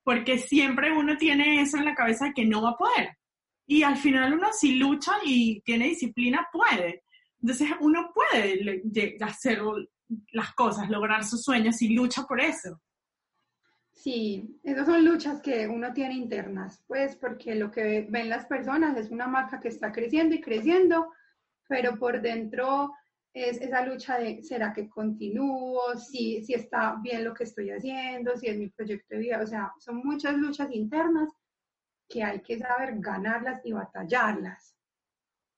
Porque 0.04 0.38
siempre 0.38 0.92
uno 0.92 1.18
tiene 1.18 1.62
eso 1.62 1.78
en 1.78 1.86
la 1.86 1.96
cabeza 1.96 2.26
de 2.26 2.34
que 2.34 2.46
no 2.46 2.62
va 2.62 2.72
a 2.72 2.78
poder. 2.78 3.18
Y 3.66 3.84
al 3.84 3.98
final 3.98 4.34
uno 4.34 4.50
si 4.52 4.76
lucha 4.76 5.14
y 5.24 5.62
tiene 5.62 5.88
disciplina 5.88 6.48
puede. 6.52 7.04
Entonces 7.42 7.70
uno 7.80 8.12
puede 8.14 8.84
hacer 9.22 9.62
las 10.32 10.54
cosas, 10.54 10.90
lograr 10.90 11.24
sus 11.24 11.44
sueños 11.44 11.82
y 11.82 11.94
lucha 11.94 12.24
por 12.24 12.42
eso. 12.42 12.82
Sí, 14.00 14.58
esas 14.64 14.86
son 14.86 15.04
luchas 15.04 15.42
que 15.42 15.68
uno 15.68 15.92
tiene 15.92 16.14
internas, 16.14 16.82
pues 16.88 17.18
porque 17.18 17.54
lo 17.56 17.70
que 17.70 18.08
ven 18.10 18.30
las 18.30 18.46
personas 18.46 18.96
es 18.96 19.12
una 19.12 19.28
marca 19.28 19.60
que 19.60 19.68
está 19.68 19.92
creciendo 19.92 20.36
y 20.36 20.40
creciendo, 20.40 21.12
pero 21.68 22.00
por 22.00 22.22
dentro 22.22 22.94
es 23.34 23.60
esa 23.60 23.86
lucha 23.86 24.18
de, 24.18 24.42
¿será 24.42 24.72
que 24.72 24.88
continúo? 24.88 25.98
Si, 25.98 26.42
si 26.46 26.54
está 26.54 26.96
bien 27.04 27.26
lo 27.26 27.34
que 27.34 27.44
estoy 27.44 27.72
haciendo, 27.72 28.38
si 28.38 28.48
es 28.48 28.58
mi 28.58 28.70
proyecto 28.70 29.16
de 29.16 29.20
vida, 29.20 29.42
o 29.44 29.46
sea, 29.46 29.74
son 29.80 29.98
muchas 29.98 30.34
luchas 30.38 30.70
internas 30.72 31.30
que 32.08 32.24
hay 32.24 32.40
que 32.40 32.58
saber 32.58 32.94
ganarlas 33.00 33.60
y 33.66 33.74
batallarlas. 33.74 34.78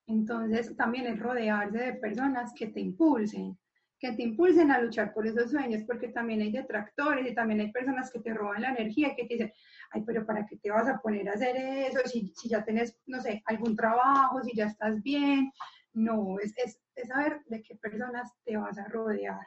Entonces, 0.07 0.75
también 0.75 1.05
es 1.05 1.19
rodearse 1.19 1.77
de 1.77 1.93
personas 1.93 2.53
que 2.55 2.65
te 2.65 2.79
impulsen, 2.79 3.55
que 4.01 4.13
te 4.13 4.23
impulsen 4.23 4.71
a 4.71 4.81
luchar 4.81 5.13
por 5.13 5.27
esos 5.27 5.51
sueños, 5.51 5.83
porque 5.85 6.07
también 6.07 6.41
hay 6.41 6.51
detractores 6.51 7.29
y 7.29 7.35
también 7.35 7.61
hay 7.61 7.71
personas 7.71 8.11
que 8.11 8.19
te 8.19 8.33
roban 8.33 8.63
la 8.63 8.71
energía 8.71 9.09
y 9.09 9.15
que 9.15 9.25
te 9.25 9.33
dicen, 9.35 9.53
ay, 9.91 10.01
pero 10.03 10.25
¿para 10.25 10.43
qué 10.47 10.57
te 10.57 10.71
vas 10.71 10.87
a 10.87 10.99
poner 10.99 11.29
a 11.29 11.33
hacer 11.33 11.55
eso? 11.55 11.99
Si, 12.05 12.33
si 12.35 12.49
ya 12.49 12.65
tienes, 12.65 12.99
no 13.05 13.21
sé, 13.21 13.43
algún 13.45 13.75
trabajo, 13.75 14.41
si 14.41 14.57
ya 14.57 14.65
estás 14.65 15.03
bien. 15.03 15.51
No, 15.93 16.39
es, 16.39 16.51
es, 16.57 16.81
es 16.95 17.09
saber 17.09 17.41
de 17.45 17.61
qué 17.61 17.75
personas 17.75 18.33
te 18.43 18.57
vas 18.57 18.79
a 18.79 18.87
rodear. 18.87 19.45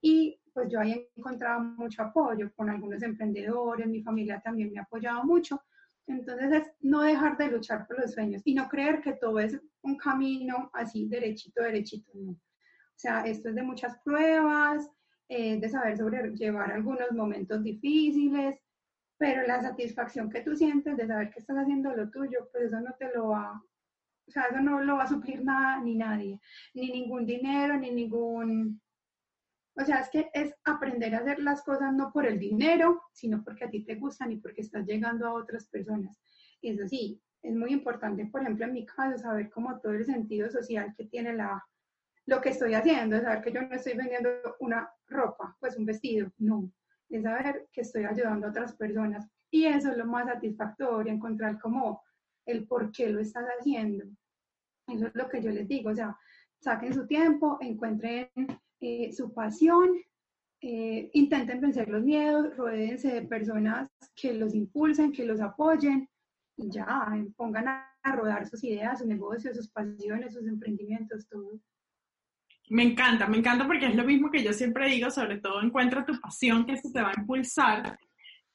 Y 0.00 0.40
pues 0.54 0.70
yo 0.70 0.80
ahí 0.80 0.92
he 0.92 1.10
encontrado 1.16 1.60
mucho 1.60 2.02
apoyo 2.02 2.50
con 2.56 2.70
algunos 2.70 3.02
emprendedores, 3.02 3.86
mi 3.86 4.02
familia 4.02 4.40
también 4.42 4.72
me 4.72 4.78
ha 4.80 4.84
apoyado 4.84 5.24
mucho, 5.24 5.62
entonces 6.06 6.52
es 6.52 6.72
no 6.80 7.02
dejar 7.02 7.36
de 7.36 7.50
luchar 7.50 7.86
por 7.86 8.00
los 8.00 8.12
sueños 8.12 8.40
y 8.46 8.54
no 8.54 8.66
creer 8.66 9.02
que 9.02 9.12
todo 9.12 9.38
es 9.38 9.60
un 9.82 9.96
camino 9.96 10.70
así 10.72 11.06
derechito, 11.06 11.62
derechito, 11.62 12.10
no. 12.14 12.36
Sea, 13.00 13.22
esto 13.22 13.48
es 13.48 13.54
de 13.54 13.62
muchas 13.62 13.98
pruebas, 14.04 14.86
eh, 15.26 15.58
de 15.58 15.68
saber 15.70 15.96
sobrellevar 15.96 16.70
algunos 16.70 17.10
momentos 17.12 17.62
difíciles, 17.62 18.60
pero 19.16 19.46
la 19.46 19.62
satisfacción 19.62 20.28
que 20.28 20.42
tú 20.42 20.54
sientes 20.54 20.98
de 20.98 21.06
saber 21.06 21.30
que 21.30 21.38
estás 21.38 21.56
haciendo 21.56 21.96
lo 21.96 22.10
tuyo, 22.10 22.50
pues 22.52 22.64
eso 22.64 22.78
no 22.78 22.92
te 22.98 23.10
lo 23.14 23.28
va, 23.28 23.52
o 24.28 24.30
sea, 24.30 24.42
eso 24.50 24.60
no 24.60 24.82
lo 24.82 24.96
va 24.96 25.04
a 25.04 25.08
suplir 25.08 25.42
nada 25.42 25.80
ni 25.80 25.94
nadie, 25.94 26.40
ni 26.74 26.90
ningún 26.90 27.24
dinero, 27.24 27.78
ni 27.78 27.90
ningún 27.90 28.78
o 29.76 29.82
sea, 29.82 30.00
es 30.00 30.10
que 30.10 30.28
es 30.34 30.52
aprender 30.64 31.14
a 31.14 31.20
hacer 31.20 31.38
las 31.38 31.62
cosas 31.62 31.94
no 31.94 32.12
por 32.12 32.26
el 32.26 32.38
dinero, 32.38 33.00
sino 33.14 33.42
porque 33.42 33.64
a 33.64 33.70
ti 33.70 33.82
te 33.82 33.94
gustan 33.94 34.30
y 34.32 34.36
porque 34.36 34.60
estás 34.60 34.84
llegando 34.84 35.26
a 35.26 35.32
otras 35.32 35.68
personas. 35.68 36.20
Y 36.60 36.72
eso 36.72 36.86
sí, 36.86 37.22
es 37.42 37.54
muy 37.54 37.72
importante, 37.72 38.26
por 38.26 38.42
ejemplo, 38.42 38.66
en 38.66 38.74
mi 38.74 38.84
caso, 38.84 39.16
saber 39.16 39.48
cómo 39.48 39.80
todo 39.80 39.92
el 39.92 40.04
sentido 40.04 40.50
social 40.50 40.92
que 40.98 41.06
tiene 41.06 41.32
la, 41.32 41.64
lo 42.26 42.40
que 42.40 42.50
estoy 42.50 42.74
haciendo, 42.74 43.16
es 43.16 43.22
saber 43.22 43.42
que 43.42 43.52
yo 43.52 43.62
no 43.62 43.74
estoy 43.74 43.96
vendiendo 43.96 44.30
una 44.60 44.90
ropa, 45.06 45.56
pues 45.58 45.76
un 45.76 45.86
vestido, 45.86 46.30
no, 46.38 46.70
es 47.08 47.22
saber 47.22 47.68
que 47.72 47.80
estoy 47.80 48.04
ayudando 48.04 48.46
a 48.46 48.50
otras 48.50 48.74
personas 48.76 49.28
Y 49.50 49.64
eso 49.64 49.90
es 49.90 49.96
lo 49.96 50.06
más 50.06 50.26
satisfactorio, 50.26 51.12
encontrar 51.12 51.58
como 51.58 52.02
el 52.46 52.66
por 52.66 52.92
qué 52.92 53.08
lo 53.08 53.20
estás 53.20 53.46
haciendo. 53.58 54.04
Eso 54.86 55.06
es 55.06 55.14
lo 55.14 55.28
que 55.28 55.42
yo 55.42 55.50
les 55.50 55.66
digo, 55.66 55.90
o 55.90 55.94
sea, 55.94 56.16
saquen 56.60 56.94
su 56.94 57.06
tiempo, 57.06 57.58
encuentren 57.60 58.28
eh, 58.80 59.12
su 59.12 59.32
pasión, 59.32 59.90
eh, 60.62 61.10
intenten 61.14 61.60
vencer 61.60 61.88
los 61.88 62.02
miedos, 62.02 62.56
rodeense 62.56 63.08
de 63.14 63.22
personas 63.22 63.88
que 64.14 64.34
los 64.34 64.54
impulsen, 64.54 65.12
que 65.12 65.24
los 65.24 65.40
apoyen 65.40 66.08
y 66.56 66.70
ya, 66.70 66.86
pongan 67.36 67.68
a, 67.68 67.86
rodar 68.14 68.46
sus 68.46 68.64
ideas, 68.64 68.98
sus 68.98 69.08
negocios, 69.08 69.56
sus 69.56 69.70
pasiones, 69.70 70.34
sus 70.34 70.46
emprendimientos, 70.46 71.28
todo. 71.28 71.60
Me 72.70 72.84
encanta, 72.84 73.26
me 73.26 73.38
encanta 73.38 73.66
porque 73.66 73.86
es 73.86 73.96
lo 73.96 74.04
mismo 74.04 74.30
que 74.30 74.44
yo 74.44 74.52
siempre 74.52 74.88
digo, 74.88 75.10
sobre 75.10 75.38
todo 75.38 75.60
encuentra 75.60 76.06
tu 76.06 76.18
pasión 76.20 76.64
que 76.64 76.74
eso 76.74 76.88
te 76.92 77.02
va 77.02 77.10
a 77.10 77.20
impulsar 77.20 77.98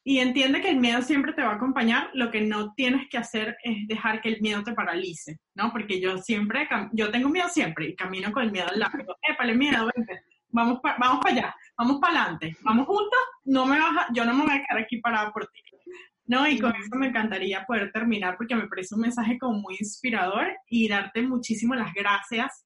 y 0.07 0.19
entiende 0.19 0.61
que 0.61 0.69
el 0.69 0.79
miedo 0.79 1.01
siempre 1.01 1.33
te 1.33 1.41
va 1.41 1.49
a 1.49 1.55
acompañar, 1.55 2.11
lo 2.13 2.29
que 2.29 2.39
no 2.39 2.73
tienes 2.75 3.09
que 3.09 3.17
hacer 3.17 3.57
es 3.63 3.87
dejar 3.87 4.21
que 4.21 4.29
el 4.29 4.39
miedo 4.39 4.63
te 4.63 4.73
paralice, 4.73 5.39
¿no? 5.55 5.71
Porque 5.71 5.99
yo 5.99 6.19
siempre, 6.19 6.69
yo 6.93 7.09
tengo 7.09 7.27
miedo 7.27 7.49
siempre 7.49 7.89
y 7.89 7.95
camino 7.95 8.31
con 8.31 8.43
el 8.43 8.51
miedo 8.51 8.67
al 8.69 8.79
lado. 8.79 8.93
Épale, 9.27 9.55
miedo, 9.55 9.89
vente, 9.95 10.21
vamos 10.49 10.79
para 10.79 10.95
vamos 10.99 11.19
para 11.21 11.35
allá, 11.35 11.55
vamos 11.75 11.99
para 11.99 12.21
adelante, 12.21 12.55
vamos 12.61 12.85
juntos, 12.85 13.19
no 13.45 13.65
me 13.65 13.79
vas 13.79 14.07
yo 14.13 14.23
no 14.23 14.33
me 14.35 14.43
voy 14.43 14.53
a 14.53 14.63
quedar 14.63 14.83
aquí 14.83 14.97
parada 14.97 15.33
por 15.33 15.47
ti. 15.47 15.59
¿no? 16.27 16.47
Y 16.47 16.59
con 16.59 16.71
eso 16.75 16.95
me 16.95 17.07
encantaría 17.07 17.65
poder 17.65 17.91
terminar 17.91 18.37
porque 18.37 18.55
me 18.55 18.67
parece 18.67 18.95
un 18.95 19.01
mensaje 19.01 19.37
como 19.37 19.59
muy 19.59 19.75
inspirador 19.79 20.55
y 20.69 20.87
darte 20.87 21.21
muchísimas 21.21 21.79
las 21.79 21.93
gracias 21.93 22.65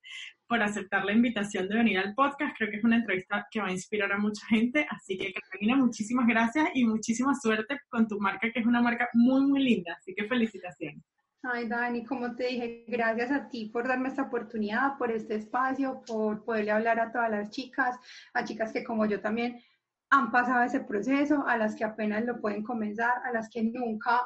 por 0.50 0.64
aceptar 0.64 1.06
la 1.06 1.14
invitación 1.14 1.70
de 1.70 1.76
venir 1.76 2.00
al 2.00 2.16
podcast. 2.16 2.58
Creo 2.58 2.72
que 2.72 2.78
es 2.78 2.84
una 2.84 2.95
entrevista 2.95 3.47
que 3.52 3.62
va 3.62 3.68
a 3.68 3.72
inspirar 3.72 4.12
a 4.12 4.18
mucha 4.18 4.45
gente. 4.47 4.86
Así 4.89 5.16
que, 5.16 5.32
Catalina, 5.32 5.76
muchísimas 5.78 6.28
gracias 6.28 6.70
y 6.74 6.86
muchísima 6.86 7.36
suerte 7.36 7.80
con 7.88 8.08
tu 8.08 8.20
marca, 8.20 8.52
que 8.52 8.60
es 8.60 8.66
una 8.66 8.82
marca 8.82 9.08
muy, 9.14 9.45
muy 9.45 9.64
linda. 9.64 9.95
Así 9.95 10.16
que 10.16 10.28
felicitaciones. 10.28 11.04
Ay, 11.43 11.70
Dani, 11.70 12.04
como 12.04 12.36
te 12.36 12.47
dije, 12.47 12.84
gracias 12.88 13.32
a 13.32 13.47
ti 13.47 13.70
por 13.72 13.88
darme 13.88 14.10
esta 14.10 14.24
oportunidad, 14.24 14.97
por 14.97 15.12
este 15.12 15.36
espacio, 15.36 16.02
por 16.06 16.43
poderle 16.43 16.72
hablar 16.72 17.00
a 17.00 17.12
todas 17.12 17.30
las 17.30 17.50
chicas, 17.52 17.95
a 18.34 18.43
chicas 18.43 18.74
que 18.74 18.84
como 18.84 19.06
yo 19.06 19.22
también 19.22 19.62
han 20.10 20.32
pasado 20.32 20.64
ese 20.64 20.80
proceso, 20.80 21.45
a 21.47 21.58
las 21.58 21.76
que 21.76 21.86
apenas 21.86 22.26
lo 22.26 22.41
pueden 22.41 22.64
comenzar, 22.64 23.14
a 23.24 23.32
las 23.32 23.50
que 23.50 23.62
nunca 23.62 24.26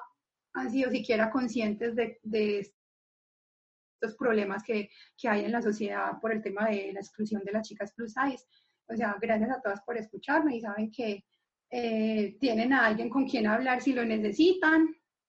han 0.54 0.72
sido 0.72 0.90
siquiera 0.90 1.30
conscientes 1.30 1.96
de, 1.96 2.20
de 2.24 2.74
estos 4.04 4.18
problemas 4.18 4.64
que, 4.64 4.90
que, 5.18 5.30
hay 5.30 5.46
en 5.46 5.52
la 5.52 5.62
sociedad 5.62 6.20
por 6.22 6.32
el 6.32 6.42
tema 6.42 6.68
de 6.68 6.92
la 6.94 7.00
exclusión 7.00 7.42
de 7.44 7.52
las 7.52 7.68
chicas 7.68 7.94
plus 7.94 8.14
size. 8.14 8.46
O 8.88 8.96
sea, 8.96 9.16
gracias 9.22 9.50
a 9.50 9.62
todas 9.62 9.82
por 9.82 9.98
escucharme 9.98 10.58
y 10.58 10.62
saben 10.62 10.92
que 10.92 11.24
eh, 11.70 12.38
tienen 12.40 12.74
a 12.74 12.86
alguien 12.86 13.10
con 13.10 13.28
quien 13.28 13.48
hablar 13.48 13.82
si 13.82 13.94
lo 13.94 14.06
necesitan 14.06 14.88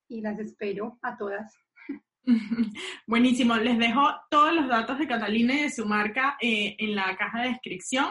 y 0.09 0.20
las 0.20 0.39
espero 0.39 0.99
a 1.03 1.16
todas. 1.16 1.57
Buenísimo, 3.07 3.57
les 3.57 3.79
dejo 3.79 4.03
todos 4.31 4.53
los 4.55 4.68
datos 4.68 4.99
de 4.99 5.07
Catalina 5.07 5.55
y 5.55 5.62
de 5.62 5.70
su 5.70 5.87
marca 5.87 6.37
eh, 6.41 6.75
en 6.79 6.95
la 6.95 7.16
caja 7.16 7.43
de 7.43 7.49
descripción, 7.49 8.07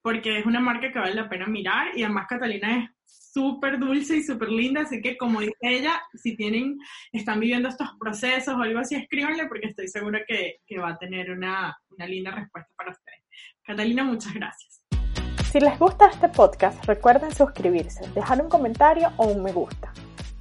porque 0.00 0.38
es 0.38 0.46
una 0.46 0.60
marca 0.60 0.92
que 0.92 0.98
vale 0.98 1.14
la 1.14 1.28
pena 1.28 1.46
mirar 1.46 1.96
y 1.96 2.02
además 2.02 2.26
Catalina 2.28 2.78
es 2.78 2.90
súper 3.34 3.80
dulce 3.80 4.16
y 4.16 4.22
súper 4.22 4.48
linda, 4.48 4.82
así 4.82 5.02
que 5.02 5.16
como 5.16 5.40
dice 5.40 5.56
ella, 5.60 6.00
si 6.14 6.36
tienen, 6.36 6.78
están 7.12 7.40
viviendo 7.40 7.68
estos 7.68 7.88
procesos 7.98 8.54
o 8.54 8.62
algo 8.62 8.78
así, 8.78 8.94
escríbanle 8.94 9.46
porque 9.48 9.66
estoy 9.66 9.88
segura 9.88 10.20
que, 10.26 10.60
que 10.64 10.78
va 10.78 10.90
a 10.90 10.98
tener 10.98 11.32
una, 11.32 11.76
una 11.90 12.06
linda 12.06 12.30
respuesta 12.30 12.70
para 12.76 12.92
ustedes. 12.92 13.24
Catalina, 13.64 14.04
muchas 14.04 14.32
gracias. 14.34 14.84
Si 15.50 15.58
les 15.58 15.78
gusta 15.78 16.06
este 16.06 16.28
podcast, 16.28 16.84
recuerden 16.84 17.34
suscribirse, 17.34 18.08
dejar 18.14 18.40
un 18.40 18.48
comentario 18.48 19.12
o 19.16 19.26
un 19.26 19.42
me 19.42 19.52
gusta. 19.52 19.92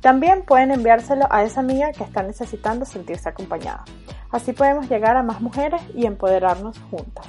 También 0.01 0.43
pueden 0.43 0.71
enviárselo 0.71 1.25
a 1.31 1.43
esa 1.43 1.61
amiga 1.61 1.91
que 1.93 2.03
está 2.03 2.23
necesitando 2.23 2.85
sentirse 2.85 3.29
acompañada. 3.29 3.85
Así 4.31 4.53
podemos 4.53 4.89
llegar 4.89 5.15
a 5.15 5.23
más 5.23 5.41
mujeres 5.41 5.81
y 5.95 6.05
empoderarnos 6.05 6.77
juntas. 6.91 7.25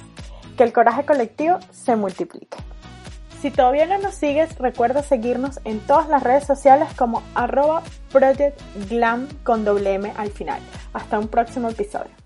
Que 0.57 0.63
el 0.63 0.73
coraje 0.73 1.05
colectivo 1.05 1.59
se 1.71 1.95
multiplique. 1.95 2.57
Si 3.41 3.51
todavía 3.51 3.85
no 3.85 3.99
nos 3.99 4.15
sigues, 4.15 4.57
recuerda 4.57 5.03
seguirnos 5.03 5.59
en 5.65 5.79
todas 5.79 6.09
las 6.09 6.23
redes 6.23 6.45
sociales 6.45 6.89
como 6.95 7.21
arroba 7.35 7.83
Project 8.11 8.59
Glam 8.89 9.27
con 9.43 9.65
doble 9.65 9.93
M 9.93 10.11
al 10.17 10.31
final. 10.31 10.59
Hasta 10.93 11.19
un 11.19 11.27
próximo 11.27 11.69
episodio. 11.69 12.24